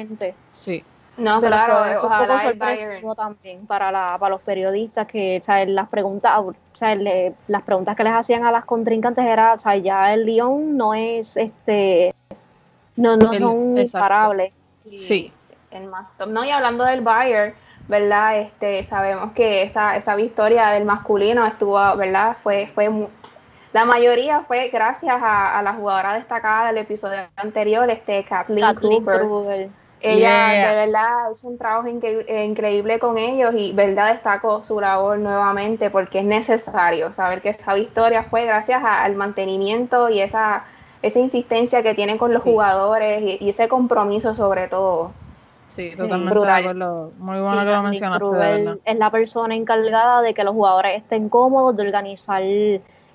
Sí. 0.54 0.84
No, 1.18 1.42
claro, 1.42 1.86
es 1.86 1.96
un 2.02 2.10
poco 2.10 2.40
sorpresivo 2.42 3.16
también 3.16 3.68
para, 3.68 3.92
la, 3.92 4.16
para 4.18 4.30
los 4.30 4.42
periodistas 4.42 5.06
que 5.06 5.42
las 5.68 5.90
preguntas, 5.90 6.32
o 6.40 6.54
sea, 6.74 6.96
las 6.96 7.64
preguntas 7.64 7.98
que 7.98 8.06
les 8.06 8.14
hacían 8.14 8.46
a 8.46 8.52
las 8.54 8.64
contrincantes 8.64 9.26
era, 9.26 9.54
o 9.54 9.60
sea, 9.60 9.76
ya 9.76 10.14
el 10.14 10.26
Lyon 10.26 10.78
no 10.78 10.94
es 10.94 11.36
este 11.36 12.16
no, 12.96 13.18
no 13.18 13.34
son 13.34 13.78
imparables. 13.78 14.54
Sí. 14.96 15.34
El 15.72 15.88
más 15.88 16.08
top. 16.18 16.30
No, 16.30 16.44
y 16.44 16.52
hablando 16.52 16.84
del 16.84 17.02
Bayern, 17.02 17.54
¿verdad? 17.88 18.40
Este, 18.40 18.84
sabemos 18.84 19.34
que 19.34 19.64
esa, 19.64 19.96
esa 19.96 20.16
victoria 20.16 20.70
del 20.70 20.86
masculino 20.86 21.46
estuvo, 21.46 21.96
¿verdad? 21.96 22.38
Fue, 22.44 22.72
fue 22.74 22.90
la 23.72 23.86
mayoría 23.86 24.42
fue 24.42 24.70
gracias 24.70 25.16
a, 25.22 25.62
la 25.62 25.74
jugadora 25.74 26.14
destacada 26.16 26.68
del 26.68 26.80
episodio 26.80 27.20
anterior, 27.36 27.90
este 27.90 28.24
Kathleen, 28.24 28.76
Cooper. 28.76 29.70
Ella 30.02 30.70
de 30.70 30.86
verdad 30.86 31.30
hizo 31.32 31.48
un 31.48 31.58
trabajo 31.58 31.88
increíble 31.88 33.00
con 33.00 33.18
ellos 33.18 33.54
y 33.56 33.74
verdad 33.74 34.14
destaco 34.14 34.64
su 34.64 34.80
labor 34.80 35.20
nuevamente 35.20 35.90
porque 35.90 36.20
es 36.20 36.26
necesario 36.26 37.12
saber 37.12 37.42
que 37.42 37.50
esa 37.50 37.74
victoria 37.74 38.24
fue 38.24 38.46
gracias 38.46 38.82
al 38.84 39.16
mantenimiento 39.16 40.10
y 40.10 40.22
esa, 40.22 40.64
esa 41.02 41.20
insistencia 41.20 41.84
que 41.84 41.94
tienen 41.96 42.18
con 42.18 42.34
los 42.34 42.42
jugadores 42.44 43.42
y, 43.42 43.50
ese 43.50 43.68
compromiso 43.68 44.34
sobre 44.34 44.68
todo. 44.68 45.12
Sí, 45.70 45.92
totalmente 45.96 46.74
Muy 47.20 47.40
bueno 47.40 47.64
que 47.64 47.72
lo 47.72 47.84
mencionaste. 47.84 48.80
Es 48.86 48.98
la 48.98 49.12
persona 49.12 49.56
encargada 49.56 50.22
de 50.22 50.34
que 50.34 50.44
los 50.44 50.54
jugadores 50.54 50.98
estén 50.98 51.30
cómodos, 51.30 51.78
de 51.78 51.84
organizar 51.84 52.42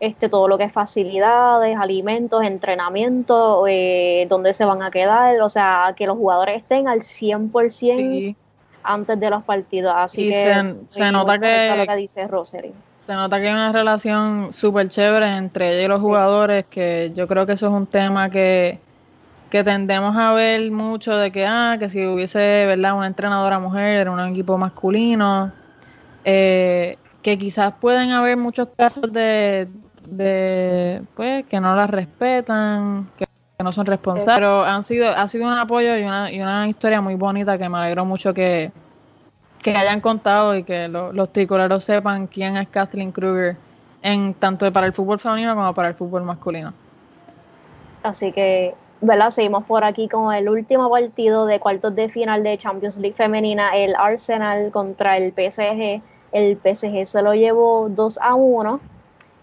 este, 0.01 0.29
todo 0.29 0.47
lo 0.47 0.57
que 0.57 0.65
es 0.65 0.73
facilidades, 0.73 1.77
alimentos, 1.77 2.45
entrenamiento, 2.45 3.67
eh, 3.67 4.27
dónde 4.29 4.55
se 4.55 4.65
van 4.65 4.83
a 4.83 4.91
quedar, 4.91 5.41
o 5.41 5.49
sea, 5.49 5.95
que 5.97 6.07
los 6.07 6.17
jugadores 6.17 6.57
estén 6.57 6.87
al 6.87 7.01
100% 7.01 8.37
antes 8.85 9.19
de 9.19 9.31
los 9.31 9.45
partidos. 9.45 9.93
Así 9.97 10.31
que 10.31 10.77
se, 10.89 11.11
nota 11.11 11.39
que, 11.39 11.97
dice 11.97 12.29
Se 13.01 13.15
nota 13.15 13.41
que 13.41 13.49
hay 13.49 13.53
una 13.53 13.73
relación 13.73 14.53
súper 14.53 14.89
chévere 14.89 15.37
entre 15.37 15.71
ellos 15.73 15.85
y 15.85 15.89
los 15.89 16.01
jugadores, 16.01 16.67
que 16.67 17.11
yo 17.17 17.27
creo 17.27 17.47
que 17.47 17.55
eso 17.55 17.67
es 17.67 17.73
un 17.73 17.87
tema 17.87 18.31
que, 18.31 18.79
que 19.55 19.63
tendemos 19.63 20.17
a 20.17 20.33
ver 20.33 20.69
mucho 20.73 21.17
de 21.17 21.31
que, 21.31 21.47
ah, 21.47 21.77
que 21.79 21.89
si 21.89 22.05
hubiese, 22.05 22.67
¿verdad?, 22.67 22.97
una 22.97 23.07
entrenadora 23.07 23.61
mujer 23.61 24.09
en 24.09 24.09
un 24.09 24.19
equipo 24.19 24.59
masculino, 24.59 25.53
eh, 26.25 26.99
que 27.23 27.39
quizás 27.39 27.73
pueden 27.81 28.11
haber 28.11 28.37
muchos 28.37 28.67
casos 28.77 29.13
de, 29.13 29.69
de 30.09 31.03
pues 31.15 31.47
que 31.47 31.61
no 31.61 31.77
las 31.77 31.89
respetan, 31.89 33.09
que, 33.17 33.29
no 33.63 33.71
son 33.71 33.87
responsables, 33.87 34.35
pero 34.35 34.65
han 34.65 34.83
sido 34.83 35.09
ha 35.11 35.29
sido 35.29 35.47
un 35.47 35.53
apoyo 35.53 35.97
y 35.99 36.03
una, 36.03 36.33
y 36.33 36.41
una 36.41 36.67
historia 36.67 37.01
muy 37.01 37.15
bonita 37.15 37.57
que 37.57 37.69
me 37.69 37.79
alegro 37.79 38.05
mucho 38.05 38.35
que, 38.35 38.73
que 39.63 39.77
hayan 39.77 40.01
contado 40.01 40.57
y 40.57 40.65
que 40.65 40.89
los 40.89 41.33
tricoleros 41.33 41.85
sepan 41.85 42.27
quién 42.27 42.57
es 42.57 42.69
Kathleen 42.71 43.13
Kruger 43.13 43.57
en 44.03 44.35
tanto 44.35 44.73
para 44.73 44.89
el 44.89 44.93
fútbol 44.93 45.21
femenino 45.21 45.55
como 45.55 45.73
para 45.73 45.87
el 45.87 45.95
fútbol 45.95 46.25
masculino. 46.25 46.75
Así 48.03 48.33
que, 48.33 48.75
¿verdad? 49.07 49.31
Seguimos 49.31 49.65
por 49.65 49.85
aquí 49.85 50.09
con 50.09 50.35
el 50.35 50.49
último 50.49 50.91
partido 50.91 51.47
de 51.47 51.61
cuartos 51.61 51.95
de 51.95 52.09
final 52.09 52.43
de 52.43 52.59
Champions 52.59 52.97
League 52.99 53.17
femenina, 53.17 53.77
el 53.77 53.95
Arsenal 53.97 54.71
contra 54.71 55.17
el 55.17 55.33
PSG. 55.33 56.03
El 56.33 56.57
PSG 56.57 57.07
se 57.07 57.23
lo 57.23 57.35
llevó 57.35 57.89
2 57.89 58.19
a 58.21 58.35
1 58.35 58.81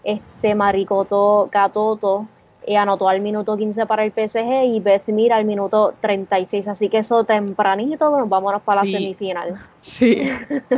este 0.04 0.54
Maricoto 0.54 1.48
Catoto 1.50 2.26
eh, 2.64 2.76
anotó 2.76 3.08
al 3.08 3.20
minuto 3.20 3.56
15 3.56 3.86
para 3.86 4.04
el 4.04 4.12
PSG 4.12 4.64
y 4.64 4.80
Beth 4.80 5.08
Mir 5.08 5.32
al 5.32 5.44
minuto 5.44 5.94
36. 6.00 6.68
Así 6.68 6.88
que 6.88 6.98
eso 6.98 7.24
tempranito, 7.24 8.08
bueno, 8.08 8.26
vámonos 8.26 8.62
para 8.62 8.82
la 8.82 8.84
semifinal. 8.84 9.54
Sí, 9.80 10.28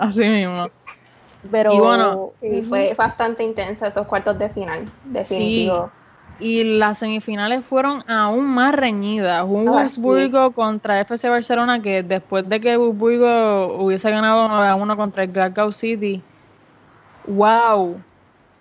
así 0.00 0.26
mismo. 0.26 0.66
Pero 1.50 1.74
y 1.74 1.78
bueno, 1.78 2.30
fue 2.66 2.94
bastante 2.94 3.44
intenso 3.44 3.84
esos 3.84 4.06
cuartos 4.06 4.38
de 4.38 4.48
final, 4.48 4.90
definitivo. 5.04 5.90
Y 6.40 6.78
las 6.78 6.98
semifinales 6.98 7.64
fueron 7.64 8.02
aún 8.10 8.46
más 8.46 8.74
reñidas. 8.74 9.44
Un 9.44 9.68
ah, 9.68 10.50
contra 10.54 11.00
FC 11.00 11.28
Barcelona 11.28 11.80
que 11.80 12.02
después 12.02 12.48
de 12.48 12.60
que 12.60 12.76
Wolfsburgo 12.76 13.78
hubiese 13.78 14.10
ganado 14.10 14.48
9 14.48 14.66
a 14.66 14.74
1 14.74 14.96
contra 14.96 15.22
el 15.22 15.32
Glasgow 15.32 15.70
City, 15.70 16.22
wow, 17.26 17.96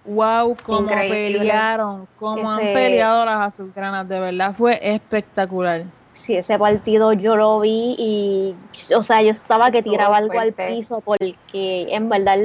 Wow, 0.05 0.57
cómo 0.65 0.89
pelearon, 0.89 2.07
cómo 2.17 2.51
han 2.51 2.59
peleado 2.59 3.23
las 3.23 3.53
azulgranas, 3.53 4.07
de 4.07 4.19
verdad 4.19 4.53
fue 4.53 4.77
espectacular. 4.81 5.85
Sí, 6.13 6.35
ese 6.35 6.59
partido 6.59 7.13
yo 7.13 7.35
lo 7.35 7.59
vi 7.59 7.95
y, 7.97 8.55
o 8.95 9.01
sea, 9.01 9.23
yo 9.23 9.31
estaba 9.31 9.71
que 9.71 9.81
tiraba 9.81 10.17
algo 10.17 10.39
al 10.39 10.53
piso 10.53 11.01
porque 11.01 11.87
en 11.89 12.07
verdad, 12.07 12.37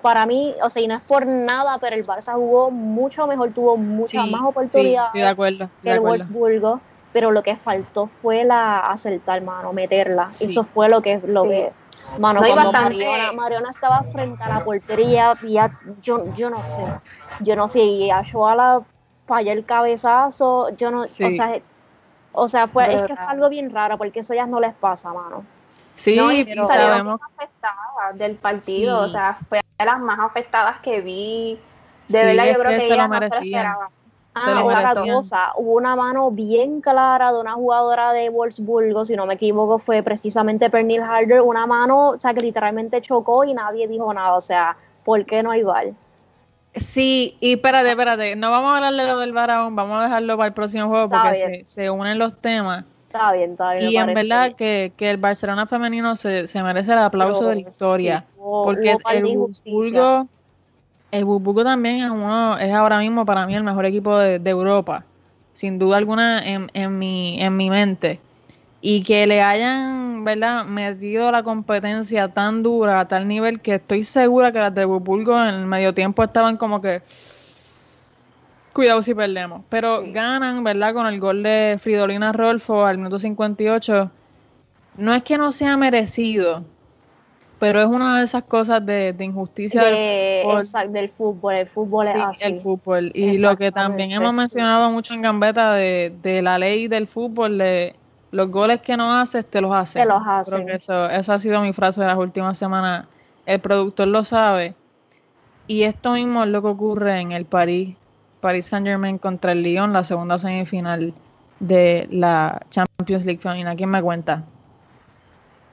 para 0.00 0.26
mí, 0.26 0.54
o 0.62 0.70
sea, 0.70 0.80
y 0.80 0.86
no 0.86 0.94
es 0.94 1.00
por 1.00 1.26
nada, 1.26 1.78
pero 1.80 1.96
el 1.96 2.04
Barça 2.06 2.34
jugó 2.34 2.70
mucho 2.70 3.26
mejor, 3.26 3.52
tuvo 3.52 3.76
muchas 3.76 4.28
más 4.28 4.42
oportunidades 4.42 5.12
de 5.12 5.26
acuerdo, 5.26 5.68
que 5.82 5.90
el 5.90 6.00
Wolfsburgo, 6.00 6.80
pero 7.12 7.32
lo 7.32 7.42
que 7.42 7.56
faltó 7.56 8.06
fue 8.06 8.44
la 8.44 8.78
acertar, 8.78 9.42
mano, 9.42 9.72
meterla. 9.72 10.30
Eso 10.38 10.62
fue 10.62 10.88
lo 10.88 11.02
que, 11.02 11.20
lo 11.26 11.42
que 11.42 11.72
Mano, 12.18 12.40
cuando 12.40 12.72
Mariona, 13.34 13.70
estaba 13.70 14.02
frente 14.04 14.42
a 14.42 14.48
la 14.48 14.64
portería, 14.64 15.36
yo, 16.00 16.32
yo 16.36 16.50
no 16.50 16.62
sé, 16.62 16.84
yo 17.40 17.56
no 17.56 17.68
sé, 17.68 17.80
y 17.80 18.10
a 18.10 18.22
la 18.54 18.82
falla 19.26 19.52
el 19.52 19.64
cabezazo, 19.64 20.70
yo 20.76 20.90
no, 20.90 21.02
o 21.02 21.06
sea, 21.06 21.60
o 22.38 22.48
sea, 22.48 22.68
fue, 22.68 22.94
es 22.94 23.02
que 23.06 23.16
fue 23.16 23.24
algo 23.24 23.48
bien 23.48 23.70
raro, 23.70 23.96
porque 23.96 24.20
eso 24.20 24.34
ya 24.34 24.46
no 24.46 24.60
les 24.60 24.74
pasa, 24.74 25.10
mano. 25.10 25.42
Sí, 25.94 26.16
no, 26.16 26.30
y 26.30 26.44
sabemos. 26.44 27.18
afectadas 27.34 28.18
del 28.18 28.36
partido, 28.36 29.00
o 29.00 29.08
sea, 29.08 29.38
fue 29.48 29.60
de 29.78 29.84
las 29.84 29.98
más 29.98 30.18
afectadas 30.20 30.80
que 30.80 31.00
vi. 31.00 31.58
De 32.08 32.24
verdad, 32.24 32.46
yo 32.52 32.58
creo 32.60 32.78
que, 32.78 32.86
ella 32.86 33.08
no 33.08 33.18
se 33.18 33.26
esperaba. 33.26 33.90
Ah, 34.34 34.62
otra 34.62 34.94
cosa, 35.02 35.52
hubo 35.56 35.72
una 35.72 35.96
mano 35.96 36.30
bien 36.30 36.82
clara 36.82 37.32
de 37.32 37.40
una 37.40 37.54
jugadora 37.54 38.12
de 38.12 38.28
Wolfsburgo, 38.28 39.06
si 39.06 39.16
no 39.16 39.24
me 39.24 39.34
equivoco, 39.34 39.78
fue 39.78 40.02
precisamente 40.02 40.68
Pernil 40.68 41.00
Harder, 41.00 41.40
una 41.40 41.66
mano, 41.66 42.10
o 42.10 42.20
sea, 42.20 42.34
que 42.34 42.40
literalmente 42.40 43.00
chocó 43.00 43.44
y 43.44 43.54
nadie 43.54 43.88
dijo 43.88 44.12
nada, 44.12 44.34
o 44.34 44.42
sea, 44.42 44.76
¿por 45.06 45.24
qué 45.24 45.42
no 45.42 45.52
hay 45.52 45.62
VAR? 45.62 45.86
Sí, 46.76 47.36
y 47.40 47.54
espérate, 47.54 47.90
espérate, 47.90 48.36
no 48.36 48.50
vamos 48.50 48.72
a 48.72 48.76
hablar 48.76 48.94
de 48.94 49.04
lo 49.04 49.18
del 49.18 49.32
VAR 49.32 49.50
aún, 49.50 49.74
vamos 49.74 49.98
a 49.98 50.04
dejarlo 50.04 50.36
para 50.36 50.48
el 50.48 50.54
próximo 50.54 50.88
juego 50.88 51.08
porque 51.08 51.62
se, 51.64 51.90
unen 51.90 52.18
los 52.18 52.40
temas. 52.40 52.84
Está 53.06 53.32
bien, 53.32 53.52
está 53.52 53.74
bien. 53.74 53.90
Y 53.90 53.96
en 53.96 54.14
verdad 54.14 54.54
que, 54.54 54.92
el 54.98 55.16
Barcelona 55.16 55.66
femenino 55.66 56.16
se, 56.16 56.46
merece 56.62 56.92
el 56.92 56.98
aplauso 56.98 57.48
de 57.48 57.54
la 57.54 57.60
historia, 57.60 58.24
porque 58.36 58.96
el 59.12 59.36
Wolfsburgo 59.36 60.28
el 61.10 61.24
Burbuco 61.24 61.64
también 61.64 61.96
es 61.96 62.10
uno, 62.10 62.58
es 62.58 62.72
ahora 62.72 62.98
mismo 62.98 63.24
para 63.24 63.46
mí 63.46 63.54
el 63.54 63.62
mejor 63.62 63.86
equipo 63.86 64.18
de, 64.18 64.50
Europa. 64.50 65.04
sin 65.54 65.78
duda 65.78 65.96
alguna, 65.96 66.38
en, 66.38 66.70
en, 66.74 66.98
mi, 66.98 67.40
en 67.40 67.56
mi 67.56 67.70
mente. 67.70 68.20
Y 68.80 69.02
que 69.02 69.26
le 69.26 69.42
hayan, 69.42 70.24
¿verdad?, 70.24 70.64
metido 70.64 71.32
la 71.32 71.42
competencia 71.42 72.28
tan 72.28 72.62
dura 72.62 73.00
a 73.00 73.08
tal 73.08 73.26
nivel 73.26 73.60
que 73.60 73.76
estoy 73.76 74.04
segura 74.04 74.52
que 74.52 74.58
las 74.58 74.74
de 74.74 74.84
Bupulgo 74.84 75.40
en 75.40 75.54
el 75.54 75.66
medio 75.66 75.94
tiempo 75.94 76.22
estaban 76.22 76.56
como 76.56 76.80
que 76.80 77.02
cuidado 78.72 79.00
si 79.00 79.14
perdemos. 79.14 79.62
Pero 79.70 80.02
ganan, 80.06 80.62
¿verdad? 80.62 80.92
Con 80.92 81.06
el 81.06 81.18
gol 81.18 81.42
de 81.42 81.78
Fridolina 81.80 82.32
Rolfo 82.32 82.84
al 82.84 82.98
minuto 82.98 83.18
58. 83.18 84.10
No 84.98 85.14
es 85.14 85.22
que 85.22 85.38
no 85.38 85.50
sea 85.52 85.76
merecido, 85.76 86.62
pero 87.58 87.80
es 87.80 87.86
una 87.86 88.18
de 88.18 88.24
esas 88.24 88.44
cosas 88.44 88.84
de, 88.84 89.14
injusticia 89.18 89.82
del, 89.82 91.08
fútbol. 91.10 91.54
El 91.54 91.66
fútbol 91.66 92.06
es 92.06 92.14
así. 92.14 92.44
el 92.44 92.60
fútbol. 92.60 93.10
Y 93.14 93.38
lo 93.38 93.56
que 93.56 93.72
también 93.72 94.12
hemos 94.12 94.32
mencionado 94.34 94.90
mucho 94.90 95.14
en 95.14 95.22
Gambeta 95.22 95.72
de, 95.72 96.40
la 96.42 96.58
ley 96.58 96.88
del 96.88 97.06
fútbol, 97.06 97.56
de 97.56 97.94
los 98.30 98.50
goles 98.50 98.80
que 98.80 98.96
no 98.96 99.12
haces, 99.12 99.46
te 99.46 99.60
los 99.60 99.72
haces. 99.72 100.02
Te 100.02 100.08
los 100.08 100.22
haces. 100.26 100.66
Eso, 100.68 101.08
esa 101.08 101.34
ha 101.34 101.38
sido 101.38 101.60
mi 101.60 101.72
frase 101.72 102.00
de 102.00 102.06
las 102.06 102.18
últimas 102.18 102.58
semanas. 102.58 103.06
El 103.44 103.60
productor 103.60 104.08
lo 104.08 104.24
sabe. 104.24 104.74
Y 105.66 105.82
esto 105.82 106.12
mismo 106.12 106.44
es 106.44 106.50
lo 106.50 106.62
que 106.62 106.68
ocurre 106.68 107.18
en 107.18 107.32
el 107.32 107.44
París, 107.44 107.96
Paris 108.40 108.66
Saint 108.66 108.86
Germain 108.86 109.18
contra 109.18 109.52
el 109.52 109.62
Lyon, 109.62 109.92
la 109.92 110.04
segunda 110.04 110.38
semifinal 110.38 111.12
de 111.58 112.06
la 112.10 112.60
Champions 112.70 113.24
League 113.24 113.40
femenina. 113.40 113.74
¿Quién 113.74 113.90
me 113.90 114.02
cuenta? 114.02 114.44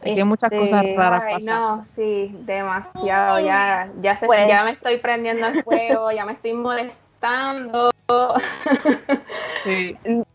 Aquí 0.02 0.20
hay 0.20 0.24
muchas 0.24 0.52
cosas 0.52 0.84
este, 0.84 0.98
raras 0.98 1.24
ay, 1.26 1.46
No, 1.46 1.86
sí, 1.86 2.36
demasiado. 2.42 3.40
Ya, 3.40 3.90
ya, 4.02 4.18
se, 4.18 4.26
pues 4.26 4.48
ya 4.48 4.66
me 4.66 4.72
estoy 4.72 4.98
prendiendo 4.98 5.48
el 5.48 5.64
fuego, 5.64 6.12
ya 6.12 6.26
me 6.26 6.34
estoy 6.34 6.54
molestando. 6.54 7.92
sí. 9.64 9.98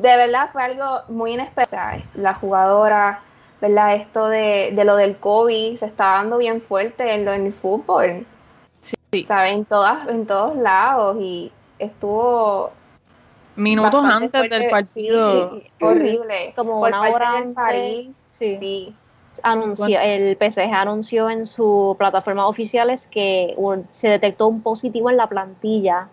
De 0.00 0.16
verdad 0.16 0.48
fue 0.52 0.62
algo 0.62 1.00
muy 1.08 1.32
inesperado. 1.32 2.02
La 2.14 2.34
jugadora, 2.34 3.20
¿verdad? 3.60 3.96
Esto 3.96 4.28
de, 4.28 4.72
de, 4.74 4.84
lo 4.84 4.96
del 4.96 5.16
COVID 5.16 5.78
se 5.78 5.86
está 5.86 6.04
dando 6.04 6.38
bien 6.38 6.62
fuerte 6.62 7.14
en, 7.14 7.26
lo, 7.26 7.32
en 7.32 7.46
el 7.46 7.52
fútbol. 7.52 8.26
Sí. 8.80 9.24
¿Sabes? 9.26 9.52
En, 9.52 9.64
todas, 9.66 10.08
en 10.08 10.26
todos 10.26 10.56
lados. 10.56 11.18
Y 11.20 11.52
estuvo 11.78 12.72
minutos 13.56 14.04
antes 14.04 14.50
del 14.50 14.70
partido. 14.70 15.60
horrible. 15.80 16.54
Como 16.56 16.80
una 16.80 17.02
hora 17.02 17.38
en 17.38 17.52
París. 17.54 18.24
Sí. 18.30 18.94
Anunció, 19.42 20.00
el 20.00 20.36
PSG 20.36 20.72
anunció 20.72 21.30
en 21.30 21.46
su 21.46 21.94
plataforma 21.98 22.48
oficiales 22.48 23.06
que 23.06 23.54
se 23.90 24.08
detectó 24.08 24.48
un 24.48 24.62
positivo 24.62 25.10
en 25.10 25.18
la 25.18 25.28
plantilla. 25.28 26.08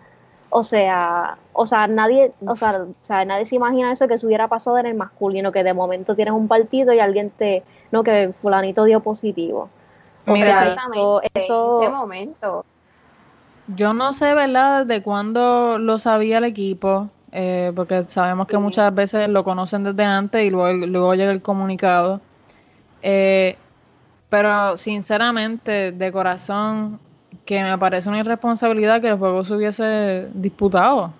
O 0.50 0.62
sea, 0.62 1.36
o 1.52 1.66
sea, 1.66 1.86
nadie, 1.86 2.32
o 2.46 2.56
sea, 2.56 2.82
o 2.82 2.94
sea, 3.04 3.24
nadie 3.24 3.44
se 3.44 3.56
imagina 3.56 3.92
eso 3.92 4.08
que 4.08 4.16
se 4.16 4.26
hubiera 4.26 4.48
pasado 4.48 4.78
en 4.78 4.86
el 4.86 4.94
masculino, 4.94 5.52
que 5.52 5.62
de 5.62 5.74
momento 5.74 6.14
tienes 6.14 6.32
un 6.32 6.48
partido 6.48 6.92
y 6.92 7.00
alguien 7.00 7.30
te, 7.30 7.62
no, 7.90 8.02
que 8.02 8.32
fulanito 8.32 8.84
dio 8.84 9.00
positivo. 9.00 9.68
O 10.26 10.32
Mira, 10.32 10.76
eso, 10.92 11.20
eso, 11.34 11.82
ese 11.82 11.90
momento. 11.90 12.64
Yo 13.76 13.92
no 13.92 14.12
sé, 14.14 14.34
¿verdad?, 14.34 14.86
de 14.86 15.02
cuándo 15.02 15.78
lo 15.78 15.98
sabía 15.98 16.38
el 16.38 16.44
equipo, 16.44 17.10
eh, 17.32 17.72
porque 17.76 18.04
sabemos 18.04 18.48
que 18.48 18.56
muchas 18.56 18.94
veces 18.94 19.28
lo 19.28 19.44
conocen 19.44 19.84
desde 19.84 20.04
antes 20.04 20.46
y 20.46 20.50
luego, 20.50 20.86
luego 20.86 21.14
llega 21.14 21.30
el 21.30 21.42
comunicado. 21.42 22.20
Eh, 23.02 23.56
pero 24.30 24.76
sinceramente, 24.76 25.92
de 25.92 26.12
corazón, 26.12 27.00
que 27.48 27.64
me 27.64 27.78
parece 27.78 28.10
una 28.10 28.18
irresponsabilidad 28.18 29.00
que 29.00 29.08
el 29.08 29.16
juego 29.16 29.42
se 29.42 29.54
hubiese 29.54 30.28
disputado. 30.34 31.12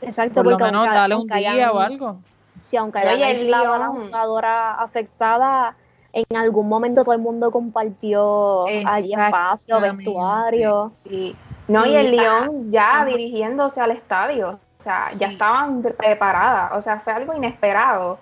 Exacto, 0.00 0.42
por 0.42 0.52
lo 0.52 0.58
menos 0.58 0.86
darle 0.86 1.16
un 1.16 1.26
día 1.26 1.70
o 1.70 1.78
algo. 1.78 2.16
Si 2.62 2.78
aunque 2.78 3.00
haya 3.00 3.26
aislado 3.26 3.76
la 3.76 3.88
jugadora 3.88 4.76
afectada, 4.76 5.76
en 6.14 6.34
algún 6.34 6.66
momento 6.66 7.04
todo 7.04 7.14
el 7.14 7.20
mundo 7.20 7.50
compartió 7.50 8.64
allí 8.86 9.12
espacio, 9.12 9.78
vestuario. 9.78 10.92
Y, 11.04 11.36
no, 11.68 11.84
y 11.84 11.94
el 11.94 12.16
León 12.16 12.70
ya 12.70 13.04
dirigiéndose 13.04 13.78
al 13.78 13.90
estadio, 13.90 14.58
o 14.78 14.82
sea, 14.82 15.02
ya 15.18 15.26
estaban 15.26 15.82
preparadas, 15.82 16.72
o 16.72 16.80
sea, 16.80 17.00
fue 17.00 17.12
algo 17.12 17.34
inesperado. 17.34 18.18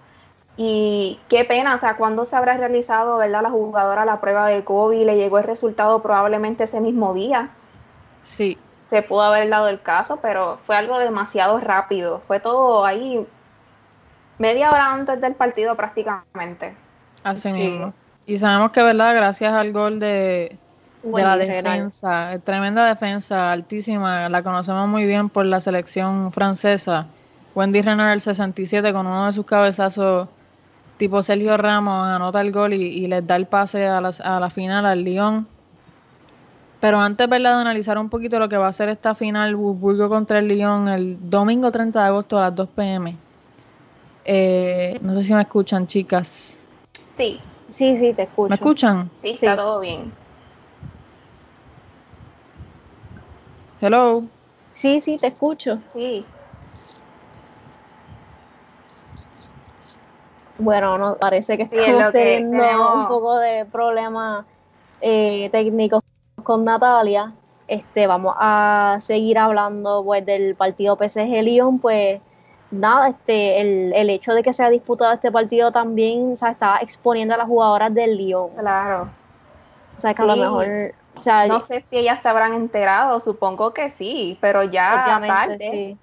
Y 0.57 1.19
qué 1.29 1.45
pena, 1.45 1.75
o 1.75 1.79
sea, 1.79 1.97
cuando 1.97 2.25
se 2.25 2.37
habrá 2.37 2.57
realizado, 2.57 3.17
¿verdad? 3.19 3.43
La 3.43 3.51
jugadora 3.51 4.05
la 4.05 4.21
prueba 4.21 4.47
del 4.49 4.63
COVID, 4.63 5.05
le 5.05 5.17
llegó 5.17 5.39
el 5.39 5.45
resultado 5.45 6.01
probablemente 6.01 6.65
ese 6.65 6.81
mismo 6.81 7.13
día. 7.13 7.49
Sí. 8.23 8.57
Se 8.89 9.03
pudo 9.03 9.23
haber 9.23 9.49
dado 9.49 9.69
el 9.69 9.83
caso, 9.83 10.21
pero 10.23 10.59
fue 10.63 10.77
algo 10.77 10.99
demasiado 10.99 11.59
rápido. 11.59 12.21
Fue 12.27 12.39
todo 12.39 12.85
ahí 12.85 13.27
media 14.39 14.71
hora 14.71 14.93
antes 14.93 15.21
del 15.21 15.35
partido 15.35 15.75
prácticamente. 15.75 16.77
Así 17.25 17.53
mismo. 17.53 17.93
Y 18.27 18.39
sabemos 18.39 18.71
que, 18.71 18.83
¿verdad? 18.83 19.15
Gracias 19.17 19.53
al 19.53 19.73
gol 19.73 19.99
de, 19.99 20.57
de 21.03 21.23
la 21.23 21.37
defensa, 21.37 22.39
tremenda 22.45 22.87
defensa, 22.87 23.51
altísima, 23.51 24.29
la 24.29 24.43
conocemos 24.43 24.89
muy 24.89 25.05
bien 25.05 25.29
por 25.29 25.47
la 25.47 25.61
selección 25.61 26.33
francesa. 26.33 27.07
Wendy 27.55 27.83
Renard 27.83 28.13
el 28.13 28.21
67 28.21 28.93
con 28.93 29.07
uno 29.07 29.27
de 29.27 29.33
sus 29.33 29.47
cabezazos 29.47 30.29
tipo 30.97 31.23
Sergio 31.23 31.57
Ramos 31.57 32.07
anota 32.07 32.41
el 32.41 32.53
gol 32.53 32.75
y, 32.75 33.07
les 33.07 33.27
da 33.27 33.37
el 33.37 33.47
pase 33.47 33.87
a, 33.87 34.01
la 34.01 34.51
final 34.51 34.87
al 34.87 35.05
Lyon. 35.05 35.47
Pero 36.81 37.01
antes 37.01 37.29
¿verdad? 37.29 37.57
de 37.57 37.61
analizar 37.63 37.99
un 37.99 38.11
poquito 38.11 38.39
lo 38.39 38.49
que 38.49 38.57
va 38.57 38.69
a 38.69 38.73
ser 38.73 38.91
esta 38.91 39.15
final 39.15 39.57
Burgo 39.57 40.09
contra 40.09 40.39
el 40.39 40.49
Lyon 40.49 40.89
el 40.89 41.17
domingo 41.31 41.71
30 41.71 42.03
de 42.03 42.07
agosto 42.09 42.39
a 42.39 42.43
las 42.43 42.55
2 42.55 42.69
pm. 42.69 43.17
Eh, 44.25 44.99
no 45.03 45.15
sé 45.15 45.23
si 45.23 45.35
me 45.35 45.43
escuchan, 45.43 45.87
chicas. 45.87 46.59
Sí, 47.17 47.41
sí, 47.71 47.97
sí, 47.97 48.13
te 48.13 48.23
escucho. 48.23 48.49
¿Me 48.49 48.55
escuchan? 48.55 49.11
Sí, 49.23 49.31
está 49.31 49.57
todo 49.57 49.81
bien. 49.81 50.13
Hello. 53.81 54.25
Sí, 54.73 54.99
sí, 55.01 55.19
te 55.19 55.29
escucho. 55.29 55.79
Sí. 55.93 56.27
Bueno, 60.59 60.99
no, 60.99 61.17
parece 61.17 61.57
que 61.57 61.65
estamos 61.65 62.13
teniendo 62.13 62.95
un 62.95 63.09
poco 63.09 63.39
de 63.39 63.67
problemas 63.67 64.45
eh, 65.01 65.49
técnicos 65.51 66.01
con 66.43 66.65
Natalia. 66.65 67.33
Este, 67.67 68.07
vamos 68.07 68.35
a 68.39 68.99
seguir 69.01 69.39
hablando 69.39 70.05
pues 70.05 70.25
del 70.25 70.55
partido 70.55 70.97
PSG 70.97 71.43
Lyon, 71.43 71.79
pues 71.79 72.21
nada, 72.71 73.09
este, 73.09 73.61
el, 73.61 73.93
el 73.95 74.11
hecho 74.11 74.35
de 74.35 74.43
que 74.43 74.53
se 74.53 74.63
haya 74.63 74.71
disputado 74.71 75.13
este 75.13 75.33
partido 75.33 75.73
también 75.73 76.33
o 76.33 76.37
sea, 76.37 76.51
está 76.51 76.79
exponiendo 76.83 77.35
a 77.35 77.39
las 77.39 77.47
jugadoras 77.47 77.93
del 77.93 78.17
Lyon. 78.17 78.51
Claro. 78.51 79.09
O 79.97 80.01
sea, 80.01 80.15
que 80.15 80.23
a 80.23 80.27
lo 80.27 80.37
mejor. 80.37 80.95
no 81.49 81.61
sé 81.61 81.85
si 81.89 81.97
ellas 81.97 82.21
se 82.21 82.29
habrán 82.29 82.55
enterado, 82.55 83.19
supongo 83.19 83.73
que 83.73 83.91
sí, 83.91 84.39
pero 84.41 84.63
ya 84.63 85.21
tarde. 85.27 85.59
Sí, 85.59 85.99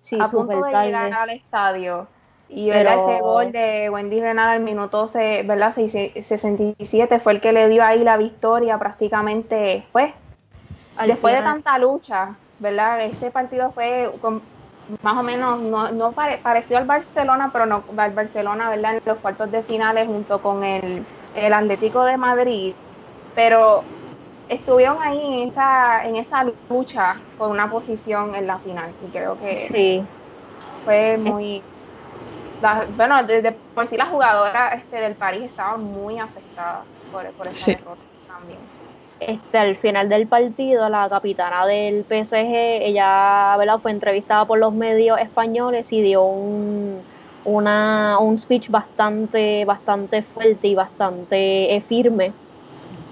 sí 0.00 0.18
a 0.20 0.24
punto 0.24 0.62
de 0.64 0.70
llegar 0.70 1.12
al 1.12 1.30
estadio 1.30 2.08
y 2.54 2.70
ese 2.70 3.20
gol 3.20 3.50
de 3.50 3.88
Wendy 3.88 4.20
Renal 4.20 4.48
al 4.50 4.60
minuto 4.60 5.06
¿verdad? 5.14 5.72
67 5.72 7.20
fue 7.20 7.32
el 7.32 7.40
que 7.40 7.52
le 7.52 7.68
dio 7.68 7.82
ahí 7.82 8.04
la 8.04 8.16
victoria 8.18 8.78
prácticamente, 8.78 9.84
pues, 9.90 10.12
después 11.06 11.34
de 11.34 11.42
tanta 11.42 11.78
lucha, 11.78 12.36
¿verdad? 12.58 13.00
Ese 13.04 13.30
partido 13.30 13.72
fue 13.72 14.10
más 15.02 15.16
o 15.16 15.22
menos, 15.22 15.60
no, 15.60 15.90
no 15.92 16.12
pareció 16.12 16.76
al 16.76 16.86
Barcelona, 16.86 17.50
pero 17.52 17.64
no 17.64 17.84
al 17.96 18.12
Barcelona, 18.12 18.68
¿verdad? 18.68 18.96
En 18.96 19.00
los 19.04 19.18
cuartos 19.18 19.50
de 19.50 19.62
finales 19.62 20.06
junto 20.06 20.42
con 20.42 20.62
el, 20.62 21.06
el 21.34 21.52
Atlético 21.54 22.04
de 22.04 22.18
Madrid, 22.18 22.74
pero 23.34 23.82
estuvieron 24.48 24.98
ahí 25.00 25.24
en 25.24 25.48
esa, 25.48 26.04
en 26.04 26.16
esa 26.16 26.44
lucha 26.68 27.16
por 27.38 27.48
una 27.48 27.70
posición 27.70 28.34
en 28.34 28.46
la 28.46 28.58
final 28.58 28.90
y 29.00 29.10
creo 29.10 29.36
que 29.36 29.54
sí. 29.54 30.04
fue 30.84 31.16
muy 31.16 31.62
bueno, 32.96 33.22
desde 33.24 33.52
por 33.52 33.86
sí 33.86 33.96
la 33.96 34.06
jugadora 34.06 34.70
este, 34.70 34.96
del 34.96 35.14
París 35.14 35.44
estaba 35.44 35.76
muy 35.76 36.18
afectada 36.18 36.82
por, 37.10 37.26
por 37.32 37.48
esa 37.48 37.78
también. 38.26 38.58
Este, 39.20 39.58
al 39.58 39.76
final 39.76 40.08
del 40.08 40.26
partido, 40.26 40.88
la 40.88 41.08
capitana 41.08 41.64
del 41.66 42.04
PSG, 42.04 42.54
ella 42.82 43.56
¿verdad? 43.56 43.78
fue 43.78 43.92
entrevistada 43.92 44.44
por 44.46 44.58
los 44.58 44.72
medios 44.72 45.18
españoles 45.20 45.92
y 45.92 46.02
dio 46.02 46.24
un, 46.24 47.00
una, 47.44 48.18
un 48.18 48.38
speech 48.38 48.68
bastante, 48.68 49.64
bastante 49.64 50.22
fuerte 50.22 50.68
y 50.68 50.74
bastante 50.74 51.74
eh, 51.74 51.80
firme. 51.80 52.32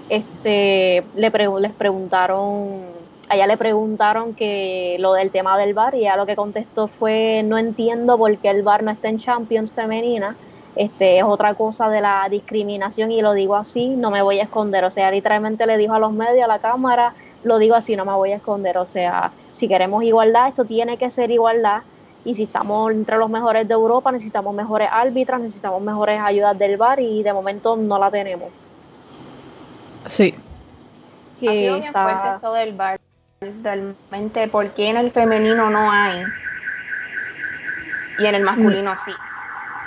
Este, 0.09 1.03
le 1.15 1.31
les 1.59 1.71
preguntaron 1.73 3.00
a 3.31 3.35
ella 3.35 3.47
le 3.47 3.55
preguntaron 3.55 4.33
que 4.33 4.97
lo 4.99 5.13
del 5.13 5.31
tema 5.31 5.57
del 5.57 5.73
bar 5.73 5.95
y 5.95 5.99
ella 5.99 6.17
lo 6.17 6.25
que 6.25 6.35
contestó 6.35 6.89
fue 6.89 7.43
no 7.45 7.57
entiendo 7.57 8.17
por 8.17 8.37
qué 8.39 8.49
el 8.49 8.61
bar 8.61 8.83
no 8.83 8.91
está 8.91 9.07
en 9.07 9.19
Champions 9.19 9.71
femenina. 9.71 10.35
Este 10.75 11.17
es 11.17 11.23
otra 11.23 11.53
cosa 11.53 11.89
de 11.89 12.01
la 12.01 12.27
discriminación 12.29 13.09
y 13.09 13.21
lo 13.21 13.31
digo 13.31 13.55
así, 13.55 13.87
no 13.87 14.11
me 14.11 14.21
voy 14.21 14.39
a 14.39 14.43
esconder. 14.43 14.83
O 14.83 14.89
sea, 14.89 15.09
literalmente 15.11 15.65
le 15.65 15.77
dijo 15.77 15.93
a 15.93 15.99
los 15.99 16.11
medios, 16.11 16.43
a 16.43 16.47
la 16.47 16.59
cámara, 16.59 17.13
lo 17.43 17.57
digo 17.57 17.75
así, 17.75 17.95
no 17.95 18.03
me 18.03 18.11
voy 18.11 18.33
a 18.33 18.35
esconder. 18.35 18.77
O 18.77 18.83
sea, 18.83 19.31
si 19.51 19.69
queremos 19.69 20.03
igualdad, 20.03 20.49
esto 20.49 20.65
tiene 20.65 20.97
que 20.97 21.09
ser 21.09 21.31
igualdad. 21.31 21.83
y 22.25 22.33
si 22.33 22.43
estamos 22.43 22.91
entre 22.91 23.17
los 23.17 23.29
mejores 23.29 23.65
de 23.65 23.73
Europa, 23.73 24.11
necesitamos 24.11 24.53
mejores 24.53 24.89
árbitras, 24.91 25.39
necesitamos 25.39 25.81
mejores 25.81 26.19
ayudas 26.21 26.59
del 26.59 26.75
VAR 26.75 26.99
y 26.99 27.23
de 27.23 27.31
momento 27.31 27.77
no 27.77 27.97
la 27.97 28.11
tenemos. 28.11 28.49
Sí. 30.05 30.35
Que 31.39 31.49
ha 31.49 31.53
sido 31.53 31.75
está... 31.77 32.03
fuerte 32.03 32.35
esto 32.35 32.53
del 32.53 32.73
VAR. 32.73 32.99
Realmente, 33.41 34.47
¿por 34.47 34.69
qué 34.71 34.89
en 34.89 34.97
el 34.97 35.11
femenino 35.11 35.69
no 35.69 35.91
hay? 35.91 36.25
Y 38.17 38.25
en 38.25 38.35
el 38.35 38.43
masculino 38.43 38.95
sí. 38.97 39.11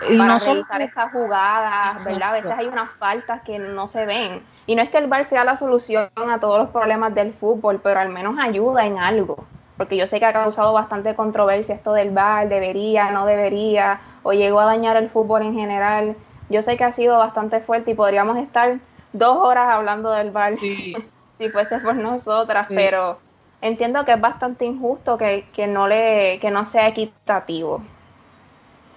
Y 0.08 0.18
para 0.18 0.34
no 0.34 0.38
realizar 0.40 0.82
esas 0.82 1.12
jugadas, 1.12 2.04
¿verdad? 2.04 2.30
A 2.30 2.32
veces 2.32 2.50
hay 2.50 2.66
unas 2.66 2.90
faltas 2.98 3.42
que 3.42 3.60
no 3.60 3.86
se 3.86 4.06
ven. 4.06 4.42
Y 4.66 4.74
no 4.74 4.82
es 4.82 4.90
que 4.90 4.98
el 4.98 5.06
VAR 5.06 5.24
sea 5.24 5.44
la 5.44 5.54
solución 5.54 6.08
a 6.16 6.40
todos 6.40 6.58
los 6.58 6.70
problemas 6.70 7.14
del 7.14 7.32
fútbol, 7.32 7.80
pero 7.80 8.00
al 8.00 8.08
menos 8.08 8.36
ayuda 8.40 8.86
en 8.86 8.98
algo 8.98 9.46
porque 9.76 9.96
yo 9.96 10.06
sé 10.06 10.20
que 10.20 10.26
ha 10.26 10.32
causado 10.32 10.72
bastante 10.72 11.14
controversia 11.14 11.74
esto 11.74 11.92
del 11.92 12.10
VAR, 12.10 12.48
debería, 12.48 13.10
no 13.10 13.26
debería, 13.26 14.00
o 14.22 14.32
llegó 14.32 14.60
a 14.60 14.66
dañar 14.66 14.96
el 14.96 15.08
fútbol 15.08 15.42
en 15.42 15.54
general. 15.54 16.16
Yo 16.48 16.62
sé 16.62 16.76
que 16.76 16.84
ha 16.84 16.92
sido 16.92 17.18
bastante 17.18 17.60
fuerte 17.60 17.90
y 17.90 17.94
podríamos 17.94 18.38
estar 18.38 18.78
dos 19.12 19.36
horas 19.38 19.68
hablando 19.70 20.10
del 20.10 20.30
VAR 20.30 20.54
si 21.38 21.48
fuese 21.50 21.78
por 21.78 21.96
nosotras, 21.96 22.66
pero 22.68 23.18
entiendo 23.64 24.04
que 24.04 24.12
es 24.12 24.20
bastante 24.20 24.66
injusto 24.66 25.16
que, 25.16 25.46
que, 25.54 25.66
no 25.66 25.88
le, 25.88 26.38
que 26.40 26.50
no 26.50 26.64
sea 26.64 26.88
equitativo. 26.88 27.82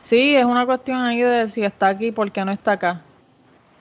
Sí, 0.01 0.35
es 0.35 0.45
una 0.45 0.65
cuestión 0.65 1.01
ahí 1.03 1.21
de 1.21 1.47
si 1.47 1.63
está 1.63 1.87
aquí, 1.87 2.11
¿por 2.11 2.31
qué 2.31 2.43
no 2.43 2.51
está 2.51 2.73
acá? 2.73 3.01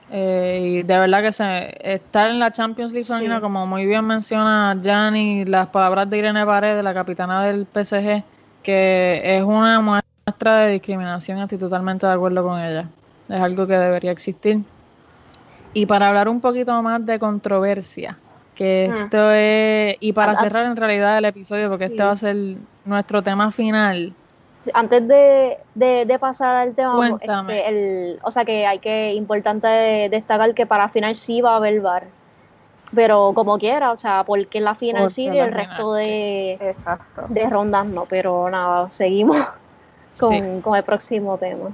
Eh, 0.09 0.59
y 0.63 0.83
de 0.83 0.99
verdad 0.99 1.21
que 1.21 1.33
se, 1.33 1.93
estar 1.93 2.29
en 2.29 2.39
la 2.39 2.51
Champions 2.51 2.93
League 2.93 3.41
como 3.41 3.67
muy 3.67 3.85
bien 3.85 4.05
menciona 4.05 4.77
Gianni, 4.81 5.43
las 5.43 5.67
palabras 5.67 6.09
de 6.09 6.17
Irene 6.19 6.45
Paredes, 6.45 6.81
la 6.81 6.93
capitana 6.93 7.43
del 7.43 7.65
PSG, 7.65 8.23
que 8.63 9.21
es 9.23 9.43
una 9.43 9.81
muestra 9.81 10.57
de 10.59 10.71
discriminación 10.71 11.39
estoy 11.39 11.57
totalmente 11.57 12.07
de 12.07 12.13
acuerdo 12.13 12.43
con 12.43 12.59
ella. 12.61 12.89
Es 13.27 13.41
algo 13.41 13.67
que 13.67 13.73
debería 13.73 14.11
existir. 14.11 14.63
Y 15.73 15.85
para 15.85 16.07
hablar 16.07 16.29
un 16.29 16.39
poquito 16.39 16.81
más 16.81 17.05
de 17.05 17.19
controversia, 17.19 18.17
que 18.57 18.89
mm. 18.91 18.97
esto 19.03 19.31
es, 19.31 19.95
y 19.99 20.13
para 20.13 20.35
cerrar 20.35 20.65
en 20.65 20.75
realidad 20.75 21.17
el 21.17 21.25
episodio, 21.25 21.69
porque 21.69 21.85
este 21.85 22.03
va 22.03 22.11
a 22.11 22.15
ser 22.17 22.35
nuestro 22.83 23.21
tema 23.21 23.51
final, 23.51 24.13
antes 24.73 25.07
de, 25.07 25.57
de, 25.75 26.19
pasar 26.19 26.55
al 26.55 26.73
tema, 26.73 27.17
este, 27.21 27.69
el, 27.69 28.19
o 28.23 28.31
sea 28.31 28.45
que 28.45 28.65
hay 28.65 28.79
que, 28.79 29.13
importante 29.13 29.67
destacar 30.09 30.53
que 30.53 30.65
para 30.65 30.89
final 30.89 31.15
sí 31.15 31.41
va 31.41 31.53
a 31.53 31.55
haber 31.57 31.81
bar. 31.81 32.05
Pero 32.95 33.33
como 33.33 33.57
quiera, 33.57 33.91
o 33.91 33.97
sea, 33.97 34.23
porque 34.25 34.61
la 34.61 34.73
final 34.73 35.09
sí 35.09 35.23
y 35.23 35.37
el 35.37 35.51
resto 35.51 35.93
de, 35.93 36.73
de 37.29 37.49
rondas 37.49 37.85
no. 37.85 38.05
Pero 38.05 38.49
nada, 38.49 38.89
seguimos 38.91 39.45
con, 40.19 40.61
con 40.61 40.75
el 40.75 40.83
próximo 40.83 41.37
tema. 41.37 41.69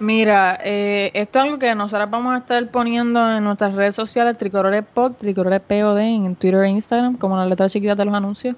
Mira, 0.00 0.60
eh, 0.62 1.10
esto 1.12 1.40
es 1.40 1.44
algo 1.44 1.58
que 1.58 1.74
nosotros 1.74 2.08
vamos 2.08 2.32
a 2.32 2.38
estar 2.38 2.70
poniendo 2.70 3.36
en 3.36 3.42
nuestras 3.42 3.74
redes 3.74 3.96
sociales, 3.96 4.38
Tricolores 4.38 4.84
POD, 4.94 5.14
Tricolores 5.14 5.60
POD, 5.60 5.98
en 5.98 6.36
Twitter 6.36 6.62
e 6.62 6.68
Instagram, 6.68 7.16
como 7.16 7.36
la 7.36 7.46
letra 7.46 7.68
chiquita 7.68 7.96
de 7.96 8.04
los 8.04 8.14
anuncios. 8.14 8.54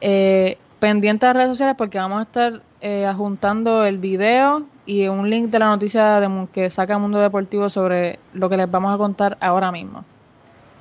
Eh, 0.00 0.56
pendiente 0.78 1.26
de 1.26 1.34
redes 1.34 1.50
sociales 1.50 1.74
porque 1.76 1.98
vamos 1.98 2.20
a 2.20 2.22
estar 2.22 2.62
eh, 2.80 3.04
adjuntando 3.04 3.84
el 3.84 3.98
video 3.98 4.62
y 4.86 5.06
un 5.08 5.28
link 5.28 5.50
de 5.50 5.58
la 5.58 5.66
noticia 5.66 6.18
de, 6.18 6.48
que 6.50 6.70
saca 6.70 6.96
Mundo 6.96 7.18
Deportivo 7.18 7.68
sobre 7.68 8.18
lo 8.32 8.48
que 8.48 8.56
les 8.56 8.70
vamos 8.70 8.94
a 8.94 8.96
contar 8.96 9.36
ahora 9.42 9.70
mismo. 9.70 10.02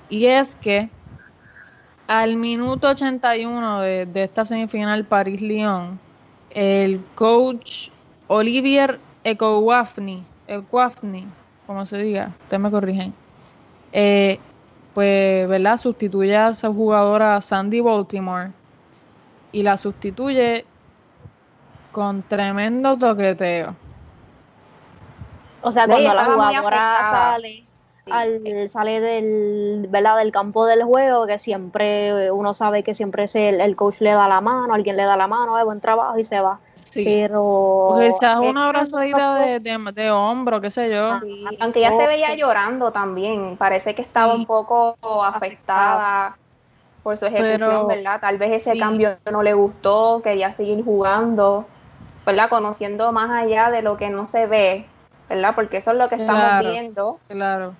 Y 0.08 0.28
es 0.28 0.56
que 0.56 0.90
al 2.08 2.38
minuto 2.38 2.88
81 2.88 3.82
de, 3.82 4.06
de 4.06 4.24
esta 4.24 4.46
semifinal 4.46 5.04
París-Lyon, 5.04 6.00
el 6.52 7.04
coach 7.16 7.90
Olivier 8.28 9.00
Ecowafni, 9.24 10.24
Ecowafni, 10.48 11.28
como 11.68 11.86
se 11.86 11.98
diga, 11.98 12.32
ustedes 12.44 12.62
me 12.62 12.72
corrigen, 12.72 13.14
eh, 13.92 14.40
pues, 14.94 15.48
¿verdad? 15.48 15.78
Sustituye 15.78 16.36
a 16.36 16.54
su 16.54 16.74
jugadora 16.74 17.40
Sandy 17.42 17.82
Baltimore 17.82 18.52
y 19.52 19.64
la 19.64 19.78
sustituye 19.78 20.66
con 21.92 22.22
tremendo 22.24 22.98
toqueteo. 22.98 23.76
O 25.62 25.72
sea, 25.72 25.88
cuando 25.88 26.14
la 26.14 26.26
jugadora 26.26 27.00
sale, 27.02 28.68
sale 28.68 29.00
del, 29.02 29.88
¿verdad? 29.90 30.18
del 30.18 30.32
campo 30.32 30.66
del 30.66 30.84
juego, 30.84 31.28
que 31.28 31.38
siempre 31.38 32.32
uno 32.32 32.54
sabe 32.54 32.84
que 32.84 32.94
siempre 32.94 33.24
es 33.24 33.36
el, 33.36 33.76
coach 33.76 34.02
le 34.02 34.12
da 34.12 34.28
la 34.28 34.42
mano, 34.42 34.74
alguien 34.74 34.96
le 34.96 35.04
da 35.04 35.18
la 35.18 35.28
mano, 35.28 35.58
de 35.58 35.64
buen 35.64 35.82
trabajo 35.82 36.18
y 36.18 36.24
se 36.24 36.40
va. 36.40 36.60
Sí. 36.90 37.04
Pero. 37.04 37.90
Porque 37.90 38.14
se 38.14 38.38
un 38.38 38.58
abrazo 38.58 38.98
de, 38.98 39.60
de, 39.94 40.12
hombro, 40.12 40.60
qué 40.62 40.70
sé 40.70 40.90
yo. 40.90 41.20
Aunque 41.60 41.82
ya 41.82 41.92
se 41.92 42.08
veía 42.08 42.36
llorando 42.36 42.92
también, 42.92 43.58
parece 43.58 43.94
que 43.96 44.02
estaba 44.02 44.34
un 44.34 44.46
poco 44.46 44.96
afectada 45.24 46.38
por 47.04 47.18
su 47.18 47.26
ejecución, 47.26 47.88
¿verdad? 47.88 48.20
Tal 48.20 48.38
vez 48.38 48.68
ese 48.68 48.78
cambio 48.78 49.18
no 49.32 49.44
le 49.44 49.54
gustó, 49.54 50.22
quería 50.24 50.52
seguir 50.52 50.84
jugando. 50.84 51.66
¿verdad? 52.30 52.50
Conociendo 52.50 53.12
más 53.12 53.32
allá 53.32 53.72
de 53.72 53.82
lo 53.82 53.98
que 53.98 54.10
no 54.10 54.26
se 54.26 54.46
ve, 54.46 54.86
¿verdad? 55.28 55.54
Porque 55.56 55.78
eso 55.78 55.92
es 55.92 55.98
lo 55.98 56.10
que 56.10 56.16
estamos 56.16 56.72
viendo. 56.72 57.20
Claro. 57.28 57.74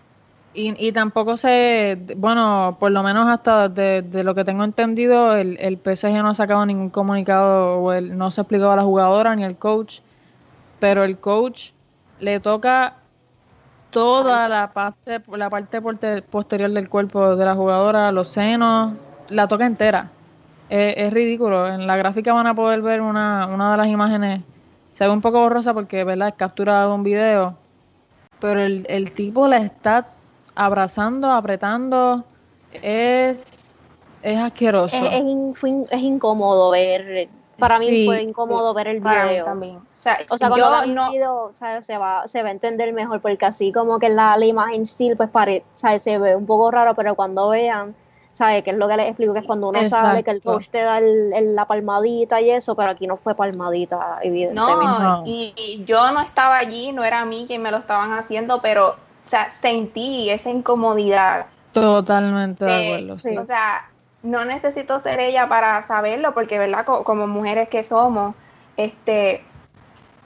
Y, 0.54 0.76
y 0.88 0.92
tampoco 0.92 1.38
se, 1.38 1.98
bueno, 2.18 2.78
por 2.80 2.92
lo 2.92 3.04
menos 3.04 3.28
hasta 3.28 3.70
de, 3.70 4.04
lo 4.24 4.34
que 4.34 4.44
tengo 4.44 4.64
entendido, 4.64 5.36
el, 5.36 5.58
el 5.60 5.78
PSG 5.78 6.12
no 6.24 6.30
ha 6.30 6.34
sacado 6.34 6.66
ningún 6.66 6.90
comunicado 6.90 7.78
o 7.78 7.94
el, 7.94 8.18
no 8.18 8.32
se 8.32 8.42
explicó 8.42 8.72
a 8.72 8.76
la 8.76 8.84
jugadora 8.84 9.36
ni 9.36 9.44
al 9.44 9.58
coach, 9.58 10.00
pero 10.80 11.04
el 11.04 11.20
coach 11.20 11.72
le 12.20 12.40
toca 12.40 12.96
toda 13.92 14.50
la 14.50 14.74
parte, 14.74 15.22
la 15.28 15.50
parte 15.50 15.82
posterior 15.82 16.72
del 16.72 16.90
cuerpo 16.90 17.36
de 17.36 17.46
la 17.46 17.56
jugadora, 17.56 18.12
los 18.12 18.30
senos, 18.30 18.94
la 19.30 19.48
toca 19.48 19.66
entera 19.66 20.12
es, 20.70 21.14
ridículo. 21.14 21.68
En 21.68 21.88
la 21.88 21.98
gráfica 21.98 22.34
van 22.34 22.48
a 22.48 22.56
poder 22.56 22.82
ver 22.82 23.02
una, 23.02 23.48
una 23.48 23.72
de 23.72 23.78
las 23.78 23.88
imágenes. 23.88 24.42
Se 24.94 25.06
ve 25.06 25.12
un 25.12 25.22
poco 25.22 25.40
borrosa 25.40 25.74
porque 25.74 26.04
¿verdad? 26.04 26.30
es 26.30 26.34
captura 26.36 26.82
de 26.82 26.94
un 26.94 27.04
video. 27.04 27.58
Pero 28.40 28.62
el, 28.62 28.86
el 28.90 29.12
tipo 29.12 29.48
la 29.48 29.58
está 29.58 30.08
abrazando, 30.60 31.32
apretando. 31.32 32.24
Es, 32.72 33.78
es 34.22 34.40
asqueroso. 34.40 34.96
Es, 34.96 35.92
es, 35.92 36.02
incómodo 36.02 36.72
ver. 36.72 37.30
Para 37.58 37.78
mí 37.80 38.06
fue 38.06 38.22
incómodo 38.22 38.74
ver 38.74 38.88
el 38.88 39.00
video. 39.00 39.46
también. 39.46 39.78
O 39.78 39.82
sea, 39.92 40.18
o 40.30 40.38
sea 40.38 40.50
cuando 40.50 40.86
no... 40.88 41.12
video, 41.12 41.52
se, 41.82 41.98
va, 41.98 42.28
se 42.28 42.44
va 42.44 42.50
a 42.50 42.52
entender 42.52 42.94
mejor 42.94 43.20
porque 43.22 43.46
así 43.46 43.72
como 43.72 44.00
que 44.00 44.10
la, 44.10 44.38
la 44.38 44.46
imagen 44.46 44.86
still 44.86 45.18
pues 45.18 45.30
pare, 45.30 45.64
se 45.76 46.18
ve 46.18 46.36
un 46.36 46.46
poco 46.46 46.72
raro, 46.72 46.96
pero 46.96 47.16
cuando 47.16 47.50
vean 47.50 47.96
¿sabes? 48.40 48.64
Que 48.64 48.72
es 48.72 48.78
lo 48.78 48.88
que 48.88 48.96
les 48.96 49.08
explico, 49.08 49.34
que 49.34 49.40
es 49.40 49.46
cuando 49.46 49.68
uno 49.68 49.84
sabe 49.90 50.24
que 50.24 50.32
el 50.32 50.42
coach 50.42 50.70
te 50.70 50.82
da 50.82 51.02
la 51.02 51.66
palmadita 51.66 52.40
y 52.40 52.52
eso, 52.52 52.74
pero 52.74 52.92
aquí 52.92 53.06
no 53.06 53.18
fue 53.18 53.36
palmadita, 53.36 54.20
evidentemente. 54.22 54.86
No, 54.86 55.24
y, 55.26 55.84
yo 55.86 56.10
no 56.12 56.22
estaba 56.22 56.58
allí, 56.58 56.94
no 56.94 57.04
era 57.04 57.20
a 57.20 57.26
mí 57.26 57.44
quien 57.48 57.62
me 57.62 57.70
lo 57.70 57.78
estaban 57.78 58.14
haciendo, 58.14 58.62
pero, 58.62 58.96
o 59.30 59.32
sea, 59.32 59.52
sentí 59.62 60.32
esa 60.32 60.50
incomodidad. 60.50 61.46
Totalmente 61.72 62.66
de, 62.66 62.88
acuerdo, 62.88 63.20
sí. 63.20 63.38
O 63.38 63.46
sea, 63.46 63.88
no 64.24 64.44
necesito 64.44 65.00
ser 65.02 65.20
ella 65.20 65.48
para 65.48 65.84
saberlo, 65.84 66.34
porque, 66.34 66.58
¿verdad? 66.58 66.84
como 66.84 67.28
mujeres 67.28 67.70
que 67.70 67.84
somos, 67.84 68.34
este, 68.76 69.44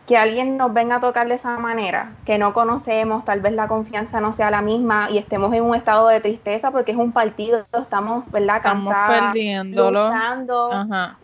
que 0.08 0.16
alguien 0.16 0.56
nos 0.56 0.74
venga 0.74 0.96
a 0.96 1.00
tocar 1.02 1.28
de 1.28 1.36
esa 1.36 1.58
manera, 1.58 2.14
que 2.26 2.38
no 2.38 2.54
conocemos, 2.54 3.26
tal 3.26 3.42
vez 3.42 3.52
la 3.52 3.68
confianza 3.68 4.22
no 4.22 4.32
sea 4.32 4.50
la 4.50 4.62
misma 4.62 5.10
y 5.12 5.18
estemos 5.18 5.54
en 5.54 5.66
un 5.66 5.76
estado 5.76 6.08
de 6.08 6.22
tristeza 6.22 6.72
porque 6.72 6.94
es 6.94 6.98
un 6.98 7.12
partido, 7.12 7.66
estamos, 7.74 8.24
¿verdad? 8.32 8.62
Cansados, 8.64 9.34
luchando 9.66 10.70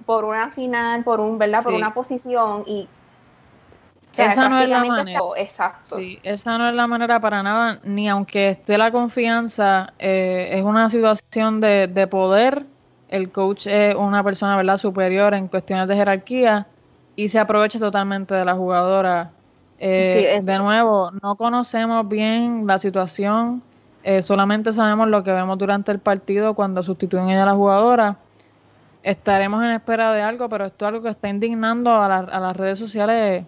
por 0.05 0.25
una 0.25 0.51
final, 0.51 1.05
por 1.05 1.21
un, 1.21 1.37
¿verdad? 1.37 1.63
Por 1.63 1.71
una 1.71 1.93
posición 1.93 2.63
y 2.67 2.89
esa 4.25 4.49
no 4.49 4.59
es 4.59 4.69
la 4.69 4.83
manera. 4.83 5.19
Exacto. 5.37 5.97
Sí, 5.97 6.19
esa 6.23 6.57
no 6.57 6.69
es 6.69 6.75
la 6.75 6.87
manera 6.87 7.19
para 7.19 7.43
nada, 7.43 7.79
ni 7.83 8.07
aunque 8.07 8.49
esté 8.49 8.77
la 8.77 8.91
confianza, 8.91 9.93
eh, 9.99 10.49
es 10.53 10.63
una 10.63 10.89
situación 10.89 11.59
de, 11.61 11.87
de 11.87 12.07
poder. 12.07 12.65
El 13.09 13.31
coach 13.31 13.67
es 13.67 13.95
una 13.95 14.23
persona, 14.23 14.55
¿verdad? 14.55 14.77
Superior 14.77 15.33
en 15.33 15.47
cuestiones 15.47 15.87
de 15.87 15.95
jerarquía 15.95 16.67
y 17.15 17.27
se 17.27 17.39
aprovecha 17.39 17.79
totalmente 17.79 18.33
de 18.33 18.45
la 18.45 18.53
jugadora. 18.53 19.31
Eh, 19.79 20.39
de 20.41 20.57
nuevo, 20.57 21.09
no 21.21 21.35
conocemos 21.35 22.07
bien 22.07 22.67
la 22.67 22.79
situación, 22.79 23.61
eh, 24.03 24.21
solamente 24.21 24.71
sabemos 24.71 25.07
lo 25.07 25.23
que 25.23 25.31
vemos 25.31 25.57
durante 25.57 25.91
el 25.91 25.99
partido 25.99 26.53
cuando 26.53 26.83
sustituyen 26.83 27.37
a 27.37 27.45
la 27.45 27.53
jugadora. 27.53 28.17
Estaremos 29.03 29.63
en 29.63 29.71
espera 29.71 30.11
de 30.11 30.21
algo, 30.21 30.49
pero 30.49 30.65
esto 30.65 30.85
es 30.85 30.89
algo 30.89 31.03
que 31.03 31.09
está 31.09 31.29
indignando 31.29 31.91
a, 31.91 32.07
las 32.07 32.57
redes 32.57 32.79
sociales, 32.79 33.45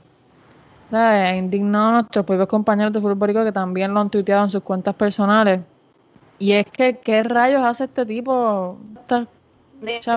ha 0.97 1.35
indignado 1.35 1.89
a 1.89 1.91
nuestros 1.93 2.25
propios 2.25 2.47
compañeros 2.47 2.93
de 2.93 3.01
fútbol 3.01 3.33
que 3.33 3.51
también 3.51 3.93
lo 3.93 3.99
han 3.99 4.09
tuiteado 4.09 4.43
en 4.43 4.49
sus 4.49 4.63
cuentas 4.63 4.95
personales. 4.95 5.61
Y 6.39 6.53
es 6.53 6.65
que, 6.65 6.97
¿qué 6.97 7.23
rayos 7.23 7.61
hace 7.61 7.85
este 7.85 8.05
tipo? 8.05 8.77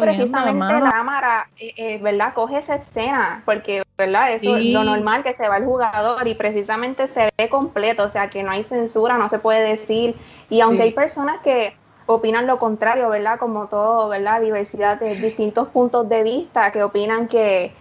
precisamente 0.00 0.80
la 0.80 0.90
cámara, 0.90 1.48
eh, 1.58 1.72
eh, 1.76 1.98
¿verdad? 2.02 2.34
Coge 2.34 2.58
esa 2.58 2.76
escena, 2.76 3.42
porque 3.44 3.82
¿verdad? 3.96 4.32
Eso 4.32 4.56
es 4.56 4.66
lo 4.66 4.84
normal 4.84 5.22
que 5.22 5.34
se 5.34 5.48
va 5.48 5.58
el 5.58 5.64
jugador 5.64 6.26
y 6.26 6.34
precisamente 6.34 7.06
se 7.06 7.30
ve 7.36 7.48
completo, 7.48 8.04
o 8.04 8.08
sea 8.08 8.28
que 8.28 8.42
no 8.42 8.50
hay 8.50 8.64
censura, 8.64 9.16
no 9.16 9.28
se 9.28 9.38
puede 9.38 9.68
decir. 9.68 10.16
Y 10.50 10.60
aunque 10.60 10.82
hay 10.82 10.92
personas 10.92 11.40
que 11.42 11.76
opinan 12.06 12.46
lo 12.46 12.58
contrario, 12.58 13.08
¿verdad? 13.08 13.38
Como 13.38 13.66
todo, 13.68 14.08
¿verdad? 14.08 14.40
Diversidad 14.40 14.98
de 14.98 15.14
distintos 15.14 15.68
puntos 15.68 16.08
de 16.08 16.22
vista 16.22 16.72
que 16.72 16.82
opinan 16.82 17.28
que 17.28 17.72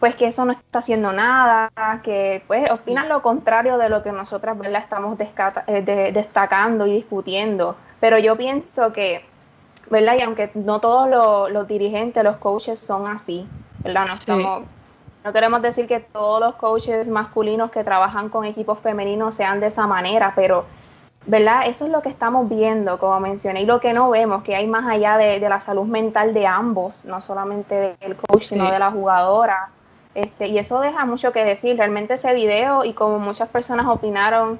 pues 0.00 0.14
que 0.14 0.26
eso 0.26 0.44
no 0.44 0.52
está 0.52 0.78
haciendo 0.78 1.12
nada, 1.12 1.70
que 2.02 2.42
pues 2.46 2.70
opinan 2.70 3.08
lo 3.08 3.20
contrario 3.22 3.78
de 3.78 3.88
lo 3.88 4.02
que 4.02 4.12
nosotras, 4.12 4.56
¿verdad? 4.56 4.82
Estamos 4.82 5.18
eh, 5.20 6.10
destacando 6.12 6.86
y 6.86 6.94
discutiendo. 6.94 7.76
Pero 8.00 8.18
yo 8.18 8.36
pienso 8.36 8.92
que, 8.92 9.24
¿verdad? 9.90 10.16
Y 10.18 10.22
aunque 10.22 10.50
no 10.54 10.80
todos 10.80 11.08
los, 11.50 11.66
dirigentes, 11.66 12.22
los 12.22 12.36
coaches 12.36 12.78
son 12.78 13.06
así, 13.08 13.46
¿verdad? 13.82 14.06
No 14.06 14.12
estamos 14.14 14.62
no 15.24 15.32
queremos 15.32 15.60
decir 15.60 15.86
que 15.86 16.00
todos 16.00 16.40
los 16.40 16.54
coaches 16.54 17.08
masculinos 17.08 17.70
que 17.70 17.84
trabajan 17.84 18.28
con 18.28 18.44
equipos 18.44 18.78
femeninos 18.78 19.34
sean 19.34 19.60
de 19.60 19.66
esa 19.66 19.86
manera, 19.86 20.32
pero 20.34 20.64
¿verdad? 21.26 21.62
Eso 21.66 21.84
es 21.84 21.92
lo 21.92 22.00
que 22.00 22.08
estamos 22.08 22.48
viendo, 22.48 22.98
como 22.98 23.20
mencioné, 23.20 23.62
y 23.62 23.66
lo 23.66 23.80
que 23.80 23.92
no 23.92 24.08
vemos, 24.08 24.42
que 24.42 24.56
hay 24.56 24.66
más 24.66 24.86
allá 24.86 25.18
de, 25.18 25.40
la 25.40 25.60
salud 25.60 25.84
mental 25.84 26.32
de 26.32 26.46
ambos, 26.46 27.04
no 27.04 27.20
solamente 27.20 27.96
del 28.00 28.16
coach, 28.16 28.44
sino 28.44 28.70
de 28.70 28.78
la 28.78 28.90
jugadora. 28.90 29.68
Este, 30.18 30.48
y 30.48 30.58
eso 30.58 30.80
deja 30.80 31.04
mucho 31.04 31.32
que 31.32 31.44
decir. 31.44 31.76
Realmente 31.76 32.14
ese 32.14 32.34
video, 32.34 32.84
y 32.84 32.92
como 32.92 33.20
muchas 33.20 33.48
personas 33.48 33.86
opinaron, 33.86 34.58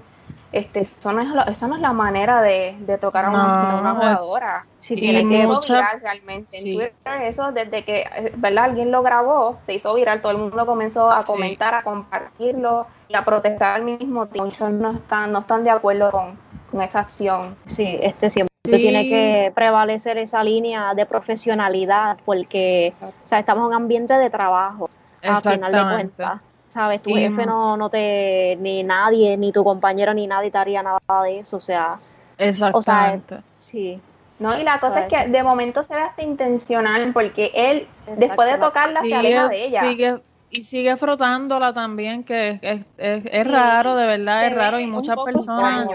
este, 0.52 0.80
eso 0.80 1.12
no 1.12 1.20
es, 1.20 1.48
esa 1.48 1.66
no 1.66 1.74
es 1.74 1.80
la 1.80 1.92
manera 1.92 2.40
de, 2.42 2.76
tocar 3.00 3.24
a 3.24 3.30
una, 3.30 3.92
jugadora. 3.94 4.66
Si 4.78 4.94
tiene 4.94 5.22
que 5.22 5.46
viral 5.46 6.00
realmente. 6.00 6.56
En 6.56 6.76
Twitter, 6.76 7.22
eso 7.22 7.50
desde 7.50 7.84
que 7.84 8.32
¿verdad? 8.36 8.66
alguien 8.66 8.92
lo 8.92 9.02
grabó, 9.02 9.58
se 9.62 9.74
hizo 9.74 9.92
viral, 9.94 10.22
todo 10.22 10.32
el 10.32 10.38
mundo 10.38 10.64
comenzó 10.64 11.10
a 11.10 11.24
comentar, 11.24 11.74
a 11.74 11.82
compartirlo 11.82 12.86
y 13.08 13.16
a 13.16 13.24
protestar 13.24 13.76
al 13.76 13.82
mismo 13.82 14.26
tiempo. 14.26 14.44
Muchos 14.44 14.70
no 14.70 14.92
están, 14.92 15.32
no 15.32 15.40
están 15.40 15.64
de 15.64 15.70
acuerdo 15.70 16.12
con, 16.12 16.38
con 16.70 16.80
esa 16.82 17.00
acción. 17.00 17.56
Sí, 17.66 17.98
este 18.00 18.30
siempre 18.30 18.48
tiene 18.64 19.08
que 19.08 19.52
prevalecer 19.54 20.18
esa 20.18 20.44
línea 20.44 20.94
de 20.94 21.04
profesionalidad 21.04 22.18
porque 22.24 22.92
o 23.02 23.26
sea, 23.26 23.38
estamos 23.38 23.62
en 23.62 23.68
un 23.68 23.74
ambiente 23.74 24.14
de 24.14 24.30
trabajo, 24.30 24.88
a 25.22 25.40
final 25.40 25.72
de 25.72 25.82
cuentas. 25.82 26.40
¿sabes? 26.68 27.02
Tu 27.02 27.14
jefe 27.14 27.46
no, 27.46 27.76
no 27.76 27.90
te, 27.90 28.56
ni 28.60 28.82
nadie, 28.84 29.36
ni 29.36 29.52
tu 29.52 29.64
compañero, 29.64 30.14
ni 30.14 30.26
nadie 30.26 30.50
te 30.50 30.58
haría 30.58 30.82
nada 30.82 31.00
de 31.24 31.40
eso, 31.40 31.56
o 31.56 31.60
sea. 31.60 31.98
Exactamente. 32.36 33.38
sí. 33.56 34.00
No, 34.38 34.56
y 34.56 34.62
la 34.62 34.78
cosa 34.78 35.00
es 35.00 35.08
que 35.08 35.28
de 35.28 35.42
momento 35.42 35.82
se 35.82 35.92
ve 35.92 36.00
hasta 36.00 36.22
intencional, 36.22 37.10
porque 37.12 37.50
él, 37.54 37.88
después 38.16 38.48
de 38.48 38.58
tocarla, 38.58 39.00
se 39.02 39.12
aleja 39.12 39.48
de 39.48 39.64
ella. 39.64 39.80
Sigue, 39.80 40.22
y 40.50 40.62
sigue 40.62 40.96
frotándola 40.96 41.72
también, 41.72 42.22
que 42.22 42.60
es, 42.62 42.86
es, 42.98 43.26
es, 43.26 43.50
raro, 43.50 43.96
de 43.96 44.06
verdad, 44.06 44.46
es 44.46 44.54
raro, 44.54 44.78
y 44.78 44.86
muchas 44.86 45.16
personas. 45.24 45.88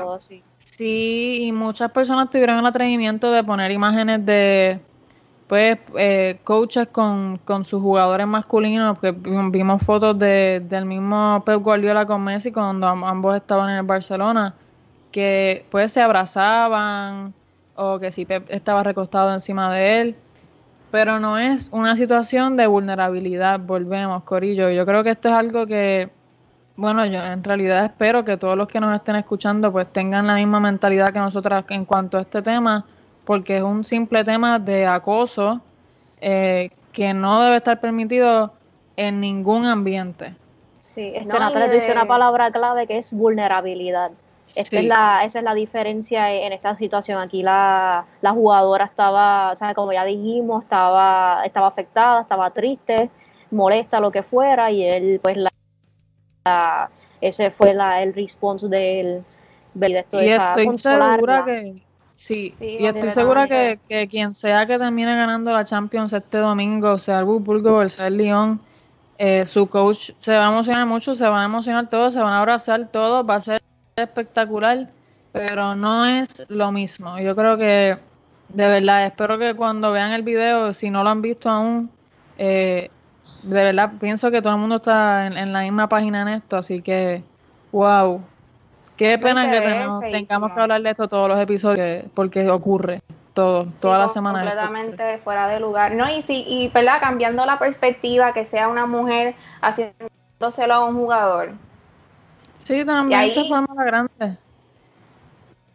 sí, 0.58 1.38
y 1.40 1.52
muchas 1.54 1.90
personas 1.92 2.30
tuvieron 2.30 2.58
el 2.60 2.66
atrevimiento 2.66 3.32
de 3.32 3.46
poner 3.46 3.72
imágenes 3.72 4.26
de 4.26 4.82
pues 5.48 5.78
eh, 5.98 6.40
coaches 6.44 6.88
con, 6.88 7.38
con, 7.46 7.66
sus 7.66 7.82
jugadores 7.82 8.28
masculinos, 8.28 8.98
porque 8.98 9.12
vimos 9.52 9.84
fotos 9.84 10.18
de, 10.18 10.64
del 10.68 10.86
mismo 10.86 11.44
Pep 11.46 11.62
Guardiola 11.62 12.06
con 12.06 12.24
Messi 12.24 12.52
cuando 12.52 12.88
ambos 12.88 13.36
estaban 13.36 13.70
en 13.70 13.78
el 13.78 13.84
Barcelona, 13.84 14.56
que 15.12 15.66
pues 15.70 15.92
se 15.92 16.02
abrazaban 16.02 17.34
o 17.76 18.00
que 18.00 18.12
si 18.12 18.26
Pep 18.26 18.46
estaba 18.50 18.84
recostado 18.84 19.34
encima 19.34 19.74
de 19.74 20.02
él, 20.02 20.16
pero 20.92 21.20
no 21.20 21.38
es 21.38 21.70
una 21.72 21.96
situación 21.96 22.56
de 22.56 22.68
vulnerabilidad, 22.68 23.60
volvemos, 23.60 24.24
Corillo. 24.24 24.70
Yo 24.70 24.86
creo 24.86 25.04
que 25.04 25.10
esto 25.12 25.30
es 25.30 25.36
algo 25.36 25.66
que, 25.66 26.10
bueno, 26.76 27.06
yo 27.06 27.20
en 27.24 27.44
realidad 27.44 27.86
espero 27.86 28.24
que 28.24 28.38
todos 28.38 28.56
los 28.56 28.68
que 28.68 28.80
nos 28.80 28.96
estén 28.96 29.16
escuchando 29.16 29.72
pues 29.72 29.92
tengan 29.92 30.28
la 30.28 30.36
misma 30.36 30.60
mentalidad 30.60 31.12
que 31.12 31.20
nosotras 31.20 31.66
en 31.70 31.86
cuanto 31.86 32.18
a 32.18 32.22
este 32.22 32.42
tema 32.42 32.86
porque 33.26 33.58
es 33.58 33.64
un 33.64 33.84
simple 33.84 34.24
tema 34.24 34.60
de 34.60 34.86
acoso 34.86 35.62
eh, 36.22 36.70
que 36.92 37.14
no 37.14 37.42
debe 37.42 37.58
estar 37.58 37.80
permitido 37.80 38.54
en 38.96 39.20
ningún 39.20 39.66
ambiente. 39.66 40.36
Sí, 40.82 41.12
este 41.16 41.40
no, 41.40 41.50
dice 41.50 41.92
una 41.92 42.08
palabra 42.08 42.52
clave 42.52 42.86
que 42.86 42.98
es 42.98 43.14
vulnerabilidad. 43.14 44.12
Esta 44.56 44.80
es 44.80 44.86
la, 44.86 45.24
esa 45.24 45.40
es 45.40 45.46
la 45.46 45.54
diferencia 45.56 46.32
en 46.32 46.54
esta 46.54 46.76
situación. 46.76 47.20
Aquí 47.20 47.42
la, 47.42 48.06
la 48.22 48.32
jugadora 48.32 48.86
estaba, 48.86 49.52
o 49.52 49.56
sea, 49.56 49.74
como 49.74 49.94
ya 49.94 50.04
dijimos, 50.04 50.64
estaba, 50.64 51.42
estaba 51.46 51.68
afectada, 51.68 52.22
estaba 52.22 52.52
triste, 52.52 53.10
molesta, 53.50 54.00
lo 54.00 54.12
que 54.12 54.22
fuera, 54.22 54.70
y 54.70 54.84
él, 54.84 55.20
pues, 55.24 55.38
la, 55.38 56.90
ese 57.22 57.50
fue 57.50 57.74
la, 57.74 58.04
el 58.04 58.14
response 58.14 58.68
del, 58.68 59.24
de 59.74 60.00
esto, 60.00 60.22
y 60.22 60.30
estoy 60.30 60.78
segura 60.78 61.46
que 61.46 61.82
Sí, 62.16 62.54
y 62.60 62.86
estoy 62.86 63.10
segura 63.10 63.48
que, 63.48 63.80
que, 63.90 64.08
quien 64.08 64.36
sea 64.36 64.66
que 64.66 64.78
termine 64.78 65.16
ganando 65.16 65.52
la 65.52 65.66
Champions 65.66 66.14
este 66.14 66.38
domingo, 66.38 67.00
sea 67.00 67.20
el 67.20 67.26
Burgo 67.26 67.78
o 67.78 67.90
sea 67.90 68.08
el 68.08 68.18
Lyon, 68.18 68.62
eh, 69.18 69.46
su 69.46 69.68
coach 69.68 70.12
se 70.20 70.36
va 70.36 70.48
a 70.48 70.52
emocionar 70.52 70.86
mucho, 70.86 71.16
se 71.16 71.26
van 71.26 71.42
a 71.42 71.46
emocionar 71.46 71.90
todos, 71.90 72.14
se 72.14 72.20
van 72.20 72.34
a 72.34 72.40
abrazar 72.40 72.90
todos, 72.92 73.28
va 73.28 73.36
a 73.36 73.42
ser 73.42 73.62
espectacular, 73.96 74.90
pero 75.32 75.76
no 75.76 76.06
es 76.06 76.46
lo 76.50 76.72
mismo. 76.72 77.20
Yo 77.20 77.36
creo 77.36 77.58
que, 77.58 77.98
de 78.50 78.68
verdad, 78.68 79.06
espero 79.06 79.38
que 79.40 79.56
cuando 79.56 79.92
vean 79.92 80.12
el 80.12 80.22
video, 80.22 80.74
si 80.74 80.90
no 80.90 81.04
lo 81.04 81.10
han 81.10 81.22
visto 81.22 81.50
aún, 81.50 81.90
eh, 82.38 82.90
de 83.44 83.64
verdad 83.64 83.94
pienso 84.00 84.30
que 84.32 84.42
todo 84.42 84.54
el 84.54 84.60
mundo 84.60 84.78
está 84.78 85.26
en, 85.28 85.38
en 85.38 85.54
la 85.54 85.62
misma 85.62 85.90
página 85.90 86.22
en 86.22 86.28
esto, 86.30 86.58
así 86.58 86.82
que, 86.82 87.24
wow, 87.72 88.22
Qué 88.98 89.18
pena 89.18 89.50
que 89.50 90.12
tengamos 90.12 90.52
que 90.52 90.60
hablar 90.62 90.82
de 90.82 90.92
esto 90.92 91.08
todos 91.08 91.28
los 91.28 91.40
episodios, 91.40 92.06
porque 92.14 92.50
ocurre 92.50 93.02
todo, 93.34 93.66
toda 93.80 93.98
la 93.98 94.08
semana. 94.08 94.40
Completamente 94.40 95.18
fuera 95.20 95.48
de 95.48 95.60
lugar. 95.60 95.94
No, 95.96 96.10
y 96.10 96.22
sí, 96.22 96.46
y 96.48 96.70
¿verdad? 96.70 97.00
cambiando 97.00 97.46
la 97.46 97.58
perspectiva, 97.58 98.34
que 98.34 98.46
sea 98.46 98.68
una 98.68 98.86
mujer 98.86 99.36
haciéndoselo 99.62 100.74
a 100.74 100.86
un 100.86 100.96
jugador. 100.96 101.52
Sí, 102.60 102.86
también 102.86 103.30
se 103.32 103.44
fue 103.46 103.62
más 103.62 103.86
grande. 103.86 104.38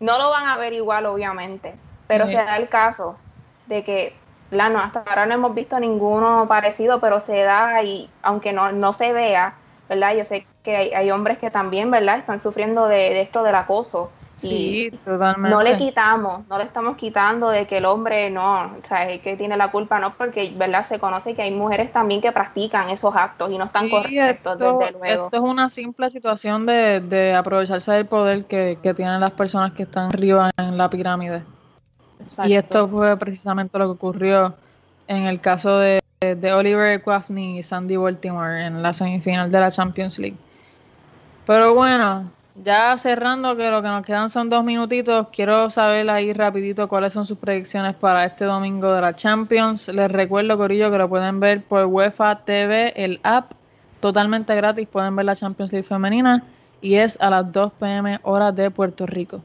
No 0.01 0.17
lo 0.17 0.31
van 0.31 0.47
a 0.47 0.57
ver 0.57 0.73
igual, 0.73 1.07
obviamente, 1.07 1.75
pero 2.07 2.29
se 2.29 2.37
da 2.37 2.57
el 2.57 2.69
caso 2.69 3.17
de 3.67 3.83
que, 3.83 4.15
no, 4.53 4.79
hasta 4.79 5.01
ahora 5.01 5.27
no 5.27 5.35
hemos 5.35 5.55
visto 5.55 5.79
ninguno 5.81 6.47
parecido, 6.49 7.01
pero 7.01 7.21
se 7.21 7.43
da 7.43 7.83
y 7.83 8.09
aunque 8.23 8.53
no, 8.53 8.71
no 8.71 8.93
se 8.93 9.13
vea, 9.13 9.55
¿verdad? 9.89 10.15
Yo 10.17 10.25
sé 10.25 10.47
que 10.63 10.77
hay, 10.77 11.11
hombres 11.11 11.39
que 11.39 11.51
también, 11.51 11.91
¿verdad? 11.91 12.19
Están 12.19 12.41
sufriendo 12.41 12.87
de, 12.87 13.21
esto 13.21 13.43
del 13.43 13.55
acoso. 13.55 14.11
Sí, 14.37 14.93
totalmente. 15.05 15.51
No 15.51 15.63
le 15.63 15.77
quitamos, 15.77 16.47
no 16.47 16.59
le 16.59 16.65
estamos 16.65 16.97
quitando 16.97 17.49
de 17.49 17.67
que 17.67 17.79
el 17.79 17.85
hombre 17.87 18.31
no, 18.31 18.67
o 18.67 18.87
sea, 18.87 19.11
es 19.11 19.21
que 19.21 19.37
tiene 19.37 19.57
la 19.57 19.73
culpa, 19.73 19.99
no, 19.99 20.13
porque, 20.13 20.53
¿verdad? 20.57 20.87
Se 20.87 21.01
conoce 21.01 21.35
que 21.35 21.43
hay 21.43 21.51
mujeres 21.51 21.93
también 21.93 22.21
que 22.21 22.31
practican 22.31 22.89
esos 22.89 23.17
actos 23.17 23.51
y 23.51 23.59
no 23.59 23.65
están 23.65 23.89
correctos, 23.89 24.59
desde 24.59 24.93
luego. 24.93 25.25
Esto 25.25 25.37
es 25.37 25.43
una 25.43 25.69
simple 25.71 26.09
situación 26.13 26.67
de, 26.67 27.01
de 27.01 27.35
aprovecharse 27.35 27.91
del 27.91 28.07
poder 28.07 28.45
que, 28.45 28.79
que 28.81 28.95
tienen 28.95 29.19
las 29.21 29.33
personas 29.33 29.73
que 29.73 29.83
están 29.83 30.07
arriba 30.07 30.51
en 30.57 30.79
la 30.79 30.89
pirámide. 30.89 31.43
Y 32.45 32.55
esto 32.55 32.89
fue 32.89 33.17
precisamente 33.17 33.77
lo 33.79 33.87
que 33.87 33.93
ocurrió 33.93 34.55
en 35.09 35.27
el 35.27 35.41
caso 35.41 35.79
de 35.79 36.01
de 36.21 36.53
Oliver 36.53 37.01
Quafney 37.01 37.59
y 37.59 37.63
Sandy 37.63 37.97
Baltimore 37.97 38.67
en 38.67 38.83
la 38.83 38.93
semifinal 38.93 39.53
de 39.53 39.61
la 39.61 39.71
Champions 39.71 40.19
League. 40.19 40.37
Pero 41.47 41.75
bueno, 41.75 42.29
ya 42.65 42.97
cerrando, 42.97 43.57
que 43.57 43.71
lo 43.71 43.81
que 43.83 43.89
nos 43.89 44.05
quedan 44.05 44.29
son 44.29 44.51
dos 44.51 44.65
minutitos, 44.65 45.29
quiero 45.33 45.71
saber 45.71 46.11
ahí 46.11 46.33
rapidito 46.33 46.89
cuáles 46.89 47.13
son 47.13 47.25
sus 47.25 47.39
predicciones 47.39 47.95
para 47.95 48.25
este 48.25 48.47
domingo 48.47 48.93
de 48.93 49.01
la 49.01 49.15
Champions. 49.15 49.87
Les 49.87 50.11
recuerdo, 50.11 50.59
Corillo, 50.59 50.91
que 50.91 50.99
lo 50.99 51.09
pueden 51.09 51.39
ver 51.39 51.63
por 51.63 51.85
UEFA 51.85 52.45
TV, 52.45 52.93
el 52.97 53.21
app, 53.23 53.53
totalmente 54.01 54.57
gratis, 54.57 54.89
pueden 54.89 55.15
ver 55.15 55.25
la 55.25 55.37
Champions 55.37 55.73
League 55.73 55.87
femenina 55.87 56.43
y 56.81 56.97
es 56.97 57.17
a 57.21 57.31
las 57.31 57.53
2 57.53 57.75
pm 57.79 58.19
hora 58.25 58.51
de 58.51 58.73
Puerto 58.73 59.07
Rico. 59.07 59.41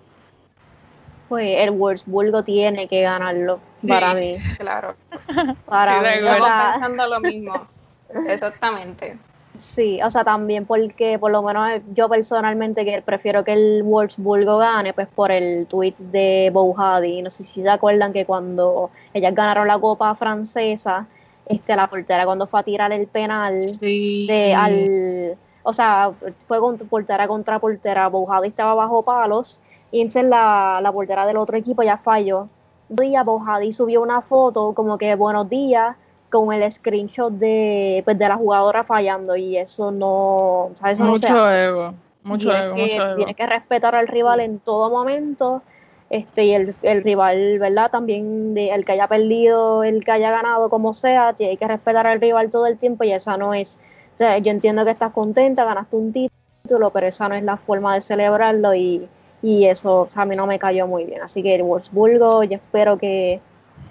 Pues 1.34 1.56
el 1.62 1.72
Wolfsburgo 1.72 2.44
tiene 2.44 2.88
que 2.88 3.02
ganarlo 3.02 3.60
para 3.88 4.14
mí. 4.14 4.36
Claro. 4.60 4.94
Para 5.66 6.00
mí. 6.00 6.08
pensando 6.28 7.08
lo 7.08 7.20
mismo. 7.22 7.68
Exactamente. 8.28 9.18
Sí, 9.56 10.00
o 10.04 10.12
sea, 10.12 10.24
también 10.24 10.68
porque 10.68 11.18
por 11.18 11.32
lo 11.32 11.42
menos 11.42 11.82
yo 11.92 12.08
personalmente 12.08 12.86
que 12.86 13.02
prefiero 13.02 13.44
que 13.44 13.54
el 13.54 13.82
Wolfsburgo 13.82 14.60
gane, 14.60 14.94
pues 14.94 15.08
por 15.08 15.32
el 15.32 15.66
tweet 15.66 15.96
de 16.12 16.52
Bouhadi. 16.54 17.24
No 17.24 17.32
sé 17.32 17.42
si 17.42 17.64
se 17.64 17.70
acuerdan 17.70 18.14
que 18.14 18.28
cuando 18.28 18.92
ellas 19.12 19.34
ganaron 19.34 19.68
la 19.68 19.80
Copa 19.80 20.14
Francesa, 20.14 21.08
este, 21.48 21.76
la 21.76 21.88
portera 21.88 22.26
cuando 22.26 22.46
fue 22.46 22.60
a 22.60 22.64
tirar 22.64 22.92
el 22.92 23.08
penal 23.08 23.60
de 23.82 24.54
al 24.56 25.36
o 25.64 25.74
sea, 25.74 26.12
fue 26.46 26.60
con 26.60 26.78
portera 26.78 27.28
contra 27.28 27.58
portera, 27.58 28.08
Bouhadi 28.08 28.50
estaba 28.50 28.76
bajo 28.76 29.02
palos 29.02 29.64
entonces 30.02 30.26
la, 30.26 30.80
la 30.82 30.92
portera 30.92 31.26
del 31.26 31.38
otro 31.38 31.58
equipo 31.58 31.84
ya 31.84 31.98
falló 31.98 32.48
día 32.90 33.24
Bojadi 33.24 33.72
subió 33.72 34.02
una 34.02 34.22
foto 34.22 34.74
como 34.74 34.98
que 34.98 35.16
buenos 35.16 35.50
días, 35.50 35.96
con 36.30 36.52
el 36.52 36.70
screenshot 36.72 37.32
de, 37.34 38.02
pues, 38.06 38.18
de 38.18 38.28
la 38.28 38.36
jugadora 38.36 38.84
fallando 38.84 39.36
y 39.36 39.58
eso 39.58 39.92
no, 39.92 40.72
¿sabes? 40.76 41.00
Eso 41.00 41.06
mucho 41.06 41.34
no 41.34 41.50
ego, 41.50 41.94
mucho 42.24 42.52
ego, 42.52 42.76
que, 42.76 42.82
mucho 42.82 43.06
ego. 43.06 43.16
Tienes 43.16 43.36
que 43.36 43.46
respetar 43.46 43.96
al 43.96 44.08
rival 44.08 44.40
en 44.40 44.60
todo 44.60 44.90
momento 44.90 45.62
este, 46.10 46.46
y 46.46 46.54
el, 46.54 46.76
el, 46.82 47.04
rival, 47.04 47.60
¿verdad? 47.60 47.92
También 47.92 48.54
de, 48.54 48.70
el 48.70 48.86
que 48.86 48.94
haya 48.94 49.08
perdido, 49.08 49.84
el 49.84 50.04
que 50.04 50.12
haya 50.12 50.32
ganado, 50.32 50.70
como 50.70 50.94
sea, 50.94 51.34
tiene 51.34 51.58
que 51.58 51.68
respetar 51.68 52.08
al 52.08 52.20
rival 52.20 52.50
todo 52.50 52.66
el 52.68 52.78
tiempo 52.78 53.04
y 53.04 53.12
esa 53.12 53.38
no 53.38 53.54
es, 53.54 53.80
o 54.16 54.18
sea, 54.18 54.38
yo 54.40 54.52
entiendo 54.52 54.86
que 54.86 54.92
estás 54.92 55.14
contenta, 55.14 55.66
ganaste 55.66 55.96
un 55.96 56.14
título, 56.14 56.90
pero 56.90 57.08
esa 57.08 57.30
no 57.30 57.36
es 57.36 57.44
la 57.44 57.58
forma 57.58 57.94
de 57.94 58.02
celebrarlo 58.02 58.74
y, 58.74 59.08
y 59.44 59.68
eso 59.68 60.02
o 60.02 60.10
sea, 60.10 60.24
a 60.24 60.26
mí 60.26 60.36
no 60.36 60.48
me 60.48 60.58
cayó 60.58 60.88
muy 60.88 61.04
bien. 61.04 61.22
Así 61.22 61.44
que 61.44 61.54
el 61.54 61.64
Wolfsburgo, 61.64 62.44
yo 62.44 62.56
espero 62.56 62.98
que, 62.98 63.42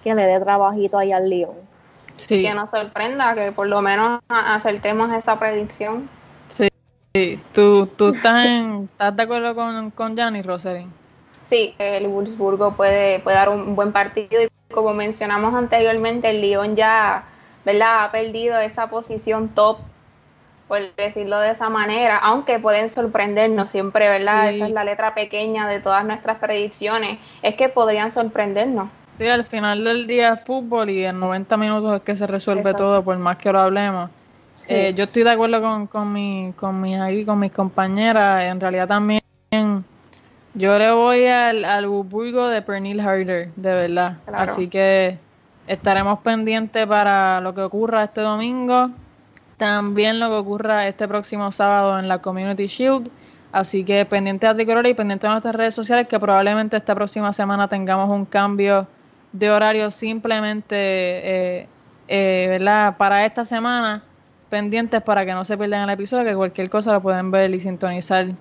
que 0.03 0.15
le 0.15 0.27
dé 0.27 0.41
trabajito 0.41 0.99
ahí 0.99 1.13
al 1.13 1.29
Lyon. 1.31 1.55
Sí. 2.17 2.43
Que 2.43 2.55
nos 2.55 2.71
sorprenda, 2.71 3.35
que 3.35 3.53
por 3.53 3.69
lo 3.69 3.83
menos 3.83 4.21
acertemos 4.29 5.13
esa 5.13 5.39
predicción. 5.39 6.09
Sí, 6.49 6.69
sí. 7.15 7.41
¿Tú, 7.53 7.87
tú 7.87 8.15
estás, 8.15 8.47
en, 8.47 8.89
estás 8.91 9.15
de 9.15 9.23
acuerdo 9.23 9.55
con, 9.55 9.91
con 9.91 10.17
Gianni 10.17 10.43
Roselin? 10.43 10.91
Sí, 11.47 11.75
el 11.79 12.09
Wolfsburgo 12.09 12.75
puede, 12.75 13.21
puede 13.21 13.37
dar 13.37 13.51
un 13.51 13.77
buen 13.77 13.93
partido 13.93 14.43
y 14.43 14.49
como 14.73 14.95
mencionamos 14.95 15.55
anteriormente, 15.55 16.31
el 16.31 16.41
Lyon 16.41 16.77
ya 16.77 17.25
¿verdad? 17.65 18.05
ha 18.05 18.11
perdido 18.11 18.59
esa 18.59 18.89
posición 18.89 19.49
top, 19.51 19.79
por 20.73 20.95
decirlo 20.97 21.39
de 21.39 21.51
esa 21.51 21.69
manera, 21.69 22.17
aunque 22.17 22.59
pueden 22.59 22.89
sorprendernos 22.89 23.69
siempre, 23.69 24.09
¿verdad? 24.09 24.49
Sí. 24.49 24.57
Esa 24.57 24.67
es 24.69 24.73
la 24.73 24.85
letra 24.85 25.13
pequeña 25.13 25.69
de 25.69 25.81
todas 25.81 26.03
nuestras 26.03 26.39
predicciones, 26.39 27.19
es 27.43 27.57
que 27.57 27.69
podrían 27.69 28.11
sorprendernos. 28.11 28.89
Sí, 29.19 29.27
al 29.29 29.45
final 29.45 29.85
del 29.85 30.07
día 30.07 30.33
es 30.33 30.45
fútbol 30.45 30.89
y 30.89 31.05
en 31.05 31.21
90 31.21 31.59
minutos 31.59 31.97
es 31.97 32.01
que 32.01 32.17
se 32.17 32.27
resuelve 32.27 32.63
Exacto. 32.63 32.85
todo, 32.85 33.05
por 33.05 33.19
más 33.19 33.37
que 33.37 33.53
lo 33.53 33.61
hablemos. 33.61 34.09
Sí. 34.55 34.73
Eh, 34.73 34.95
yo 34.95 35.05
estoy 35.05 35.25
de 35.25 35.33
acuerdo 35.33 35.61
con, 35.61 35.87
con, 35.89 36.11
mi, 36.11 36.55
con, 36.57 36.81
mis, 36.81 36.99
aquí, 36.99 37.27
con 37.27 37.39
mis 37.39 37.53
compañeras, 37.53 38.45
en 38.45 38.59
realidad 38.59 38.89
también 38.89 39.21
yo 40.55 40.79
le 40.79 40.91
voy 40.91 41.27
al, 41.27 41.67
al 41.67 41.87
Burgo 41.87 42.49
de 42.49 42.63
Pernil 42.63 42.99
Harder, 42.99 43.51
de 43.57 43.75
verdad. 43.75 44.17
Claro. 44.25 44.45
Así 44.45 44.69
que 44.69 45.19
estaremos 45.67 46.21
pendientes 46.21 46.87
para 46.87 47.43
lo 47.43 47.53
que 47.53 47.61
ocurra 47.61 48.05
este 48.05 48.23
domingo. 48.23 48.89
También 49.63 50.19
lo 50.19 50.29
que 50.29 50.35
ocurra 50.35 50.89
este 50.89 51.07
próximo 51.07 51.53
sábado 51.53 51.97
en 51.97 52.09
la 52.09 52.19
Community 52.19 52.67
Shield. 52.67 53.09
Así 53.53 53.85
que 53.85 54.05
pendiente 54.05 54.49
a 54.49 54.55
Tricolor 54.55 54.85
y 54.89 54.95
pendiente 54.95 55.29
de 55.29 55.31
nuestras 55.31 55.55
redes 55.55 55.73
sociales 55.73 56.09
que 56.09 56.19
probablemente 56.19 56.77
esta 56.77 56.97
próxima 56.97 57.33
semana 57.33 57.69
tengamos 57.69 58.11
un 58.11 58.25
cambio 58.25 58.89
de 59.31 59.53
horario 59.53 59.93
simplemente 59.93 60.75
eh, 60.75 61.69
eh, 62.09 62.47
¿verdad? 62.49 62.97
para 62.97 63.25
esta 63.25 63.45
semana. 63.45 64.03
Pendientes 64.51 65.01
para 65.01 65.25
que 65.25 65.33
no 65.33 65.45
se 65.45 65.57
pierdan 65.57 65.89
el 65.89 65.91
episodio, 65.91 66.25
que 66.25 66.35
cualquier 66.35 66.69
cosa 66.69 66.95
lo 66.95 67.01
pueden 67.01 67.31
ver 67.31 67.55
y 67.55 67.61
sintonizar 67.61 68.33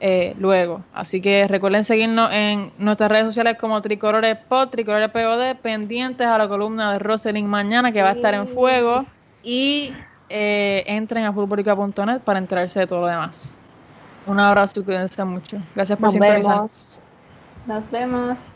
eh, 0.00 0.34
luego. 0.40 0.82
Así 0.92 1.20
que 1.20 1.46
recuerden 1.46 1.84
seguirnos 1.84 2.32
en 2.32 2.72
nuestras 2.78 3.12
redes 3.12 3.26
sociales 3.26 3.58
como 3.60 3.80
Tricolores 3.80 4.38
Pod, 4.48 4.70
Tricolores 4.70 5.10
POD, 5.10 5.54
pendientes 5.62 6.26
a 6.26 6.36
la 6.36 6.48
columna 6.48 6.94
de 6.94 6.98
Roselyn 6.98 7.46
mañana 7.46 7.92
que 7.92 8.02
va 8.02 8.08
a 8.08 8.14
estar 8.14 8.34
en 8.34 8.48
fuego 8.48 9.06
y 9.44 9.92
eh, 10.36 10.82
entren 10.88 11.24
a 11.24 11.32
futbolica.net 11.32 12.22
para 12.24 12.40
enterarse 12.40 12.80
de 12.80 12.86
todo 12.88 13.02
lo 13.02 13.06
demás. 13.06 13.56
Un 14.26 14.40
abrazo 14.40 14.80
y 14.80 14.84
cuídense 14.84 15.24
mucho. 15.24 15.58
Gracias 15.76 15.96
por 15.96 16.06
Nos 16.06 16.12
sintonizar. 16.14 16.56
Vemos. 16.56 17.00
Nos 17.66 17.90
vemos. 17.90 18.53